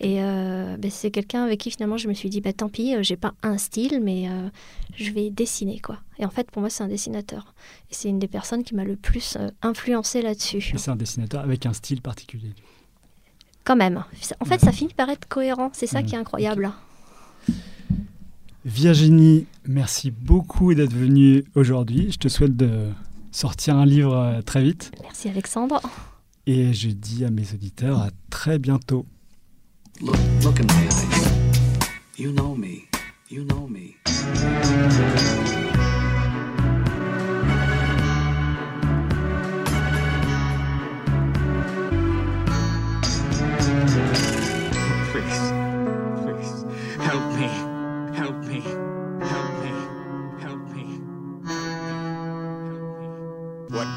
Et 0.00 0.24
euh, 0.24 0.76
ben, 0.76 0.90
c'est 0.90 1.12
quelqu'un 1.12 1.44
avec 1.44 1.60
qui 1.60 1.70
finalement 1.70 1.96
je 1.98 2.08
me 2.08 2.14
suis 2.14 2.28
dit, 2.30 2.40
bah, 2.40 2.52
tant 2.52 2.68
pis, 2.68 2.96
euh, 2.96 3.04
j'ai 3.04 3.14
pas 3.14 3.32
un 3.44 3.56
style, 3.56 4.00
mais 4.02 4.28
euh, 4.28 4.48
je 4.96 5.12
vais 5.12 5.30
dessiner, 5.30 5.78
quoi. 5.78 5.98
Et 6.18 6.24
en 6.26 6.30
fait, 6.30 6.50
pour 6.50 6.60
moi, 6.60 6.68
c'est 6.68 6.82
un 6.82 6.88
dessinateur. 6.88 7.54
Et 7.92 7.94
c'est 7.94 8.08
une 8.08 8.18
des 8.18 8.26
personnes 8.26 8.64
qui 8.64 8.74
m'a 8.74 8.82
le 8.82 8.96
plus 8.96 9.36
euh, 9.38 9.50
influencé 9.62 10.20
là-dessus. 10.20 10.72
C'est 10.76 10.90
un 10.90 10.96
dessinateur 10.96 11.44
avec 11.44 11.64
un 11.64 11.72
style 11.74 12.02
particulier. 12.02 12.50
Quand 13.62 13.76
même. 13.76 14.02
En 14.40 14.44
fait, 14.46 14.58
ça 14.60 14.72
finit 14.72 14.92
par 14.94 15.10
être 15.10 15.28
cohérent. 15.28 15.70
C'est 15.74 15.86
ça 15.86 16.02
qui 16.02 16.16
est 16.16 16.18
incroyable. 16.18 16.72
Virginie, 18.64 19.46
merci 19.66 20.10
beaucoup 20.10 20.72
d'être 20.74 20.94
venue 20.94 21.44
aujourd'hui. 21.54 22.10
Je 22.12 22.18
te 22.18 22.28
souhaite 22.28 22.56
de 22.56 22.88
sortir 23.30 23.76
un 23.76 23.84
livre 23.84 24.16
euh, 24.16 24.40
très 24.40 24.62
vite. 24.62 24.90
Merci 25.02 25.28
Alexandre. 25.28 25.82
Et 26.46 26.72
je 26.72 26.88
dis 26.88 27.24
à 27.26 27.30
mes 27.30 27.52
auditeurs 27.52 28.00
à 28.00 28.08
très 28.30 28.58
bientôt. 28.58 29.04
Look, 30.00 30.16
look 30.42 30.60
in 30.60 30.64
my 30.64 30.84
eyes. 30.86 31.04
You 32.18 32.32
know 32.32 32.54
me. 32.54 32.88
You 33.30 33.44
know 33.44 33.68
me. 33.68 33.96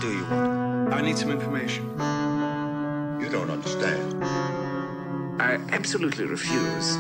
Do 0.02 0.12
you 0.12 0.24
want? 0.26 0.93
I 0.93 1.02
need 1.02 1.18
some 1.18 1.32
information. 1.32 1.86
You 3.20 3.30
don't 3.30 3.50
understand. 3.50 4.24
I 5.41 5.60
absolutely 5.72 6.26
refuse. 6.26 6.98